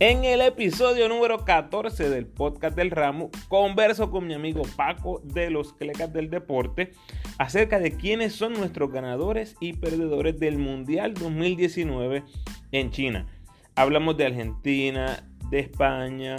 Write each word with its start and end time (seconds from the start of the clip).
En 0.00 0.24
el 0.24 0.42
episodio 0.42 1.08
número 1.08 1.44
14 1.44 2.08
del 2.08 2.24
podcast 2.24 2.76
del 2.76 2.92
ramo, 2.92 3.32
converso 3.48 4.12
con 4.12 4.28
mi 4.28 4.34
amigo 4.34 4.62
Paco 4.76 5.20
de 5.24 5.50
los 5.50 5.72
Clecas 5.72 6.12
del 6.12 6.30
Deporte 6.30 6.92
acerca 7.36 7.80
de 7.80 7.96
quiénes 7.96 8.32
son 8.32 8.52
nuestros 8.52 8.92
ganadores 8.92 9.56
y 9.58 9.72
perdedores 9.72 10.38
del 10.38 10.56
Mundial 10.56 11.14
2019 11.14 12.22
en 12.70 12.90
China. 12.92 13.26
Hablamos 13.74 14.16
de 14.16 14.26
Argentina, 14.26 15.28
de 15.50 15.58
España, 15.58 16.36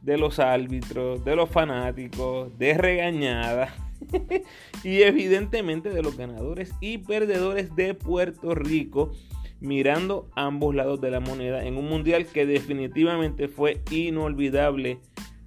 de 0.00 0.16
los 0.16 0.38
árbitros, 0.38 1.22
de 1.22 1.36
los 1.36 1.50
fanáticos, 1.50 2.56
de 2.56 2.78
regañada 2.78 3.74
y 4.84 5.02
evidentemente 5.02 5.90
de 5.90 6.02
los 6.02 6.16
ganadores 6.16 6.72
y 6.80 6.96
perdedores 6.96 7.76
de 7.76 7.92
Puerto 7.92 8.54
Rico 8.54 9.12
mirando 9.62 10.28
ambos 10.34 10.74
lados 10.74 11.00
de 11.00 11.10
la 11.10 11.20
moneda 11.20 11.64
en 11.64 11.76
un 11.76 11.88
mundial 11.88 12.26
que 12.26 12.46
definitivamente 12.46 13.48
fue 13.48 13.80
inolvidable 13.90 14.98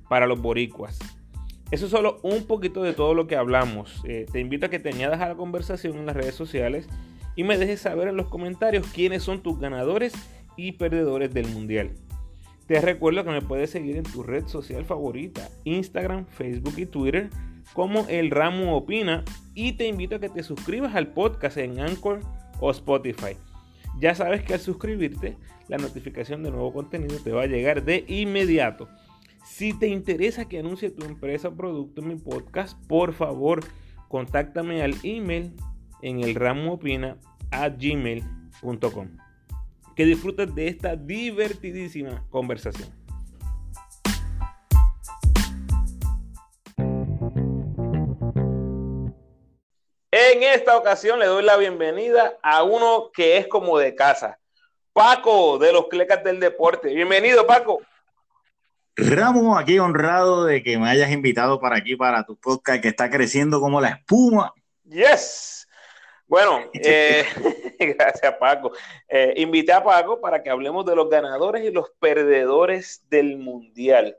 para 0.10 0.26
los 0.26 0.42
boricuas. 0.42 0.98
Eso 1.72 1.86
es 1.86 1.92
solo 1.92 2.20
un 2.24 2.46
poquito 2.46 2.84
de 2.84 2.94
todo 2.94 3.14
lo 3.14 3.28
que 3.28 3.36
hablamos. 3.36 4.02
Eh, 4.06 4.26
te 4.32 4.40
invito 4.40 4.68
a 4.68 4.70
que 4.70 4.80
te 4.80 4.90
añadas 4.90 5.20
a 5.22 5.30
la 5.30 5.36
conversación 5.36 5.98
en 5.98 6.06
las 6.06 6.16
redes 6.16 6.36
sociales 6.36 6.88
y 7.36 7.44
me 7.44 7.58
dejes 7.58 7.82
saber 7.82 8.08
en 8.08 8.16
los 8.16 8.28
comentarios 8.28 8.88
quiénes 8.88 9.24
son 9.24 9.42
tus 9.42 9.60
ganadores 9.60 10.14
y 10.56 10.74
perdedores 10.74 11.34
del 11.34 11.48
mundial. 11.48 11.92
Te 12.68 12.82
recuerdo 12.82 13.24
que 13.24 13.32
me 13.32 13.42
puedes 13.42 13.70
seguir 13.70 13.98
en 13.98 14.04
tu 14.04 14.24
red 14.24 14.48
social 14.48 14.86
favorita, 14.86 15.50
Instagram, 15.66 16.26
Facebook 16.26 16.76
y 16.78 16.86
Twitter, 16.86 17.30
como 17.74 18.08
El 18.08 18.32
Ramo 18.32 18.76
Opina. 18.76 19.24
Y 19.54 19.74
te 19.74 19.88
invito 19.88 20.16
a 20.16 20.20
que 20.20 20.30
te 20.30 20.44
suscribas 20.44 20.96
al 20.96 21.14
podcast 21.14 21.58
en 21.58 21.80
Anchor 21.80 22.22
o 22.60 22.72
Spotify. 22.72 23.38
Ya 24.00 24.14
sabes 24.14 24.44
que 24.44 24.54
al 24.54 24.60
suscribirte, 24.60 25.38
la 25.68 25.78
notificación 25.78 26.44
de 26.44 26.52
nuevo 26.52 26.74
contenido 26.74 27.18
te 27.24 27.32
va 27.32 27.44
a 27.44 27.48
llegar 27.48 27.84
de 27.84 28.04
inmediato. 28.08 28.90
Si 29.46 29.74
te 29.74 29.88
interesa 29.88 30.50
que 30.50 30.60
anuncie 30.60 30.90
tu 30.90 31.06
empresa 31.06 31.50
o 31.50 31.56
producto 31.56 32.02
en 32.02 32.08
mi 32.10 32.16
podcast, 32.16 32.78
por 32.88 33.14
favor, 33.14 33.62
contáctame 34.10 34.82
al 34.82 34.96
email 35.04 35.54
en 36.02 36.22
el 36.22 36.36
ramo 36.36 36.80
a 37.52 37.70
gmail.com. 37.70 39.08
Que 39.96 40.06
disfrutes 40.06 40.54
de 40.54 40.68
esta 40.68 40.96
divertidísima 40.96 42.26
conversación. 42.30 43.05
En 50.32 50.42
esta 50.42 50.76
ocasión 50.76 51.20
le 51.20 51.28
doy 51.28 51.44
la 51.44 51.56
bienvenida 51.56 52.36
a 52.42 52.64
uno 52.64 53.12
que 53.14 53.38
es 53.38 53.48
como 53.48 53.78
de 53.78 53.94
casa, 53.94 54.40
Paco 54.92 55.60
de 55.60 55.72
los 55.72 55.88
Clecas 55.88 56.24
del 56.24 56.40
Deporte. 56.40 56.92
Bienvenido, 56.96 57.46
Paco. 57.46 57.84
Ramos, 58.96 59.60
aquí 59.60 59.78
honrado 59.78 60.46
de 60.46 60.64
que 60.64 60.80
me 60.80 60.90
hayas 60.90 61.12
invitado 61.12 61.60
para 61.60 61.78
aquí, 61.78 61.96
para 61.96 62.26
tu 62.26 62.36
podcast 62.38 62.82
que 62.82 62.88
está 62.88 63.08
creciendo 63.12 63.60
como 63.60 63.80
la 63.80 63.90
espuma. 63.90 64.52
Yes. 64.86 65.68
Bueno, 66.26 66.60
eh, 66.74 67.26
gracias 67.96 68.34
Paco. 68.40 68.72
Eh, 69.08 69.36
invité 69.38 69.74
a 69.74 69.84
Paco 69.84 70.20
para 70.20 70.42
que 70.42 70.50
hablemos 70.50 70.88
de 70.88 70.96
los 70.96 71.08
ganadores 71.08 71.64
y 71.64 71.72
los 71.72 71.92
perdedores 72.00 73.06
del 73.10 73.38
Mundial. 73.38 74.18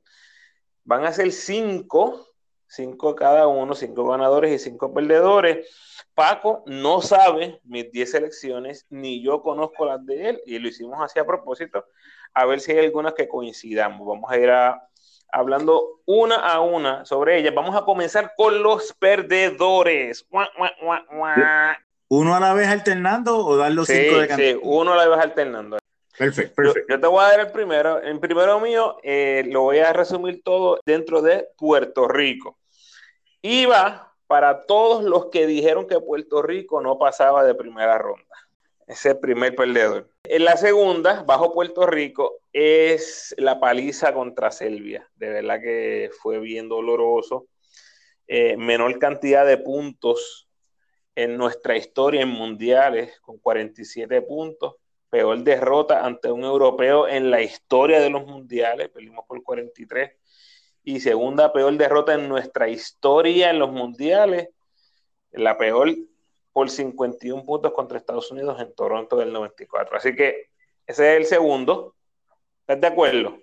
Van 0.84 1.04
a 1.04 1.12
ser 1.12 1.32
cinco, 1.32 2.28
cinco 2.68 3.14
cada 3.14 3.46
uno, 3.46 3.74
cinco 3.74 4.08
ganadores 4.08 4.52
y 4.52 4.58
cinco 4.58 4.92
perdedores. 4.92 5.68
Paco 6.14 6.62
no 6.66 7.02
sabe 7.02 7.60
mis 7.64 7.90
10 7.92 8.10
selecciones, 8.10 8.86
ni 8.88 9.22
yo 9.22 9.42
conozco 9.42 9.84
las 9.84 10.04
de 10.06 10.30
él, 10.30 10.40
y 10.46 10.58
lo 10.58 10.68
hicimos 10.68 10.98
así 11.00 11.18
a 11.18 11.26
propósito, 11.26 11.84
a 12.32 12.46
ver 12.46 12.60
si 12.60 12.72
hay 12.72 12.84
algunas 12.86 13.14
que 13.14 13.28
coincidamos. 13.28 14.06
Vamos 14.06 14.30
a 14.30 14.38
ir 14.38 14.50
hablando 15.30 16.00
una 16.06 16.36
a 16.36 16.60
una 16.60 17.04
sobre 17.04 17.38
ellas. 17.38 17.54
Vamos 17.54 17.76
a 17.76 17.84
comenzar 17.84 18.32
con 18.36 18.62
los 18.62 18.92
perdedores. 18.94 20.26
¿Uno 22.08 22.34
a 22.34 22.40
la 22.40 22.54
vez 22.54 22.68
alternando 22.68 23.44
o 23.44 23.56
dar 23.56 23.72
los 23.72 23.88
cinco 23.88 24.18
de 24.20 24.34
Sí, 24.36 24.58
uno 24.62 24.92
a 24.92 24.96
la 24.96 25.08
vez 25.08 25.18
alternando. 25.18 25.78
Perfecto, 26.16 26.54
perfecto. 26.54 26.94
Yo, 26.94 27.00
te 27.00 27.06
voy 27.06 27.24
a 27.24 27.28
dar 27.28 27.40
el 27.40 27.52
primero. 27.52 28.00
El 28.00 28.18
primero 28.20 28.58
mío 28.60 28.96
eh, 29.02 29.44
lo 29.48 29.62
voy 29.62 29.78
a 29.78 29.92
resumir 29.92 30.42
todo 30.42 30.80
dentro 30.86 31.20
de 31.20 31.48
Puerto 31.58 32.08
Rico. 32.08 32.56
Iba 33.48 34.12
para 34.26 34.62
todos 34.62 35.04
los 35.04 35.26
que 35.26 35.46
dijeron 35.46 35.86
que 35.86 36.00
Puerto 36.00 36.42
Rico 36.42 36.80
no 36.80 36.98
pasaba 36.98 37.44
de 37.44 37.54
primera 37.54 37.96
ronda. 37.96 38.34
Ese 38.88 39.14
primer 39.14 39.54
perdedor. 39.54 40.10
En 40.24 40.44
la 40.44 40.56
segunda, 40.56 41.22
bajo 41.22 41.52
Puerto 41.52 41.86
Rico, 41.86 42.40
es 42.52 43.36
la 43.38 43.60
paliza 43.60 44.12
contra 44.12 44.50
Serbia. 44.50 45.08
De 45.14 45.28
verdad 45.28 45.60
que 45.60 46.10
fue 46.20 46.40
bien 46.40 46.68
doloroso. 46.68 47.46
Eh, 48.26 48.56
menor 48.56 48.98
cantidad 48.98 49.46
de 49.46 49.58
puntos 49.58 50.48
en 51.14 51.36
nuestra 51.36 51.76
historia 51.76 52.22
en 52.22 52.30
mundiales, 52.30 53.20
con 53.20 53.38
47 53.38 54.22
puntos. 54.22 54.74
Peor 55.08 55.38
derrota 55.44 56.04
ante 56.04 56.32
un 56.32 56.42
europeo 56.42 57.06
en 57.06 57.30
la 57.30 57.42
historia 57.42 58.00
de 58.00 58.10
los 58.10 58.26
mundiales, 58.26 58.88
perdimos 58.88 59.24
por 59.24 59.40
43 59.40 60.10
y 60.86 61.00
segunda 61.00 61.52
peor 61.52 61.76
derrota 61.76 62.14
en 62.14 62.28
nuestra 62.28 62.68
historia 62.68 63.50
en 63.50 63.58
los 63.58 63.72
mundiales, 63.72 64.50
la 65.32 65.58
peor 65.58 65.92
por 66.52 66.70
51 66.70 67.44
puntos 67.44 67.72
contra 67.72 67.98
Estados 67.98 68.30
Unidos 68.30 68.60
en 68.60 68.72
Toronto 68.72 69.16
del 69.16 69.32
94. 69.32 69.96
Así 69.96 70.14
que 70.14 70.50
ese 70.86 71.10
es 71.10 71.16
el 71.16 71.26
segundo. 71.26 71.96
¿Estás 72.60 72.80
de 72.80 72.86
acuerdo? 72.86 73.36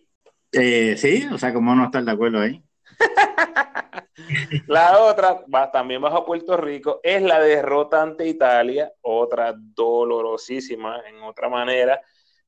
Eh, 0.54 0.96
sí, 0.96 1.28
o 1.34 1.38
sea, 1.38 1.54
¿cómo 1.54 1.76
no 1.76 1.84
estar 1.84 2.02
de 2.06 2.12
acuerdo 2.12 2.40
ahí? 2.40 2.64
la 4.68 5.00
otra, 5.00 5.44
va, 5.54 5.70
también 5.70 6.02
bajo 6.02 6.26
Puerto 6.26 6.56
Rico, 6.56 7.02
es 7.04 7.22
la 7.22 7.42
derrota 7.42 8.02
ante 8.02 8.26
Italia, 8.26 8.90
otra 9.02 9.54
dolorosísima 9.54 11.02
en 11.10 11.22
otra 11.24 11.50
manera. 11.50 12.02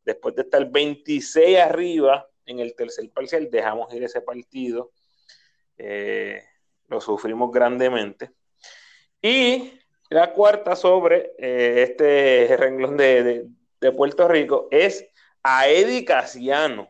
Después 0.05 0.35
de 0.35 0.44
estar 0.44 0.66
26 0.72 1.59
arriba, 1.59 2.25
en 2.45 2.59
el 2.59 2.75
tercer 2.75 3.09
parcial, 3.11 3.50
dejamos 3.50 3.94
ir 3.94 4.03
ese 4.03 4.22
partido, 4.22 4.91
eh, 5.78 6.44
lo 6.88 7.01
sufrimos 7.01 7.51
grandemente. 7.51 8.31
Y 9.22 9.79
la 10.09 10.33
cuarta 10.33 10.75
sobre 10.75 11.34
eh, 11.38 11.84
este 11.84 12.55
renglón 12.57 12.97
de, 12.97 13.47
Puerto 13.95 14.28
Rico 14.28 14.67
es 14.72 15.07
a 15.44 15.67
Eddie 15.67 16.05
Casiano, 16.05 16.89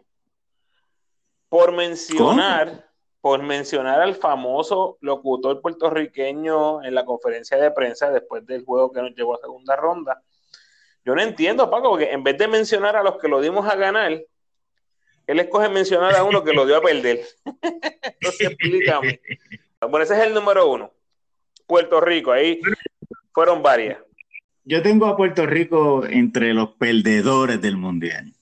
por 1.50 1.74
mencionar, 1.74 2.90
por 3.20 3.44
mencionar 3.44 4.00
al 4.00 4.16
famoso 4.16 4.98
locutor 5.02 5.62
puertorriqueño 5.62 6.84
en 6.86 6.96
la 6.96 7.04
conferencia 7.04 7.58
de 7.58 7.72
prensa 7.72 8.12
después 8.12 8.46
del 8.46 8.64
juego 8.64 8.94
que 8.94 9.02
nos 9.02 9.14
llevó 9.14 9.36
a 9.36 9.42
segunda 9.42 9.76
ronda. 9.76 10.24
Yo 11.04 11.14
no 11.14 11.22
entiendo, 11.22 11.70
Paco, 11.70 11.90
porque 11.90 12.12
en 12.12 12.24
vez 12.24 12.38
de 12.38 12.48
mencionar 12.48 12.96
a 12.96 13.04
los 13.04 13.18
que 13.18 13.28
lo 13.28 13.42
dimos 13.42 13.68
a 13.68 13.76
ganar, 13.76 14.22
él 15.28 15.40
escoge 15.40 15.70
mencionar 15.70 16.16
a 16.16 16.24
uno 16.24 16.44
que 16.44 16.54
lo 16.54 16.66
dio 16.66 16.78
a 16.78 16.82
perder. 16.82 17.22
Entonces, 17.44 18.50
explícame. 18.50 19.20
Bueno, 19.82 20.04
ese 20.04 20.16
es 20.16 20.28
el 20.28 20.34
número 20.34 20.70
uno. 20.70 20.92
Puerto 21.68 22.00
Rico, 22.02 22.32
ahí 22.32 22.60
fueron 23.34 23.62
varias. 23.62 24.00
Yo 24.64 24.82
tengo 24.82 25.06
a 25.06 25.18
Puerto 25.18 25.46
Rico 25.46 26.06
entre 26.06 26.54
los 26.54 26.72
perdedores 26.72 27.62
del 27.62 27.78
Mundial. 27.78 28.34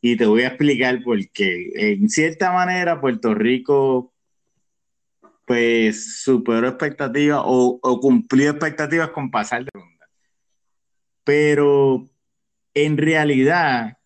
Y 0.00 0.16
te 0.16 0.26
voy 0.26 0.42
a 0.42 0.48
explicar 0.48 1.02
por 1.02 1.18
qué. 1.30 1.70
En 1.74 2.08
cierta 2.08 2.52
manera, 2.52 3.00
Puerto 3.00 3.34
Rico 3.34 4.12
pues 5.50 6.22
superó 6.22 6.68
expectativas 6.68 7.42
o, 7.44 7.80
cumplió 8.00 8.50
expectativas 8.50 9.10
con 9.10 9.32
pasar 9.32 9.64
de 9.64 9.70
ronda. 9.74 10.08
Pero 11.24 12.08
en 12.72 12.96
realidad, 12.96 13.98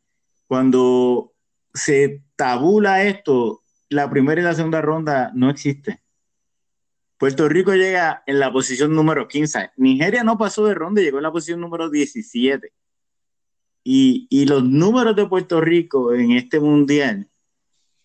cuando 0.47 1.34
se 1.75 2.23
tabula 2.37 3.03
esto, 3.03 3.62
la 3.88 4.09
primera 4.09 4.41
y 4.41 4.44
la 4.44 4.55
segunda 4.55 4.81
ronda 4.81 5.32
no 5.35 5.50
existe. 5.50 6.00
Puerto 7.19 7.49
Rico 7.49 7.75
llega 7.75 8.23
en 8.26 8.38
la 8.38 8.53
posición 8.53 8.94
número 8.94 9.26
15. 9.29 9.71
Nigeria 9.76 10.25
no 10.25 10.38
pasó 10.38 10.67
de 10.67 10.75
ronda, 10.75 11.03
llegó 11.03 11.19
en 11.19 11.25
la 11.25 11.32
posición 11.32 11.61
número 11.61 11.91
17. 11.91 12.73
Y, 13.87 14.47
los 14.47 14.65
números 14.65 15.15
de 15.15 15.26
Puerto 15.26 15.61
Rico 15.61 16.15
en 16.15 16.32
este 16.32 16.59
mundial, 16.59 17.29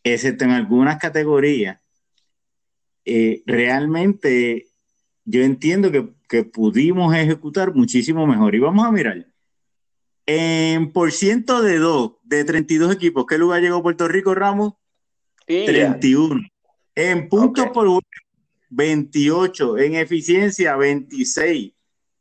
excepto 0.03 0.43
en 0.45 0.51
algunas 0.51 0.97
categorías, 0.97 1.79
eh, 3.05 3.43
realmente 3.45 4.67
yo 5.23 5.41
entiendo 5.41 5.91
que, 5.91 6.09
que 6.27 6.43
pudimos 6.43 7.15
ejecutar 7.15 7.73
muchísimo 7.73 8.27
mejor. 8.27 8.55
Y 8.55 8.59
vamos 8.59 8.85
a 8.85 8.91
mirar. 8.91 9.25
En 10.31 10.93
por 10.93 11.11
ciento 11.11 11.63
de 11.63 11.79
dos, 11.79 12.11
de 12.21 12.43
32 12.43 12.93
equipos, 12.93 13.25
¿qué 13.27 13.39
lugar 13.39 13.63
llegó 13.63 13.81
Puerto 13.81 14.07
Rico, 14.07 14.35
Ramos? 14.35 14.73
31. 15.47 16.39
En 16.93 17.27
puntos 17.27 17.65
por 17.73 17.87
por 17.87 18.03
28. 18.69 19.79
En 19.79 19.95
eficiencia, 19.95 20.75
26. 20.75 21.73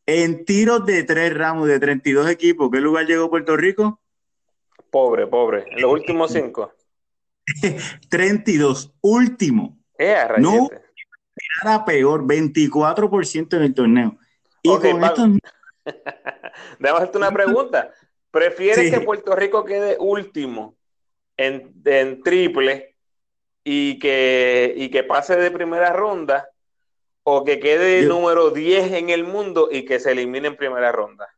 En 0.06 0.46
tiros 0.46 0.86
de 0.86 1.02
tres 1.02 1.36
ramos 1.36 1.68
de 1.68 1.78
32 1.78 2.30
equipos, 2.30 2.70
¿qué 2.72 2.80
lugar 2.80 3.04
llegó 3.04 3.28
Puerto 3.28 3.58
Rico? 3.58 4.00
Pobre, 4.90 5.26
pobre. 5.26 5.66
En 5.70 5.82
los 5.82 5.92
últimos 5.92 6.32
cinco. 6.32 6.72
32, 8.08 8.94
último. 9.02 9.78
no 10.38 10.70
nada 11.62 11.84
peor, 11.84 12.24
24% 12.24 13.56
en 13.58 13.62
el 13.62 13.74
torneo. 13.74 14.18
Y 14.62 14.70
con 14.70 15.04
esto... 15.04 15.26
Déjame 16.78 16.98
hacerte 16.98 17.18
una 17.18 17.30
pregunta. 17.30 17.92
¿Prefieres 18.30 18.90
que 18.90 19.00
Puerto 19.00 19.34
Rico 19.34 19.64
quede 19.64 19.96
último 19.98 20.76
en, 21.36 22.22
triple 22.22 22.94
y 23.64 23.98
que, 23.98 24.74
y 24.76 24.90
que 24.90 25.02
pase 25.02 25.36
de 25.36 25.50
primera 25.50 25.92
ronda 25.92 26.48
o 27.22 27.44
que 27.44 27.60
quede 27.60 28.06
número 28.06 28.50
10 28.50 28.92
en 28.92 29.10
el 29.10 29.24
mundo 29.24 29.68
y 29.70 29.84
que 29.84 30.00
se 30.00 30.12
elimine 30.12 30.48
en 30.48 30.56
primera 30.56 30.92
ronda? 30.92 31.28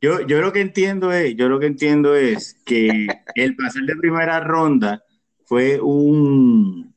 Yo, 0.00 0.20
yo 0.22 0.40
lo 0.40 0.52
que 0.52 0.60
entiendo 0.60 1.12
es, 1.12 1.36
yo 1.36 1.48
lo 1.48 1.60
que 1.60 1.66
entiendo 1.66 2.14
es 2.14 2.54
que 2.64 3.06
el 3.34 3.56
pasar 3.56 3.82
de 3.82 3.96
primera 3.96 4.40
ronda 4.40 5.04
fue 5.44 5.78
un 5.80 6.94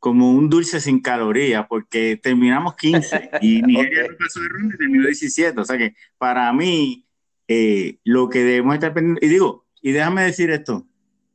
como 0.00 0.32
un 0.32 0.48
dulce 0.48 0.80
sin 0.80 1.00
calorías, 1.00 1.66
porque 1.68 2.16
terminamos 2.16 2.74
15 2.74 3.30
y 3.42 3.60
Nigeria 3.62 4.06
no 4.08 4.16
pasó 4.16 4.40
de 4.40 4.48
ronda 4.48 4.74
y 4.74 4.78
terminó 4.78 5.04
17. 5.04 5.60
O 5.60 5.64
sea 5.64 5.76
que 5.76 5.94
para 6.16 6.50
mí, 6.54 7.06
eh, 7.52 7.98
lo 8.04 8.28
que 8.28 8.44
debemos 8.44 8.74
estar 8.74 8.94
pendientes, 8.94 9.28
y 9.28 9.32
digo, 9.32 9.66
y 9.82 9.90
déjame 9.90 10.22
decir 10.22 10.52
esto, 10.52 10.86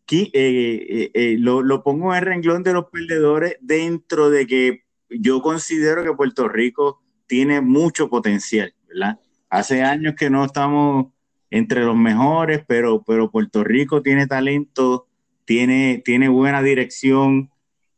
que, 0.05 0.31
eh, 0.33 1.11
eh, 1.13 1.35
lo, 1.37 1.61
lo, 1.61 1.83
pongo 1.83 2.13
en 2.13 2.19
el 2.19 2.25
renglón 2.25 2.63
de 2.63 2.71
los 2.71 2.85
perdedores 2.85 3.57
dentro 3.59 4.29
de 4.29 4.47
que 4.47 4.85
yo 5.09 5.41
considero 5.41 6.05
que 6.05 6.13
Puerto 6.13 6.47
Rico 6.47 7.01
tiene 7.27 7.59
mucho 7.59 8.09
potencial, 8.09 8.73
¿verdad? 8.87 9.19
Hace 9.49 9.83
años 9.83 10.15
que 10.15 10.29
no 10.29 10.45
estamos 10.45 11.07
entre 11.49 11.83
los 11.83 11.97
mejores, 11.97 12.63
pero, 12.65 13.03
pero 13.03 13.29
Puerto 13.29 13.65
Rico 13.65 14.01
tiene 14.01 14.25
talento, 14.25 15.07
tiene, 15.43 16.01
tiene 16.05 16.29
buena 16.29 16.61
dirección 16.61 17.51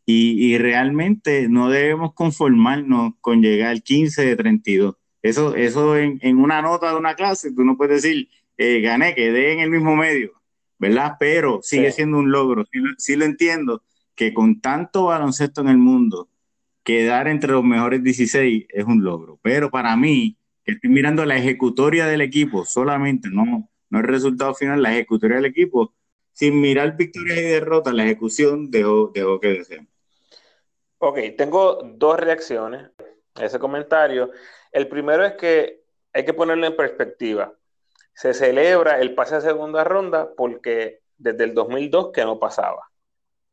y, 0.08 0.44
y 0.44 0.58
realmente 0.58 1.48
no 1.50 1.69
debemos 1.69 2.16
conformarnos 2.16 3.14
con 3.22 3.44
llegar 3.44 3.69
al 3.69 3.84
15 3.84 4.25
de 4.25 4.36
32. 4.36 4.96
Eso, 5.28 5.56
eso 5.56 5.98
en, 5.98 6.20
en 6.22 6.38
una 6.38 6.62
nota 6.62 6.92
de 6.92 6.98
una 6.98 7.16
clase, 7.16 7.52
tú 7.54 7.64
no 7.64 7.76
puedes 7.78 8.02
decir, 8.02 8.30
eh, 8.58 8.82
gané, 8.82 9.14
quedé 9.14 9.54
en 9.54 9.60
el 9.60 9.70
mismo 9.70 9.96
medio, 9.96 10.34
¿verdad? 10.80 11.16
Pero 11.20 11.60
sigue 11.62 11.92
siendo 11.92 12.18
un 12.18 12.32
logro. 12.32 12.66
Sí, 12.72 12.80
sí 12.98 13.16
lo 13.16 13.26
entiendo, 13.26 13.84
que 14.16 14.34
con 14.34 14.62
tanto 14.62 15.06
baloncesto 15.06 15.62
en 15.62 15.70
el 15.70 15.78
mundo, 15.78 16.30
quedar 16.84 17.28
entre 17.28 17.52
los 17.52 17.64
mejores 17.64 18.02
16 18.04 18.66
es 18.70 18.86
un 18.86 19.04
logro. 19.04 19.40
Pero 19.42 19.70
para 19.70 19.96
mí, 19.98 20.38
estoy 20.66 20.90
mirando 20.90 21.26
la 21.26 21.38
ejecutoria 21.38 22.08
del 22.08 22.22
equipo 22.22 22.66
solamente, 22.66 23.30
no, 23.30 23.70
no 23.90 24.00
el 24.00 24.06
resultado 24.06 24.54
final, 24.56 24.82
la 24.82 24.94
ejecutoria 24.94 25.38
del 25.38 25.46
equipo, 25.46 25.94
sin 26.34 26.62
mirar 26.62 26.96
victorias 26.96 27.40
y 27.40 27.42
derrotas, 27.42 27.94
la 27.94 28.04
ejecución 28.04 28.72
dejó, 28.72 29.12
dejó 29.14 29.40
que 29.40 29.48
desear. 29.50 29.86
Ok, 31.00 31.20
tengo 31.38 31.82
dos 31.84 32.20
reacciones 32.20 32.90
a 33.36 33.46
ese 33.46 33.60
comentario. 33.60 34.32
El 34.78 34.90
primero 34.90 35.26
es 35.26 35.34
que 35.34 35.82
hay 36.14 36.24
que 36.24 36.36
ponerlo 36.36 36.68
en 36.68 36.76
perspectiva. 36.76 37.52
Se 38.14 38.36
celebra 38.36 39.02
el 39.02 39.16
pase 39.16 39.34
a 39.34 39.42
segunda 39.42 39.84
ronda 39.84 40.30
porque 40.38 41.02
desde 41.18 41.46
el 41.46 41.56
2002 41.56 42.12
que 42.12 42.24
no 42.24 42.38
pasaba. 42.38 42.88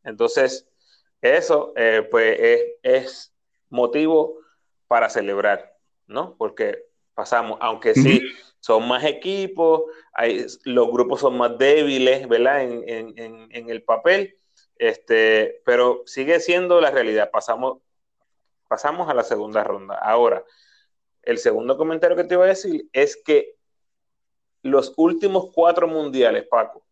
Entonces, 0.03 0.69
eso 1.23 1.73
eh, 1.76 2.06
pues 2.11 2.38
es, 2.38 2.62
es 2.82 3.35
motivo 3.71 4.37
para 4.87 5.09
celebrar, 5.09 5.75
¿no? 6.06 6.37
Porque 6.37 6.85
pasamos, 7.15 7.56
aunque 7.62 7.94
sí, 7.94 8.21
son 8.61 8.87
más 8.87 9.03
equipos, 9.05 9.85
hay, 10.12 10.44
los 10.65 10.91
grupos 10.91 11.21
son 11.21 11.38
más 11.38 11.56
débiles, 11.56 12.29
¿verdad? 12.29 12.65
En, 12.65 13.71
el 13.71 13.82
papel, 13.82 14.37
este, 14.76 15.62
pero 15.65 16.03
sigue 16.05 16.38
siendo 16.38 16.82
la 16.82 16.91
realidad, 16.91 17.31
pasamos, 17.31 17.79
pasamos 18.69 19.09
a 19.09 19.15
la 19.15 19.25
segunda 19.25 19.65
ronda. 19.65 19.94
Ahora, 19.94 20.44
el 21.26 21.38
segundo 21.38 21.76
comentario 21.76 22.17
que 22.17 22.25
te 22.25 22.35
iba 22.35 22.44
a 22.44 22.49
decir 22.49 22.88
es 22.93 23.17
que 23.17 23.56
los 24.62 24.94
últimos 24.97 25.50
cuatro 25.53 25.87
mundiales, 25.87 26.47
Paco, 26.49 26.85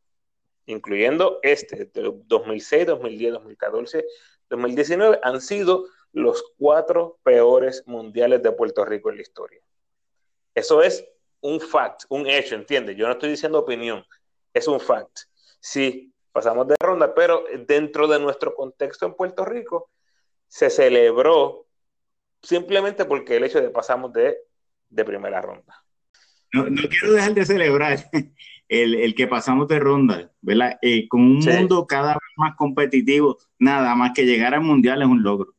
incluyendo 0.67 1.39
este, 1.43 1.87
de 1.87 2.13
2006, 2.27 2.87
2010, 2.87 3.33
2014, 3.33 4.07
2019, 4.51 5.21
han 5.23 5.41
sido 5.41 5.87
los 6.13 6.45
cuatro 6.59 7.19
peores 7.23 7.83
mundiales 7.87 8.43
de 8.43 8.53
Puerto 8.53 8.85
Rico 8.85 9.11
en 9.11 9.17
la 9.17 9.23
historia. 9.23 9.61
Eso 10.55 10.83
es 10.83 11.05
un 11.41 11.61
fact, 11.61 12.05
un 12.09 12.27
hecho, 12.27 12.55
¿entiendes? 12.55 12.97
Yo 12.97 13.07
no 13.07 13.13
estoy 13.13 13.31
diciendo 13.31 13.59
opinión, 13.59 14.05
es 14.53 14.69
un 14.69 14.79
fact. 14.79 15.21
Sí, 15.61 16.13
pasamos 16.31 16.69
de 16.69 16.77
ronda, 16.79 17.15
pero 17.15 17.45
dentro 17.67 18.07
de 18.07 18.21
nuestro 18.21 18.55
contexto 18.55 19.07
en 19.07 19.15
Puerto 19.15 19.45
Rico 19.45 19.91
se 20.47 20.69
celebró 20.69 21.67
simplemente 22.43 23.05
porque 23.05 23.37
el 23.37 23.45
hecho 23.45 23.61
de 23.61 23.71
pasamos 23.71 24.13
de, 24.13 24.37
primera 25.05 25.41
ronda. 25.41 25.83
No, 26.53 26.65
quiero 26.67 27.15
dejar 27.15 27.35
de 27.35 27.47
celebrar 27.47 27.99
el, 28.69 29.15
que 29.15 29.27
pasamos 29.27 29.69
de 29.69 29.79
ronda, 29.79 30.31
¿verdad? 30.43 30.79
Eh, 30.83 31.09
con 31.09 31.21
un 31.21 31.39
mundo 31.39 31.87
cada 31.87 32.15
vez 32.15 32.33
más 32.37 32.55
competitivo, 32.57 33.39
nada 33.59 33.95
más 33.95 34.13
que 34.15 34.27
llegar 34.27 34.55
al 34.55 34.61
mundial 34.61 35.03
es 35.03 35.09
un 35.09 35.23
logro 35.23 35.55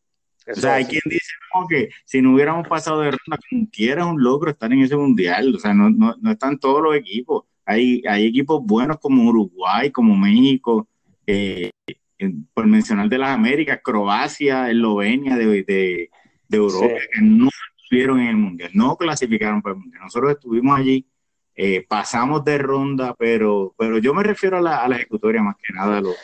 o 0.52 0.56
sea, 0.56 0.76
hay 0.76 0.86
quien 0.86 1.02
dice 1.06 1.34
que 1.70 1.90
si 2.04 2.22
no 2.22 2.34
hubiéramos 2.34 2.68
pasado 2.68 3.02
de 3.02 3.12
ronda, 3.12 3.40
como 3.50 3.70
quiera 3.72 4.02
es 4.02 4.08
un 4.08 4.22
logro 4.22 4.52
estar 4.52 4.72
en 4.72 4.82
ese 4.82 4.98
mundial. 4.98 5.56
O 5.56 5.60
sea, 5.60 5.74
no, 5.74 5.90
no, 5.90 6.16
no 6.20 6.32
están 6.32 6.60
todos 6.60 6.82
los 6.82 6.96
equipos. 6.96 7.46
Hay, 7.66 8.02
hay 8.08 8.28
equipos 8.28 8.62
buenos 8.64 8.98
como 9.00 9.30
Uruguay, 9.30 9.92
como 9.92 10.18
México, 10.18 10.88
eh, 11.26 11.72
por 12.54 12.68
mencionar 12.68 13.08
de 13.08 13.18
las 13.18 13.30
Américas, 13.30 13.80
Croacia, 13.84 14.70
Eslovenia, 14.70 15.38
de, 15.38 15.64
de, 15.64 16.10
Europa, 16.50 16.96
que 17.14 17.22
no 17.22 17.50
estuvieron 17.84 18.20
en 18.20 18.28
el 18.28 18.36
mundial, 18.36 18.72
no 18.74 18.96
clasificaron 18.96 19.62
para 19.62 19.76
el 19.76 19.82
mundial. 19.82 20.04
Nosotros 20.04 20.32
estuvimos 20.32 20.78
allí, 20.78 21.06
eh, 21.56 21.86
pasamos 21.88 22.44
de 22.44 22.58
ronda, 22.58 23.16
pero, 23.16 23.74
pero 23.78 23.98
yo 23.98 24.14
me 24.14 24.24
refiero 24.24 24.58
a 24.58 24.62
la, 24.62 24.84
a 24.84 24.88
la 24.88 24.98
ejecutoria 24.98 25.42
más 25.42 25.56
que 25.58 25.74
nada, 25.74 25.98
a 25.98 26.02
los 26.02 26.16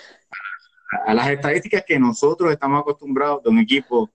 a 1.06 1.14
las 1.14 1.30
estadísticas 1.30 1.84
que 1.86 2.00
nosotros 2.00 2.52
estamos 2.52 2.82
acostumbrados 2.82 3.44
de 3.44 3.50
un 3.50 3.60
equipo 3.60 4.10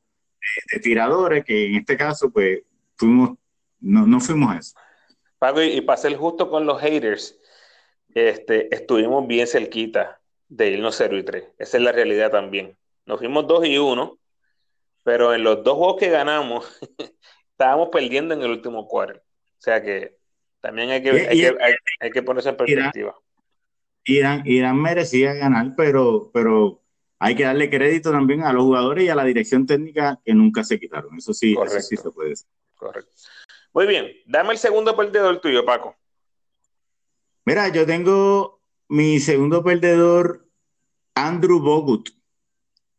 de, 0.72 0.80
tiradores, 0.80 1.44
que 1.44 1.66
en 1.66 1.76
este 1.76 1.96
caso, 1.96 2.30
pues, 2.30 2.62
fuimos, 2.96 3.38
no, 3.80 4.06
no 4.06 4.20
fuimos 4.20 4.56
eso. 4.56 4.74
Pago, 5.38 5.62
y, 5.62 5.80
para 5.80 5.96
ser 5.96 6.16
justo 6.16 6.50
con 6.50 6.66
los 6.66 6.80
haters, 6.80 7.38
este, 8.14 8.74
estuvimos 8.74 9.26
bien 9.26 9.46
cerquita 9.46 10.20
de 10.48 10.70
irnos 10.70 10.96
0 10.96 11.18
y 11.18 11.22
3. 11.22 11.44
Esa 11.58 11.76
es 11.76 11.82
la 11.82 11.92
realidad 11.92 12.30
también. 12.30 12.76
Nos 13.06 13.18
fuimos 13.18 13.46
2 13.46 13.66
y 13.66 13.78
1, 13.78 14.18
pero 15.04 15.34
en 15.34 15.44
los 15.44 15.62
dos 15.62 15.76
juegos 15.76 16.00
que 16.00 16.08
ganamos, 16.08 16.66
estábamos 17.52 17.90
perdiendo 17.92 18.34
en 18.34 18.42
el 18.42 18.50
último 18.50 18.88
cuarto. 18.88 19.20
O 19.20 19.60
sea 19.64 19.80
que 19.82 20.18
también 20.60 20.90
hay 20.90 21.02
que, 21.02 21.10
hay, 21.10 21.38
que, 21.38 21.56
hay 22.00 22.10
que 22.10 22.22
ponerse 22.22 22.48
en 22.48 22.56
perspectiva. 22.56 23.14
Irán, 24.04 24.42
Irán 24.44 24.80
merecía 24.80 25.34
ganar, 25.34 25.74
pero, 25.76 26.30
pero 26.32 26.82
hay 27.18 27.34
que 27.34 27.44
darle 27.44 27.70
crédito 27.70 28.10
también 28.10 28.42
a 28.42 28.52
los 28.52 28.64
jugadores 28.64 29.04
y 29.04 29.08
a 29.08 29.14
la 29.14 29.24
dirección 29.24 29.66
técnica 29.66 30.20
que 30.24 30.34
nunca 30.34 30.64
se 30.64 30.80
quitaron. 30.80 31.16
Eso 31.16 31.32
sí, 31.32 31.54
eso 31.64 31.80
sí 31.80 31.96
se 31.96 32.10
puede 32.10 32.30
decir. 32.30 32.48
Correcto. 32.74 33.12
Muy 33.72 33.86
bien, 33.86 34.12
dame 34.26 34.52
el 34.52 34.58
segundo 34.58 34.96
perdedor 34.96 35.40
tuyo, 35.40 35.64
Paco. 35.64 35.96
Mira, 37.44 37.68
yo 37.68 37.84
tengo 37.86 38.60
mi 38.88 39.20
segundo 39.20 39.62
perdedor, 39.62 40.46
Andrew 41.14 41.60
Bogut, 41.60 42.10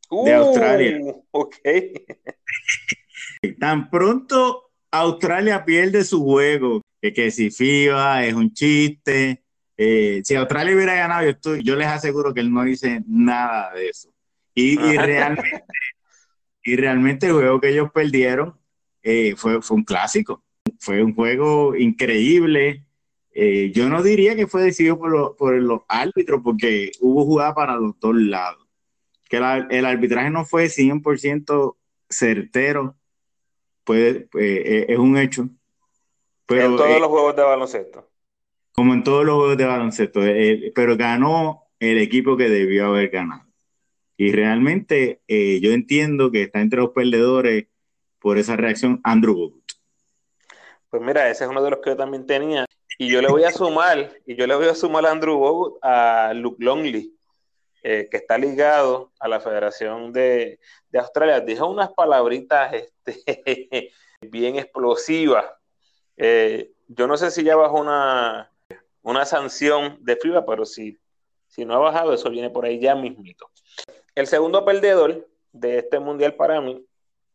de 0.10 0.38
uh, 0.38 0.44
Australia. 0.44 1.00
Ok. 1.32 1.56
Tan 3.60 3.90
pronto 3.90 4.72
Australia 4.92 5.66
pierde 5.66 6.04
su 6.04 6.24
juego, 6.24 6.82
que, 7.02 7.14
que 7.14 7.32
si 7.32 7.52
FIBA 7.52 8.26
es 8.26 8.34
un 8.34 8.54
chiste, 8.54 9.46
eh, 9.78 10.22
si 10.24 10.36
Australia 10.36 10.76
hubiera 10.76 10.96
ganado, 10.96 11.30
yo, 11.30 11.56
yo 11.58 11.76
les 11.76 11.88
aseguro 11.88 12.34
que 12.34 12.40
él 12.40 12.54
no 12.54 12.64
dice 12.64 13.04
nada 13.08 13.74
de 13.74 13.90
eso. 13.90 14.10
Y, 14.54 14.78
realmente, 14.78 15.64
y 16.64 16.76
realmente 16.78 17.28
el 17.28 17.34
juego 17.34 17.60
que 17.60 17.70
ellos 17.70 17.92
perdieron 17.94 18.58
eh, 19.04 19.36
fue, 19.36 19.62
fue 19.62 19.78
un 19.78 19.84
clásico. 19.84 20.44
Fue 20.80 21.04
un 21.04 21.14
juego 21.14 21.76
increíble. 21.76 22.86
Eh, 23.32 23.72
yo 23.76 23.90
no 23.90 24.02
diría 24.02 24.36
que 24.36 24.48
fue 24.48 24.64
decidido 24.64 24.98
por, 24.98 25.36
por 25.36 25.56
los 25.56 25.82
árbitros, 25.90 26.40
porque 26.42 26.92
hubo 27.02 27.26
jugada 27.26 27.54
para 27.54 27.76
los 27.76 28.00
dos 28.00 28.16
lados. 28.16 28.65
Que 29.30 29.38
el 29.38 29.86
arbitraje 29.86 30.30
no 30.30 30.46
fue 30.46 30.70
100% 30.70 31.78
certero, 32.10 32.96
pues, 33.84 34.26
es 34.34 34.98
un 34.98 35.18
hecho. 35.18 35.50
Pero, 36.46 36.66
en 36.66 36.78
todos 36.78 37.00
los 37.00 37.10
juegos 37.10 37.36
de 37.36 37.44
baloncesto 37.44 38.10
como 38.76 38.94
en 38.94 39.04
todos 39.04 39.26
los 39.26 39.36
juegos 39.36 39.58
de 39.58 39.66
baloncesto, 39.66 40.26
eh, 40.26 40.72
pero 40.76 40.98
ganó 40.98 41.64
el 41.80 41.98
equipo 41.98 42.36
que 42.36 42.50
debió 42.50 42.88
haber 42.88 43.10
ganado. 43.10 43.44
Y 44.18 44.34
realmente 44.34 45.22
eh, 45.28 45.60
yo 45.62 45.72
entiendo 45.72 46.30
que 46.30 46.44
está 46.44 46.60
entre 46.60 46.80
los 46.80 46.90
perdedores 46.90 47.68
por 48.20 48.38
esa 48.38 48.58
reacción 48.58 49.00
Andrew 49.04 49.36
Bogut. 49.36 49.64
Pues 50.90 51.02
mira, 51.02 51.30
ese 51.30 51.46
es 51.46 51.50
uno 51.50 51.64
de 51.64 51.70
los 51.70 51.80
que 51.80 51.92
yo 51.92 51.98
también 51.98 52.26
tenía. 52.26 52.66
Y 52.98 53.10
yo 53.10 53.22
le 53.22 53.30
voy 53.30 53.44
a 53.44 53.52
sumar, 53.52 54.12
y 54.26 54.36
yo 54.36 54.46
le 54.46 54.56
voy 54.56 54.68
a 54.68 54.76
sumar 54.76 55.06
a 55.06 55.12
Andrew 55.12 55.38
Bogut 55.38 55.78
a 55.82 56.34
Luke 56.34 56.64
Longley. 56.64 57.14
Eh, 57.88 58.08
que 58.10 58.18
está 58.18 58.36
ligado 58.36 59.12
a 59.20 59.28
la 59.28 59.40
Federación 59.40 60.12
de, 60.12 60.60
Australia, 60.92 61.40
dijo 61.40 61.68
unas 61.68 61.92
palabritas 61.92 62.74
este, 62.74 63.92
bien 64.22 64.56
explosivas. 64.56 65.46
Eh, 66.18 66.72
yo 66.88 67.06
no 67.06 67.16
sé 67.16 67.30
si 67.30 67.44
ya 67.44 67.56
bajó 67.56 67.80
una, 67.80 68.52
una 69.04 69.24
sanción 69.26 70.00
de 70.02 70.16
FIBA, 70.16 70.48
pero 70.48 70.66
si, 70.66 70.98
si 71.46 71.64
no 71.64 71.76
ha 71.76 71.78
bajado, 71.78 72.12
eso 72.12 72.32
viene 72.32 72.50
por 72.50 72.66
ahí 72.66 72.80
ya 72.80 72.96
mismito. 72.96 73.52
El 74.16 74.26
segundo 74.26 74.66
perdedor 74.66 75.30
de 75.52 75.78
este 75.78 76.00
mundial 76.00 76.34
para 76.34 76.62
mí 76.62 76.84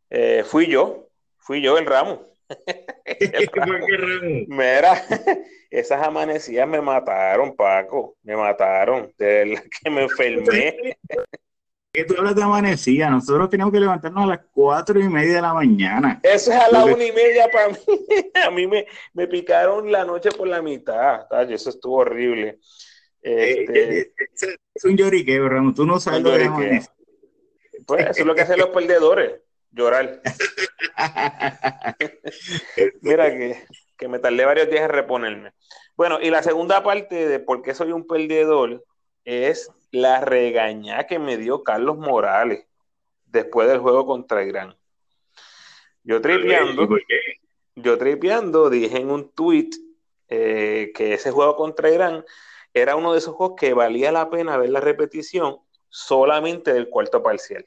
eh, 0.08 0.42
fui 0.44 0.66
yo, 0.66 1.10
fui 1.38 1.62
yo 1.62 1.78
el 1.78 1.86
ramo. 1.86 2.26
Mira, 4.48 5.04
esas 5.70 6.02
amanecidas 6.02 6.68
me 6.68 6.80
mataron, 6.80 7.54
Paco, 7.54 8.16
me 8.22 8.36
mataron, 8.36 9.12
de 9.18 9.60
que 9.82 9.90
me 9.90 10.02
enfermé. 10.02 10.96
que 11.92 12.04
tú 12.04 12.14
hablas 12.18 12.36
de 12.36 12.42
amanecida? 12.42 13.10
Nosotros 13.10 13.50
tenemos 13.50 13.72
que 13.72 13.80
levantarnos 13.80 14.24
a 14.24 14.28
las 14.28 14.40
cuatro 14.52 15.00
y 15.00 15.08
media 15.08 15.36
de 15.36 15.42
la 15.42 15.54
mañana. 15.54 16.20
Eso 16.22 16.52
es 16.52 16.58
a 16.58 16.70
las 16.70 16.84
una 16.84 17.04
y 17.04 17.12
media 17.12 17.48
para 17.50 17.68
mí. 17.68 17.76
A 18.44 18.50
mí 18.50 18.66
me, 18.66 18.86
me 19.14 19.26
picaron 19.26 19.90
la 19.90 20.04
noche 20.04 20.30
por 20.30 20.48
la 20.48 20.62
mitad. 20.62 21.26
Eso 21.50 21.70
estuvo 21.70 21.96
horrible. 21.96 22.58
Eh, 23.22 23.64
este, 23.64 24.00
eh, 24.00 24.12
es 24.74 24.84
un 24.84 24.96
lloriqueo, 24.96 25.48
Ramos. 25.48 25.74
Tú 25.74 25.84
no 25.84 26.00
sabes 26.00 26.22
lo 26.22 26.32
que 26.32 26.80
Pues 27.86 28.02
eso 28.02 28.20
es 28.20 28.26
lo 28.26 28.34
que 28.34 28.42
hacen 28.42 28.58
los 28.58 28.70
perdedores, 28.70 29.40
llorar. 29.72 30.20
Mira 33.00 33.30
que, 33.30 33.64
que 33.96 34.08
me 34.08 34.18
tardé 34.18 34.44
varios 34.44 34.70
días 34.70 34.82
en 34.82 34.90
reponerme. 34.90 35.52
Bueno, 35.96 36.18
y 36.20 36.30
la 36.30 36.42
segunda 36.42 36.82
parte 36.82 37.28
de 37.28 37.40
por 37.40 37.62
qué 37.62 37.74
soy 37.74 37.92
un 37.92 38.06
perdedor 38.06 38.84
es 39.24 39.70
la 39.90 40.20
regaña 40.20 41.06
que 41.06 41.18
me 41.18 41.36
dio 41.36 41.62
Carlos 41.62 41.98
Morales 41.98 42.66
después 43.26 43.68
del 43.68 43.78
juego 43.78 44.06
contra 44.06 44.44
Irán. 44.44 44.76
Yo 46.02 46.20
tripeando, 46.20 46.88
yo 47.76 47.98
tripeando, 47.98 48.70
dije 48.70 48.98
en 48.98 49.10
un 49.10 49.30
tweet 49.32 49.70
eh, 50.28 50.92
que 50.94 51.14
ese 51.14 51.30
juego 51.30 51.56
contra 51.56 51.90
Irán 51.90 52.24
era 52.72 52.96
uno 52.96 53.12
de 53.12 53.18
esos 53.18 53.34
juegos 53.34 53.56
que 53.58 53.74
valía 53.74 54.12
la 54.12 54.30
pena 54.30 54.56
ver 54.56 54.70
la 54.70 54.80
repetición 54.80 55.58
solamente 55.88 56.72
del 56.72 56.88
cuarto 56.88 57.22
parcial. 57.22 57.66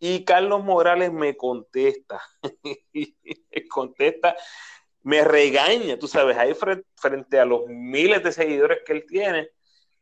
Y 0.00 0.24
Carlos 0.24 0.62
Morales 0.62 1.12
me 1.12 1.36
contesta, 1.36 2.20
me 2.62 2.78
contesta, 3.68 4.36
me 5.02 5.24
regaña, 5.24 5.98
tú 5.98 6.06
sabes, 6.06 6.36
ahí 6.36 6.54
frente 6.94 7.38
a 7.38 7.44
los 7.44 7.66
miles 7.66 8.22
de 8.22 8.32
seguidores 8.32 8.78
que 8.86 8.92
él 8.92 9.04
tiene, 9.08 9.50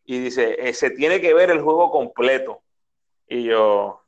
y 0.04 0.20
dice, 0.20 0.56
eh, 0.58 0.74
se 0.74 0.90
tiene 0.90 1.20
que 1.20 1.34
ver 1.34 1.50
el 1.50 1.60
juego 1.60 1.90
completo. 1.90 2.62
Y 3.28 3.44
yo, 3.44 4.04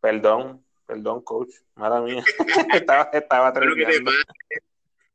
perdón, 0.00 0.64
perdón, 0.86 1.22
coach, 1.22 1.54
mala 1.74 2.00
mía, 2.00 2.22
estaba, 2.74 3.10
estaba 3.12 3.52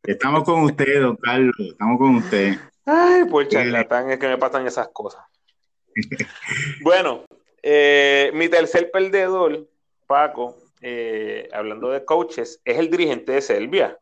Estamos 0.04 0.44
con 0.44 0.64
usted, 0.64 1.02
don 1.02 1.16
Carlos, 1.18 1.56
estamos 1.60 1.98
con 1.98 2.16
usted. 2.16 2.56
Ay, 2.86 3.24
pues 3.30 3.48
charlatán, 3.48 4.10
es 4.12 4.20
que 4.20 4.28
me 4.28 4.38
pasan 4.38 4.68
esas 4.68 4.90
cosas. 4.90 5.24
bueno, 6.84 7.26
eh, 7.62 8.32
mi 8.34 8.50
tercer 8.50 8.92
perdedor, 8.92 9.68
Paco, 10.06 10.58
eh, 10.82 11.50
hablando 11.54 11.90
de 11.90 12.06
coaches, 12.06 12.62
es 12.64 12.78
el 12.78 12.90
dirigente 12.90 13.34
de 13.34 13.42
Serbia. 13.42 13.98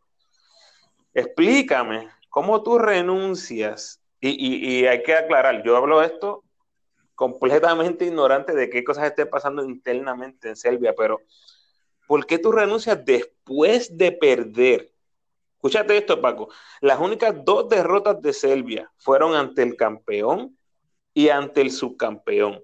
Explícame, 1.14 2.10
¿cómo 2.30 2.64
tú 2.64 2.80
renuncias 2.80 4.02
y, 4.22 4.86
hay 4.86 5.02
que 5.02 5.16
aclarar, 5.16 5.64
yo 5.64 5.76
hablo 5.76 6.00
de 6.00 6.06
esto 6.08 6.44
completamente 7.16 8.06
ignorante 8.06 8.54
de 8.54 8.70
qué 8.70 8.84
cosas 8.84 9.06
estén 9.06 9.30
pasando 9.30 9.64
internamente 9.64 10.50
en 10.50 10.56
Serbia, 10.56 10.94
pero 10.96 11.20
¿por 12.08 12.26
qué 12.26 12.38
tú 12.38 12.52
renuncias 12.52 13.04
después 13.04 13.96
de 13.98 14.12
perder? 14.12 14.92
Escúchate 15.56 15.98
esto, 15.98 16.20
Paco. 16.22 16.50
Las 16.82 17.00
únicas 17.00 17.34
dos 17.44 17.70
derrotas 17.70 18.22
de 18.22 18.34
Serbia 18.34 18.92
fueron 18.98 19.36
ante 19.36 19.62
el 19.64 19.76
campeón 19.76 20.58
y 21.14 21.30
ante 21.30 21.62
el 21.62 21.72
subcampeón. 21.72 22.64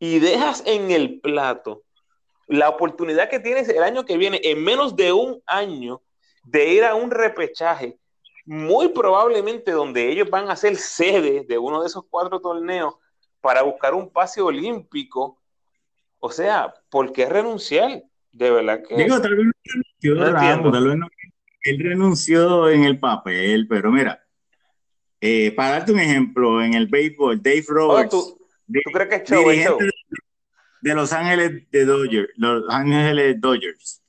Y 0.00 0.18
dejas 0.18 0.62
en 0.66 0.90
el 0.90 1.20
plato 1.20 1.84
la 2.48 2.68
oportunidad 2.68 3.28
que 3.28 3.40
tienes 3.40 3.68
el 3.68 3.82
año 3.82 4.04
que 4.04 4.16
viene, 4.16 4.40
en 4.42 4.62
menos 4.64 4.96
de 4.96 5.12
un 5.12 5.42
año, 5.46 6.02
de 6.44 6.72
ir 6.72 6.84
a 6.84 6.94
un 6.94 7.10
repechaje 7.10 7.98
muy 8.46 8.88
probablemente 8.88 9.72
donde 9.72 10.08
ellos 10.08 10.30
van 10.30 10.50
a 10.50 10.56
ser 10.56 10.76
sede 10.76 11.44
de 11.46 11.58
uno 11.58 11.82
de 11.82 11.88
esos 11.88 12.04
cuatro 12.08 12.40
torneos 12.40 12.94
para 13.40 13.62
buscar 13.62 13.94
un 13.94 14.10
pase 14.10 14.40
olímpico. 14.40 15.40
O 16.18 16.30
sea, 16.30 16.74
¿por 16.88 17.12
qué 17.12 17.26
renunciar? 17.26 18.02
De 18.32 18.50
verdad 18.50 18.82
que. 18.86 18.96
Digo, 18.96 19.20
tal 19.20 19.36
vez 19.36 19.46
no 19.46 19.52
renunció, 19.64 20.72
tal 20.72 20.86
vez 20.86 20.96
no, 20.96 21.06
él 21.62 21.78
renunció 21.80 22.68
en 22.70 22.84
el 22.84 22.98
papel, 22.98 23.66
pero 23.68 23.90
mira, 23.90 24.24
eh, 25.20 25.52
para 25.52 25.72
darte 25.72 25.92
un 25.92 26.00
ejemplo, 26.00 26.62
en 26.62 26.74
el 26.74 26.86
béisbol, 26.86 27.42
Dave 27.42 27.64
oh, 27.68 27.72
Roberts. 27.72 28.10
¿tú, 28.10 28.38
crees 28.92 29.08
que 29.08 29.16
es 29.16 29.30
show, 29.30 29.78
de 30.80 30.94
Los 30.94 31.12
Ángeles 31.12 31.70
de 31.70 31.84
Dodgers, 31.84 32.28
Los 32.36 32.64
Ángeles 32.68 33.40
Dodgers 33.40 34.02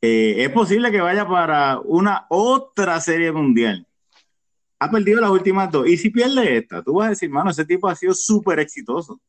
eh, 0.00 0.44
es 0.44 0.50
posible 0.50 0.92
que 0.92 1.00
vaya 1.00 1.26
para 1.26 1.80
una 1.80 2.26
otra 2.28 3.00
serie 3.00 3.32
mundial. 3.32 3.86
Ha 4.78 4.90
perdido 4.90 5.20
las 5.20 5.30
últimas 5.30 5.70
dos. 5.70 5.88
Y 5.88 5.96
si 5.96 6.10
pierde 6.10 6.58
esta, 6.58 6.82
tú 6.82 6.94
vas 6.94 7.06
a 7.06 7.10
decir, 7.10 7.30
mano, 7.30 7.50
ese 7.50 7.64
tipo 7.64 7.88
ha 7.88 7.96
sido 7.96 8.14
súper 8.14 8.60
exitoso. 8.60 9.20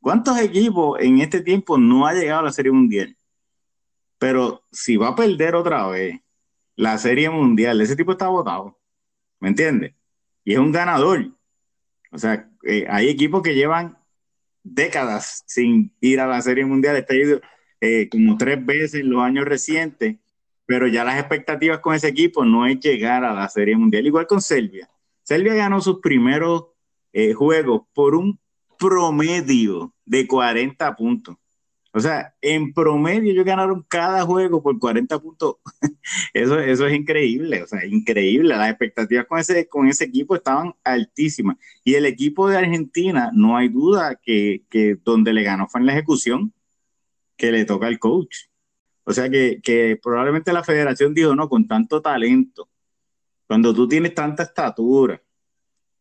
¿Cuántos 0.00 0.38
equipos 0.38 1.00
en 1.00 1.20
este 1.20 1.40
tiempo 1.40 1.78
no 1.78 2.06
ha 2.06 2.14
llegado 2.14 2.40
a 2.40 2.44
la 2.44 2.52
serie 2.52 2.72
mundial? 2.72 3.16
Pero 4.18 4.62
si 4.70 4.96
va 4.96 5.08
a 5.08 5.16
perder 5.16 5.54
otra 5.54 5.86
vez 5.88 6.20
la 6.76 6.96
serie 6.98 7.30
mundial, 7.30 7.80
ese 7.80 7.96
tipo 7.96 8.12
está 8.12 8.28
votado. 8.28 8.78
¿Me 9.40 9.48
entiendes? 9.48 9.94
Y 10.44 10.52
es 10.52 10.58
un 10.58 10.72
ganador. 10.72 11.26
O 12.12 12.18
sea, 12.18 12.48
eh, 12.64 12.86
hay 12.88 13.08
equipos 13.08 13.42
que 13.42 13.54
llevan 13.54 13.98
décadas 14.62 15.42
sin 15.46 15.92
ir 16.00 16.20
a 16.20 16.26
la 16.26 16.40
serie 16.42 16.64
mundial. 16.64 16.96
Está 16.96 17.14
eh, 17.80 18.08
como 18.10 18.36
tres 18.36 18.64
veces 18.64 19.00
en 19.00 19.10
los 19.10 19.22
años 19.22 19.44
recientes, 19.44 20.16
pero 20.66 20.86
ya 20.86 21.04
las 21.04 21.18
expectativas 21.18 21.80
con 21.80 21.94
ese 21.94 22.08
equipo 22.08 22.44
no 22.44 22.66
es 22.66 22.78
llegar 22.78 23.24
a 23.24 23.34
la 23.34 23.48
Serie 23.48 23.76
Mundial, 23.76 24.06
igual 24.06 24.26
con 24.26 24.40
Serbia. 24.40 24.88
Serbia 25.22 25.54
ganó 25.54 25.80
sus 25.80 26.00
primeros 26.00 26.66
eh, 27.12 27.32
juegos 27.32 27.82
por 27.92 28.14
un 28.14 28.38
promedio 28.78 29.92
de 30.04 30.26
40 30.26 30.94
puntos. 30.94 31.36
O 31.92 32.00
sea, 32.00 32.34
en 32.40 32.72
promedio 32.72 33.32
ellos 33.32 33.44
ganaron 33.44 33.84
cada 33.88 34.22
juego 34.22 34.62
por 34.62 34.78
40 34.78 35.18
puntos. 35.18 35.56
eso, 36.34 36.58
eso 36.60 36.86
es 36.86 36.94
increíble, 36.94 37.62
o 37.62 37.66
sea, 37.66 37.84
increíble. 37.84 38.56
Las 38.56 38.70
expectativas 38.70 39.26
con 39.26 39.38
ese, 39.38 39.68
con 39.68 39.88
ese 39.88 40.04
equipo 40.04 40.36
estaban 40.36 40.74
altísimas. 40.84 41.56
Y 41.84 41.94
el 41.94 42.06
equipo 42.06 42.48
de 42.48 42.58
Argentina, 42.58 43.30
no 43.34 43.56
hay 43.56 43.68
duda 43.68 44.16
que, 44.22 44.62
que 44.70 44.96
donde 45.04 45.32
le 45.32 45.42
ganó 45.42 45.68
fue 45.68 45.80
en 45.80 45.86
la 45.86 45.92
ejecución 45.92 46.52
que 47.36 47.50
le 47.50 47.64
toca 47.64 47.86
al 47.86 47.98
coach. 47.98 48.50
O 49.04 49.12
sea 49.12 49.28
que, 49.28 49.98
probablemente 50.02 50.52
la 50.52 50.62
federación 50.62 51.14
dijo, 51.14 51.34
no, 51.34 51.48
con 51.48 51.66
tanto 51.66 52.00
talento, 52.00 52.68
cuando 53.46 53.74
tú 53.74 53.88
tienes 53.88 54.14
tanta 54.14 54.44
estatura 54.44 55.20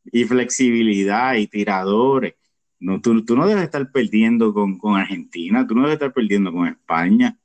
y 0.05 0.25
flexibilidad 0.25 1.33
y 1.35 1.47
tiradores, 1.47 2.35
no, 2.79 3.01
tú, 3.01 3.13
no 3.13 3.47
debes 3.47 3.63
estar 3.63 3.91
perdiendo 3.91 4.53
con, 4.53 4.79
Argentina, 4.95 5.65
tú 5.67 5.75
no 5.75 5.81
debes 5.81 5.95
estar 5.95 6.13
perdiendo 6.13 6.51
con 6.51 6.67
España. 6.67 7.37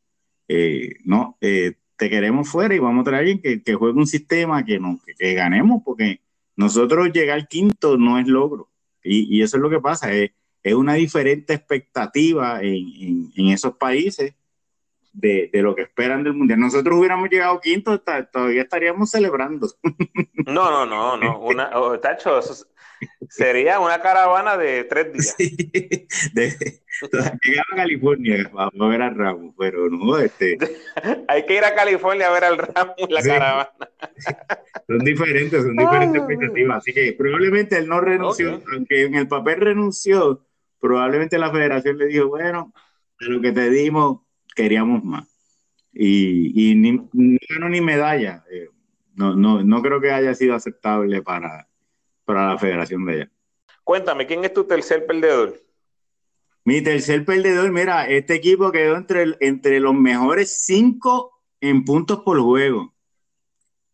Eh, 0.49 0.97
no, 1.05 1.37
eh, 1.41 1.75
te 1.97 2.11
queremos 2.11 2.49
fuera 2.49 2.75
y 2.75 2.79
vamos 2.79 3.03
a 3.03 3.05
traer 3.05 3.17
a 3.17 3.21
alguien 3.21 3.41
que, 3.41 3.63
que 3.63 3.75
juegue 3.75 3.99
un 3.99 4.07
sistema 4.07 4.65
que, 4.65 4.81
que, 5.19 5.35
ganemos, 5.35 5.83
porque 5.85 6.21
nosotros 6.57 7.11
llegar 7.13 7.49
quinto 7.49 7.97
no 7.97 8.19
es 8.19 8.27
logro. 8.27 8.71
Y, 9.03 9.37
y 9.37 9.43
eso 9.43 9.57
es 9.57 9.63
lo 9.63 9.71
que 9.71 9.81
pasa, 9.81 10.13
es, 10.13 10.31
es 10.65 10.75
una 10.75 10.95
diferente 10.95 11.53
expectativa 11.53 12.61
en, 12.63 13.31
esos 13.37 13.77
países 13.77 14.35
de, 15.13 15.51
lo 15.53 15.75
que 15.75 15.83
esperan 15.83 16.25
del 16.25 16.33
mundial. 16.33 16.59
Nosotros 16.59 16.99
hubiéramos 16.99 17.29
llegado 17.29 17.61
quinto, 17.61 18.01
todavía 18.01 18.63
estaríamos 18.63 19.11
celebrando. 19.11 19.69
No, 20.47 20.71
no, 20.71 20.85
no, 20.85 21.17
no. 21.17 21.41
Una, 21.41 21.71
oh, 21.75 21.99
tacho, 21.99 22.39
sería 23.29 23.81
una 23.81 24.01
caravana 24.01 24.57
de 24.57 24.85
tres 24.85 25.37
días. 25.37 25.37
llegar 27.43 27.65
a 27.73 27.77
California 27.77 28.51
a 28.57 28.89
ver 28.89 29.03
al 29.03 29.15
Ramos, 29.15 29.55
pero 29.59 29.89
no, 29.91 30.19
este. 30.19 30.59
Hay 31.29 31.47
que 31.47 31.57
ir 31.57 31.65
a 31.65 31.75
California 31.75 32.29
a 32.29 32.33
ver 32.33 32.45
al 32.45 32.59
Ramos 32.59 32.97
la 33.09 33.23
caravana. 33.23 33.71
son 34.89 34.99
diferentes, 35.01 35.63
son 35.63 35.77
diferentes 35.77 36.23
expectativas. 36.23 36.79
Así 36.79 36.93
que 36.93 37.13
probablemente 37.13 37.79
él 37.79 37.89
no 37.89 38.01
renunció, 38.01 38.63
aunque 38.73 39.05
en 39.05 39.15
el 39.15 39.29
papel 39.29 39.61
renunció 39.61 40.45
probablemente 40.85 41.39
la 41.39 41.51
federación 41.51 41.97
le 41.97 42.09
dijo, 42.09 42.29
bueno, 42.29 42.75
de 43.19 43.27
lo 43.29 43.41
que 43.41 43.53
te 43.53 43.71
dimos, 43.71 44.21
queríamos 44.55 45.03
más. 45.03 45.27
Y, 45.95 46.75
ni, 46.77 46.93
no 46.93 47.39
ganó 47.49 47.71
ni 47.71 47.81
medalla. 47.81 48.45
Eh, 48.51 48.69
no, 49.15 49.35
no, 49.35 49.83
creo 49.83 49.99
que 49.99 50.11
haya 50.11 50.35
sido 50.35 50.55
aceptable 50.55 51.23
para, 51.23 51.69
para 52.25 52.49
la 52.49 52.59
federación 52.59 53.05
de 53.05 53.15
ella. 53.15 53.31
Cuéntame, 53.83 54.27
¿quién 54.27 54.45
es 54.45 54.53
tu 54.55 54.65
tercer 54.65 55.07
perdedor? 55.07 55.61
Mi 56.65 56.81
tercer 56.83 57.25
perdedor, 57.25 57.71
mira, 57.71 58.09
este 58.09 58.35
equipo 58.35 58.73
quedó 58.73 58.97
entre, 58.97 59.37
entre 59.41 59.81
los 59.81 59.95
mejores 59.95 60.65
cinco 60.65 61.43
en 61.61 61.85
puntos 61.85 62.21
por 62.21 62.41
juego. 62.41 62.95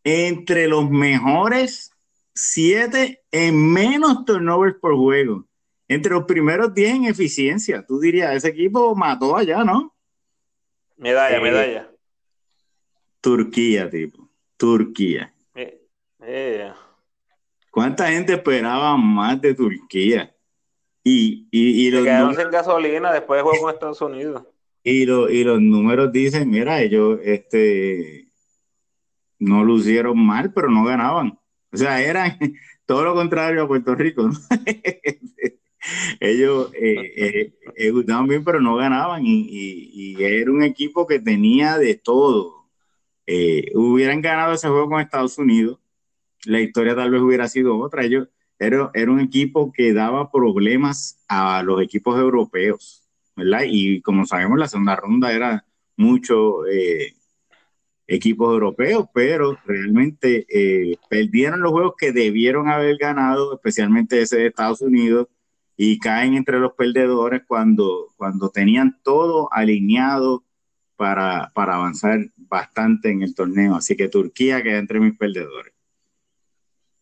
Entre 0.04 0.68
los 0.68 0.88
mejores 0.88 1.92
siete 2.32 3.22
en 3.32 3.72
menos 3.72 4.24
turnovers 4.24 4.76
por 4.80 4.94
juego. 4.96 5.46
Entre 5.88 6.12
los 6.12 6.24
primeros 6.24 6.72
diez 6.72 6.94
en 6.94 7.04
eficiencia. 7.06 7.84
Tú 7.84 7.98
dirías, 7.98 8.36
ese 8.36 8.48
equipo 8.48 8.94
mató 8.94 9.36
allá, 9.36 9.64
¿no? 9.64 9.92
Medalla, 10.96 11.36
eh, 11.36 11.40
medalla. 11.40 11.90
Turquía, 13.20 13.90
tipo. 13.90 14.30
Turquía. 14.56 15.34
Eh, 15.54 15.82
eh. 16.20 16.72
¿Cuánta 17.70 18.08
gente 18.08 18.34
esperaba 18.34 18.96
más 18.96 19.40
de 19.40 19.54
Turquía? 19.54 20.34
Y, 21.02 21.48
y, 21.50 21.90
los 21.90 22.04
quedaron 22.04 22.34
sin 22.34 22.50
gasolina 22.50 23.12
después 23.12 23.38
de 23.38 23.42
juego 23.42 23.62
con 23.62 23.72
Estados 23.72 24.00
Unidos. 24.02 24.42
Y, 24.82 25.02
y 25.02 25.44
los 25.44 25.60
números 25.60 26.12
dicen, 26.12 26.50
mira, 26.50 26.80
ellos 26.82 27.18
este, 27.22 28.30
no 29.38 29.64
lucieron 29.64 30.18
mal, 30.18 30.52
pero 30.52 30.70
no 30.70 30.84
ganaban. 30.84 31.38
O 31.72 31.76
sea, 31.76 32.02
eran 32.02 32.38
todo 32.86 33.04
lo 33.04 33.14
contrario 33.14 33.62
a 33.62 33.68
Puerto 33.68 33.94
Rico. 33.94 34.30
ellos 36.20 36.70
eh, 36.74 37.52
eh, 37.76 37.90
gustaban 37.90 38.28
bien, 38.28 38.44
pero 38.44 38.60
no 38.60 38.76
ganaban. 38.76 39.22
Y, 39.24 40.16
era 40.22 40.50
un 40.50 40.62
equipo 40.62 41.06
que 41.06 41.18
tenía 41.18 41.78
de 41.78 41.94
todo. 41.94 42.68
Eh, 43.26 43.70
hubieran 43.74 44.20
ganado 44.20 44.52
ese 44.52 44.68
juego 44.68 44.90
con 44.90 45.00
Estados 45.00 45.38
Unidos, 45.38 45.78
la 46.44 46.60
historia 46.60 46.94
tal 46.94 47.10
vez 47.10 47.20
hubiera 47.20 47.48
sido 47.48 47.78
otra. 47.78 48.04
Ellos 48.04 48.28
era, 48.58 48.90
era 48.94 49.10
un 49.10 49.20
equipo 49.20 49.72
que 49.72 49.92
daba 49.92 50.30
problemas 50.30 51.18
a 51.28 51.62
los 51.62 51.80
equipos 51.82 52.18
europeos, 52.18 53.02
¿verdad? 53.36 53.62
Y 53.66 54.00
como 54.02 54.26
sabemos, 54.26 54.58
la 54.58 54.68
segunda 54.68 54.96
ronda 54.96 55.32
era 55.32 55.64
mucho 55.96 56.66
eh, 56.66 57.14
equipos 58.06 58.52
europeos, 58.52 59.06
pero 59.14 59.56
realmente 59.64 60.46
eh, 60.48 60.96
perdieron 61.08 61.60
los 61.60 61.72
juegos 61.72 61.94
que 61.96 62.12
debieron 62.12 62.68
haber 62.68 62.96
ganado, 62.96 63.54
especialmente 63.54 64.20
ese 64.20 64.38
de 64.38 64.46
Estados 64.48 64.80
Unidos, 64.80 65.28
y 65.76 65.98
caen 65.98 66.34
entre 66.34 66.58
los 66.58 66.72
perdedores 66.74 67.42
cuando, 67.46 68.08
cuando 68.16 68.50
tenían 68.50 68.98
todo 69.02 69.48
alineado 69.52 70.44
para, 70.96 71.50
para 71.54 71.76
avanzar 71.76 72.26
bastante 72.36 73.10
en 73.10 73.22
el 73.22 73.34
torneo. 73.34 73.76
Así 73.76 73.96
que 73.96 74.08
Turquía 74.08 74.62
queda 74.62 74.78
entre 74.78 75.00
mis 75.00 75.16
perdedores. 75.16 75.72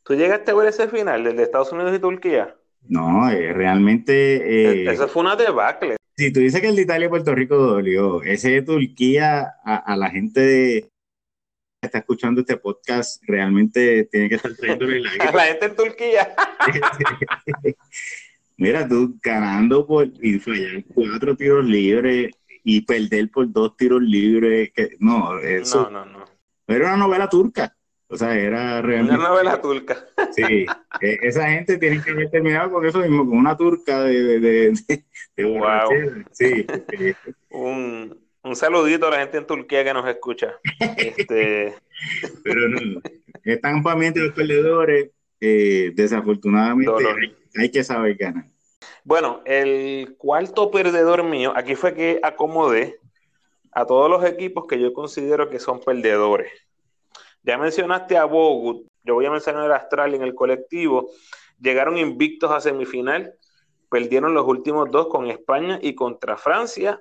¿Tú 0.09 0.15
llegaste 0.15 0.53
a 0.53 0.55
ver 0.55 0.69
ese 0.69 0.89
final, 0.89 1.27
el 1.27 1.37
de 1.37 1.43
Estados 1.43 1.71
Unidos 1.71 1.95
y 1.95 1.99
Turquía? 1.99 2.57
No, 2.89 3.29
eh, 3.31 3.53
realmente. 3.53 4.85
Eh, 4.85 4.91
Eso 4.91 5.07
fue 5.07 5.21
una 5.21 5.37
debacle. 5.37 5.97
Si 6.17 6.33
tú 6.33 6.41
dices 6.41 6.63
que 6.63 6.69
el 6.69 6.77
de 6.77 6.83
Italia 6.83 7.07
y 7.09 7.11
Puerto 7.11 7.35
Rico 7.35 7.59
dolió, 7.59 8.23
ese 8.23 8.53
de 8.53 8.63
Turquía, 8.63 9.57
a, 9.63 9.97
la 9.99 10.09
gente 10.09 10.41
de, 10.41 10.81
que 10.83 11.87
está 11.87 11.99
escuchando 11.99 12.41
este 12.41 12.57
podcast, 12.57 13.23
realmente 13.27 14.05
tiene 14.05 14.31
que 14.31 14.37
estar 14.37 14.55
trayendo 14.55 14.87
la 14.87 15.11
A 15.29 15.33
la 15.33 15.43
gente 15.43 15.67
en 15.67 15.77
Turquía. 15.77 16.35
Mira, 18.57 18.89
tú 18.89 19.19
ganando 19.23 19.87
por 19.87 20.09
y 20.23 20.39
fallar 20.39 20.85
cuatro 20.95 21.37
tiros 21.37 21.67
libres 21.67 22.33
y 22.65 22.81
perder 22.81 23.31
por 23.31 23.53
dos 23.53 23.77
tiros 23.77 24.01
libres. 24.01 24.73
Que, 24.75 24.97
no, 25.01 25.39
eso. 25.39 25.91
No, 25.91 26.07
no, 26.07 26.07
no. 26.07 26.25
Era 26.67 26.87
una 26.87 26.97
novela 26.97 27.29
turca. 27.29 27.75
O 28.11 28.17
sea, 28.17 28.35
era 28.35 28.81
realmente. 28.81 29.21
Una 29.21 29.29
novela 29.29 29.61
turca. 29.61 30.07
Sí, 30.33 30.65
e, 31.01 31.19
esa 31.23 31.51
gente 31.51 31.77
tiene 31.77 32.03
que 32.03 32.11
haber 32.11 32.31
terminado 32.31 32.71
con 32.71 32.87
eso 32.87 33.01
mismo, 33.01 33.29
con 33.29 33.37
una 33.37 33.57
turca 33.57 34.03
de. 34.03 34.41
de, 34.41 34.73
de, 35.37 35.45
wow. 35.45 36.25
Sí. 36.33 36.67
un, 37.51 38.19
un, 38.43 38.57
saludito 38.57 39.07
a 39.07 39.11
la 39.11 39.19
gente 39.19 39.37
en 39.39 39.47
Turquía 39.47 39.85
que 39.85 39.93
nos 39.93 40.09
escucha. 40.09 40.55
Este... 40.97 41.75
Pero 42.45 42.69
no, 42.69 43.01
están 43.45 43.83
para 43.83 44.01
los 44.01 44.33
perdedores. 44.33 45.11
Eh, 45.41 45.93
desafortunadamente 45.95 46.91
hay, 47.57 47.71
que 47.71 47.85
saber 47.85 48.17
ganar. 48.17 48.45
Bueno, 49.05 49.41
el 49.45 50.17
cuarto 50.19 50.71
perdedor 50.71 51.23
mío, 51.23 51.53
aquí 51.55 51.77
fue 51.77 51.95
que 51.95 52.19
acomodé 52.25 52.99
a 53.71 53.87
todos 53.87 54.11
los 54.11 54.25
equipos 54.25 54.67
que 54.67 54.81
yo 54.81 54.93
considero 54.93 55.49
que 55.49 55.61
son 55.61 55.81
perdedores. 55.81 56.51
Ya 57.43 57.59
mencionaste 57.59 58.17
a 58.17 58.25
Bogut, 58.25 58.87
yo 59.05 59.15
voy 59.15 59.27
a 59.27 59.31
mencionar 59.31 59.71
a 59.71 59.77
Australia 59.77 60.17
en 60.17 60.23
el 60.23 60.35
colectivo. 60.35 61.11
Llegaron 61.61 61.97
invictos 61.97 62.51
a 62.51 62.61
semifinal, 62.61 63.35
perdieron 63.91 64.35
los 64.35 64.47
últimos 64.47 64.91
dos 64.91 65.09
con 65.09 65.31
España 65.31 65.79
y 65.81 65.95
contra 65.95 66.37
Francia. 66.37 67.01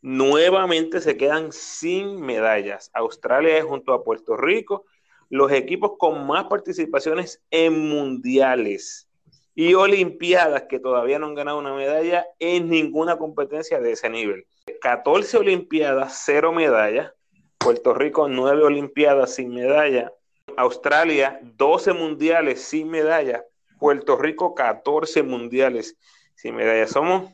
Nuevamente 0.00 1.00
se 1.00 1.16
quedan 1.16 1.52
sin 1.52 2.20
medallas. 2.20 2.90
Australia 2.94 3.58
es 3.58 3.64
junto 3.64 3.92
a 3.92 4.04
Puerto 4.04 4.36
Rico 4.36 4.86
los 5.30 5.52
equipos 5.52 5.92
con 5.96 6.26
más 6.26 6.44
participaciones 6.44 7.42
en 7.50 7.88
mundiales 7.88 9.08
y 9.54 9.74
olimpiadas 9.74 10.64
que 10.68 10.80
todavía 10.80 11.18
no 11.18 11.26
han 11.26 11.34
ganado 11.34 11.58
una 11.58 11.74
medalla 11.74 12.26
en 12.38 12.68
ninguna 12.68 13.16
competencia 13.16 13.80
de 13.80 13.92
ese 13.92 14.10
nivel. 14.10 14.46
14 14.80 15.38
olimpiadas, 15.38 16.22
cero 16.24 16.52
medallas. 16.52 17.12
Puerto 17.60 17.92
Rico, 17.92 18.26
nueve 18.26 18.64
Olimpiadas 18.64 19.34
sin 19.34 19.50
medalla. 19.50 20.10
Australia, 20.56 21.38
12 21.42 21.92
mundiales 21.92 22.62
sin 22.62 22.88
medalla. 22.88 23.44
Puerto 23.78 24.16
Rico, 24.16 24.54
14 24.54 25.22
mundiales 25.22 25.98
sin 26.34 26.56
medalla. 26.56 26.86
Somos, 26.86 27.30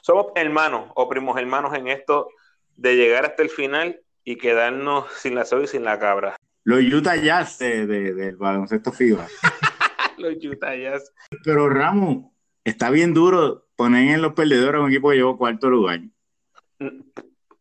somos 0.00 0.26
hermanos 0.36 0.92
o 0.94 1.08
primos 1.08 1.36
hermanos 1.38 1.74
en 1.74 1.88
esto 1.88 2.28
de 2.76 2.94
llegar 2.94 3.26
hasta 3.26 3.42
el 3.42 3.50
final 3.50 4.00
y 4.22 4.36
quedarnos 4.36 5.12
sin 5.12 5.34
la 5.34 5.44
soya 5.44 5.64
y 5.64 5.68
sin 5.68 5.82
la 5.82 5.98
cabra. 5.98 6.36
Los 6.62 6.84
Utah 6.84 7.16
Jazz 7.16 7.58
del 7.58 8.36
baloncesto 8.36 8.92
FIBA. 8.92 9.26
los 10.18 10.34
Utah 10.44 10.76
Jazz. 10.76 11.12
Pero 11.42 11.68
Ramos, 11.68 12.26
está 12.62 12.90
bien 12.90 13.12
duro 13.12 13.66
poner 13.74 14.14
en 14.14 14.22
los 14.22 14.34
perdedores 14.34 14.80
a 14.80 14.84
un 14.84 14.90
equipo 14.90 15.10
que 15.10 15.16
llevó 15.16 15.36
cuarto 15.36 15.68
lugar. 15.68 16.00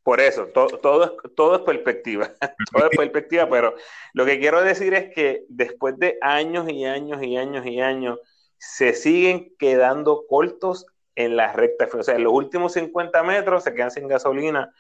Por 0.06 0.22
eso, 0.22 0.46
todo, 0.54 1.04
es, 1.04 1.36
todo 1.36 1.56
es 1.56 1.62
perspectiva, 1.64 2.32
todo 2.72 2.92
es 2.92 2.96
perspectiva, 2.96 3.50
pero 3.50 3.74
lo 4.14 4.24
que 4.24 4.38
quiero 4.38 4.62
decir 4.62 4.94
es 4.94 5.12
que 5.12 5.46
después 5.50 5.98
de 5.98 6.20
años 6.22 6.70
y 6.70 6.86
años 6.86 7.24
y 7.24 7.36
años 7.36 7.66
y 7.66 7.82
años, 7.82 8.20
se 8.60 8.94
siguen 8.94 9.56
quedando 9.58 10.28
cortos 10.30 10.86
en 11.16 11.36
la 11.36 11.54
recta. 11.54 11.90
O 11.92 12.04
sea, 12.04 12.18
en 12.18 12.24
los 12.24 12.34
últimos 12.34 12.74
50 12.74 13.24
metros 13.24 13.64
se 13.64 13.74
quedan 13.74 13.90
sin 13.90 14.08
gasolina. 14.08 14.72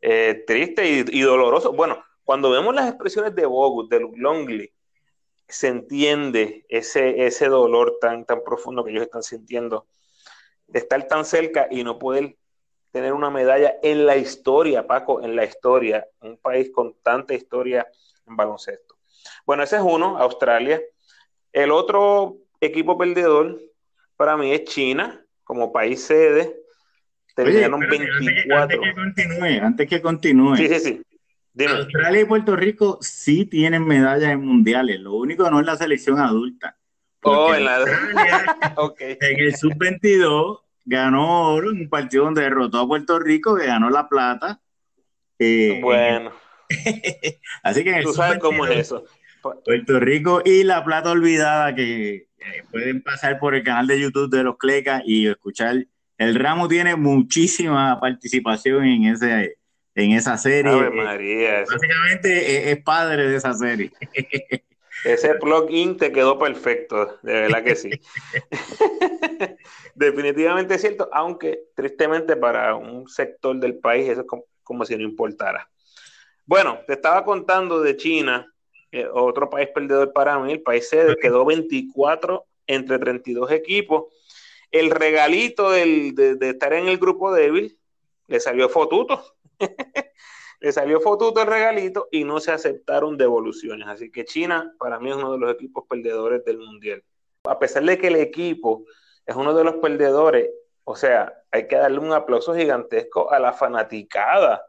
Eh, 0.00 0.42
triste 0.44 1.04
y, 1.08 1.20
doloroso. 1.20 1.72
Bueno, 1.72 2.04
cuando 2.24 2.50
vemos 2.50 2.74
las 2.74 2.88
expresiones 2.88 3.36
de 3.36 3.46
Bogut, 3.46 3.88
de 3.88 4.08
Longley, 4.16 4.72
se 5.46 5.68
entiende 5.68 6.66
ese, 6.68 7.24
ese 7.28 7.46
dolor 7.46 7.98
tan, 8.00 8.24
tan 8.24 8.42
profundo 8.42 8.82
que 8.82 8.90
ellos 8.90 9.04
están 9.04 9.22
sintiendo 9.22 9.86
de 10.66 10.80
estar 10.80 11.06
tan 11.06 11.24
cerca 11.24 11.68
y 11.70 11.84
no 11.84 11.96
poder 11.96 12.36
tener 12.98 13.12
una 13.12 13.30
medalla 13.30 13.76
en 13.80 14.06
la 14.06 14.16
historia, 14.16 14.84
Paco, 14.84 15.22
en 15.22 15.36
la 15.36 15.44
historia, 15.44 16.04
un 16.20 16.36
país 16.36 16.70
con 16.74 16.96
tanta 17.00 17.32
historia 17.32 17.86
en 18.26 18.36
baloncesto. 18.36 18.96
Bueno, 19.46 19.62
ese 19.62 19.76
es 19.76 19.82
uno, 19.82 20.18
Australia. 20.18 20.82
El 21.52 21.70
otro 21.70 22.38
equipo 22.60 22.98
perdedor 22.98 23.60
para 24.16 24.36
mí 24.36 24.52
es 24.52 24.64
China, 24.64 25.24
como 25.44 25.72
país 25.72 26.02
sede. 26.02 26.56
Terminaron 27.36 27.78
24. 27.78 28.58
Antes 28.58 28.78
que, 28.80 28.94
continúe, 28.94 29.64
antes 29.64 29.88
que 29.88 30.02
continúe. 30.02 30.56
Sí, 30.56 30.68
sí, 30.68 30.80
sí. 30.80 31.02
Australia 31.66 32.20
y 32.22 32.24
Puerto 32.24 32.56
Rico 32.56 32.98
sí 33.00 33.44
tienen 33.44 33.86
medallas 33.86 34.32
en 34.32 34.44
mundiales, 34.44 34.98
lo 34.98 35.14
único 35.14 35.48
no 35.50 35.60
es 35.60 35.66
la 35.66 35.76
selección 35.76 36.18
adulta. 36.18 36.76
Oh, 37.22 37.54
en, 37.54 37.64
la... 37.64 37.78
en 38.98 39.18
el 39.20 39.54
sub-22 39.54 40.62
ganó 40.88 41.52
oro 41.52 41.70
en 41.70 41.82
un 41.82 41.88
partido 41.88 42.24
donde 42.24 42.42
derrotó 42.42 42.80
a 42.80 42.88
Puerto 42.88 43.18
Rico, 43.18 43.56
que 43.56 43.66
ganó 43.66 43.90
la 43.90 44.08
plata. 44.08 44.60
Eh, 45.38 45.78
bueno. 45.82 46.32
así 47.62 47.84
que 47.84 48.00
tú 48.02 48.12
sabes 48.12 48.38
cómo 48.38 48.66
es 48.66 48.78
eso. 48.78 49.04
Puerto 49.64 50.00
Rico 50.00 50.42
y 50.44 50.64
la 50.64 50.84
plata 50.84 51.10
olvidada 51.10 51.74
que 51.74 52.28
pueden 52.70 53.02
pasar 53.02 53.38
por 53.38 53.54
el 53.54 53.62
canal 53.62 53.86
de 53.86 54.00
YouTube 54.00 54.30
de 54.30 54.42
los 54.42 54.56
Clecas 54.56 55.02
y 55.04 55.26
escuchar. 55.26 55.86
El 56.16 56.34
Ramo 56.34 56.66
tiene 56.66 56.96
muchísima 56.96 58.00
participación 58.00 58.84
en 58.84 59.04
ese 59.04 59.56
en 59.94 60.12
esa 60.12 60.36
serie. 60.36 60.90
María, 60.90 61.64
Básicamente 61.70 62.70
es 62.70 62.82
padre 62.82 63.28
de 63.28 63.36
esa 63.36 63.52
serie. 63.54 63.92
Ese 65.04 65.34
plugin 65.34 65.96
te 65.96 66.12
quedó 66.12 66.38
perfecto, 66.38 67.18
de 67.22 67.32
verdad 67.32 67.62
que 67.62 67.76
sí. 67.76 67.90
Definitivamente 69.94 70.74
es 70.74 70.80
cierto, 70.80 71.08
aunque 71.12 71.66
tristemente 71.74 72.36
para 72.36 72.74
un 72.74 73.08
sector 73.08 73.56
del 73.56 73.78
país 73.78 74.08
eso 74.08 74.22
es 74.22 74.26
como, 74.62 74.84
si 74.84 74.96
no 74.96 75.02
importara. 75.02 75.68
Bueno, 76.46 76.80
te 76.86 76.94
estaba 76.94 77.24
contando 77.24 77.80
de 77.80 77.96
China, 77.96 78.52
eh, 78.90 79.06
otro 79.12 79.48
país 79.48 79.68
perdedor 79.74 80.12
para 80.12 80.38
mí, 80.38 80.52
el 80.52 80.62
país 80.62 80.88
sede 80.88 81.16
quedó 81.16 81.44
24 81.44 82.44
entre 82.66 82.98
32 82.98 83.50
equipos. 83.52 84.12
el 84.70 84.90
regalito 84.90 85.70
de, 85.70 86.36
estar 86.40 86.74
en 86.74 86.88
el 86.88 86.98
grupo 86.98 87.32
débil 87.32 87.78
le 88.26 88.40
salió 88.40 88.68
fotuto. 88.68 89.24
le 90.60 90.72
salió 90.72 91.00
fotuto 91.00 91.40
el 91.40 91.46
regalito 91.46 92.08
y 92.10 92.24
no 92.24 92.40
se 92.40 92.52
aceptaron 92.52 93.16
devoluciones. 93.16 93.86
Así 93.88 94.10
que 94.10 94.24
China 94.24 94.74
para 94.78 94.98
mí 94.98 95.10
es 95.10 95.16
uno 95.16 95.32
de 95.32 95.38
los 95.38 95.52
equipos 95.52 95.84
perdedores 95.88 96.44
del 96.44 96.58
Mundial. 96.58 97.02
A 97.44 97.58
pesar 97.58 97.84
de 97.84 97.98
que 97.98 98.08
el 98.08 98.16
equipo 98.16 98.84
es 99.24 99.36
uno 99.36 99.54
de 99.54 99.64
los 99.64 99.76
perdedores, 99.76 100.50
o 100.84 100.96
sea, 100.96 101.32
hay 101.50 101.68
que 101.68 101.76
darle 101.76 101.98
un 101.98 102.12
aplauso 102.12 102.54
gigantesco 102.54 103.30
a 103.30 103.38
la 103.38 103.52
fanaticada 103.52 104.64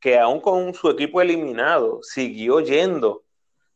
que 0.00 0.18
aún 0.18 0.40
con 0.40 0.74
su 0.74 0.90
equipo 0.90 1.20
eliminado 1.20 2.00
siguió 2.02 2.60
yendo 2.60 3.24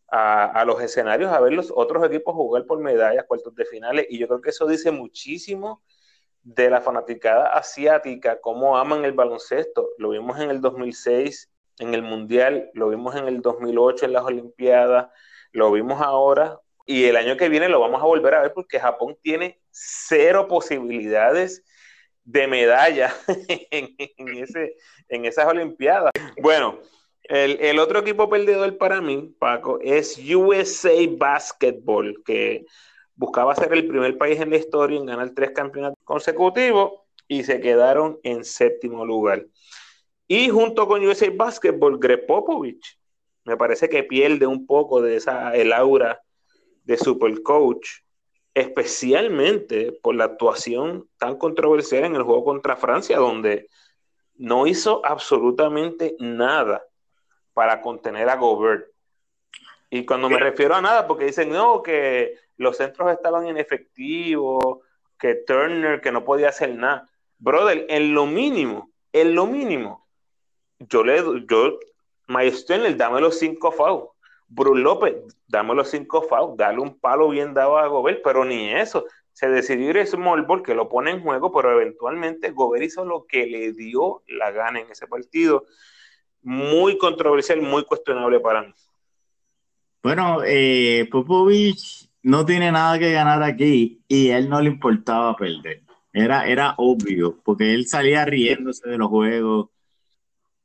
a, 0.09 0.65
los 0.67 0.81
escenarios 0.83 1.33
a 1.33 1.41
ver 1.41 1.55
los 1.55 1.73
otros 1.75 2.05
equipos 2.05 2.35
jugar 2.35 2.67
por 2.67 2.79
medallas, 2.79 3.25
cuartos 3.27 3.55
de 3.55 3.65
finales, 3.65 4.07
y 4.11 4.19
yo 4.19 4.29
creo 4.29 4.43
que 4.43 4.51
eso 4.51 4.67
dice 4.67 4.91
muchísimo 4.91 5.83
de 6.43 6.69
la 6.69 6.83
fanaticada 6.83 7.47
asiática, 7.47 8.41
cómo 8.41 8.77
aman 8.77 9.05
el 9.05 9.13
baloncesto. 9.13 9.91
Lo 9.97 10.11
vimos 10.11 10.39
en 10.39 10.51
el 10.51 10.61
2006 10.61 11.52
en 11.83 11.95
el 11.95 12.03
Mundial, 12.03 12.71
lo 12.75 12.89
vimos 12.89 13.17
en 13.17 13.27
el 13.27 13.43
2008 13.43 14.07
en 14.07 14.13
las 14.13 14.25
Olimpiadas, 14.25 15.09
lo 15.51 15.73
vimos 15.73 16.01
ahora, 16.01 16.59
y 16.87 17.05
el 17.05 17.17
año 17.17 17.37
que 17.37 17.49
viene 17.49 17.69
lo 17.69 17.81
vamos 17.81 18.01
a 18.01 18.07
volver 18.07 18.35
a 18.35 18.43
ver 18.43 18.53
porque 18.55 18.81
Japón 18.81 19.17
tiene 19.23 19.61
cero 19.71 20.47
posibilidades 20.49 21.65
de 22.25 22.47
medalla 22.47 23.13
en, 23.71 23.97
ese, 24.37 24.77
en 25.09 25.25
esas 25.25 25.47
Olimpiadas. 25.47 26.13
Bueno, 26.41 26.79
el, 27.25 27.79
otro 27.79 27.99
equipo 28.01 28.29
perdedor 28.29 28.79
para 28.79 29.01
mí, 29.01 29.35
Paco, 29.39 29.79
es 29.83 30.19
USA 30.19 30.93
Basketball, 31.17 32.23
que 32.25 32.65
buscaba 33.17 33.57
ser 33.57 33.73
el 33.73 33.89
primer 33.89 34.17
país 34.19 34.41
en 34.41 34.51
la 34.51 34.57
historia 34.57 34.99
en 34.99 35.07
ganar 35.07 35.31
tres 35.35 35.51
campeonatos 35.51 35.99
consecutivos 36.05 36.93
y 37.27 37.43
se 37.43 37.61
quedaron 37.61 38.21
en 38.23 38.45
séptimo 38.45 39.05
lugar. 39.05 39.47
Y 40.35 40.49
junto 40.49 40.89
con 40.89 41.07
USA 41.07 41.29
Basketball, 41.31 41.99
Greg 41.99 42.25
Popovich, 42.25 42.99
me 43.45 43.59
parece 43.59 43.91
que 43.91 44.03
pierde 44.03 44.47
un 44.47 44.67
poco 44.67 45.03
de 45.03 45.17
esa 45.17 45.55
el 45.55 45.75
aura 45.75 46.23
de 46.85 46.97
super 46.97 47.43
coach, 47.43 47.87
especialmente 48.55 49.93
por 50.03 50.15
la 50.15 50.25
actuación 50.25 51.07
tan 51.19 51.37
controversial 51.37 52.05
en 52.05 52.17
el 52.17 52.23
juego 52.23 52.45
contra 52.45 52.77
Francia, 52.77 53.19
donde 53.19 53.69
no 54.37 54.67
hizo 54.67 55.05
absolutamente 55.05 56.17
nada 56.19 56.83
para 57.53 57.83
contener 57.83 58.31
a 58.31 58.37
Gobert. 58.37 58.87
Y 59.91 60.07
cuando 60.07 60.31
me 60.31 60.39
refiero 60.39 60.75
a 60.75 60.81
nada, 60.81 61.07
porque 61.07 61.27
dicen, 61.27 61.51
no, 61.51 61.83
que 61.83 62.37
los 62.57 62.79
centros 62.79 63.13
estaban 63.13 63.47
inefectivos, 63.49 64.79
que 65.19 65.35
Turner, 65.35 66.01
que 66.01 66.11
no 66.11 66.25
podía 66.25 66.49
hacer 66.49 66.75
nada. 66.75 67.07
Brother, 67.37 67.85
en 67.91 68.15
lo 68.15 68.25
mínimo, 68.25 68.91
en 69.13 69.35
lo 69.35 69.45
mínimo, 69.45 70.02
yo 70.89 71.05
le, 71.05 71.23
yo, 71.49 71.79
Turner, 72.67 72.97
dame 72.97 73.21
los 73.21 73.39
cinco 73.39 73.73
fouls. 73.73 74.09
Bruce 74.49 74.83
López, 74.83 75.15
dame 75.49 75.75
los 75.75 75.89
cinco 75.89 76.23
fouls, 76.23 76.57
dale 76.57 76.79
un 76.79 76.99
palo 76.99 77.31
bien 77.31 77.55
dado 77.55 77.79
a 77.79 77.87
Gobert, 77.87 78.21
pero 78.23 78.45
ni 78.45 78.71
eso. 78.71 79.07
Se 79.33 79.49
decidió 79.49 79.91
ir 79.91 79.99
a 79.99 80.07
small 80.07 80.43
ball, 80.43 80.63
que 80.63 80.75
lo 80.75 80.89
pone 80.91 81.11
en 81.11 81.23
juego, 81.23 81.51
pero 81.53 81.73
eventualmente 81.73 82.51
Gobert 82.51 82.85
hizo 82.85 83.05
lo 83.05 83.25
que 83.27 83.47
le 83.47 83.73
dio 83.73 84.23
la 84.27 84.51
gana 84.51 84.81
en 84.81 84.91
ese 84.91 85.07
partido 85.07 85.65
muy 86.43 86.99
controversial, 86.99 87.63
muy 87.63 87.85
cuestionable 87.85 88.41
para 88.41 88.63
mí. 88.63 88.75
Bueno, 90.03 90.41
eh, 90.45 91.09
Popovich 91.11 92.11
no 92.23 92.45
tiene 92.45 92.73
nada 92.73 92.99
que 92.99 93.13
ganar 93.13 93.43
aquí 93.43 94.03
y 94.09 94.29
él 94.31 94.49
no 94.49 94.61
le 94.61 94.69
importaba 94.69 95.37
perder. 95.37 95.83
Era, 96.13 96.47
era 96.47 96.75
obvio, 96.77 97.39
porque 97.43 97.73
él 97.73 97.87
salía 97.87 98.25
riéndose 98.25 98.89
de 98.89 98.99
los 98.99 99.09
juegos. 99.09 99.71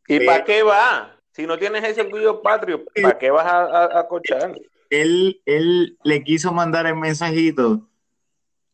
¿Y 0.08 0.26
para 0.26 0.44
qué 0.44 0.64
va? 0.64 1.20
Si 1.32 1.46
no 1.46 1.58
tienes 1.58 1.84
ese 1.84 2.02
orgullo 2.02 2.42
patrio, 2.42 2.84
¿para 3.02 3.18
qué 3.18 3.30
vas 3.30 3.46
a, 3.46 4.00
a, 4.00 4.08
cochar? 4.08 4.56
Él, 4.90 5.42
él 5.46 5.98
le 6.04 6.24
quiso 6.24 6.52
mandar 6.52 6.88
el 6.88 6.96
mensajito 6.96 7.88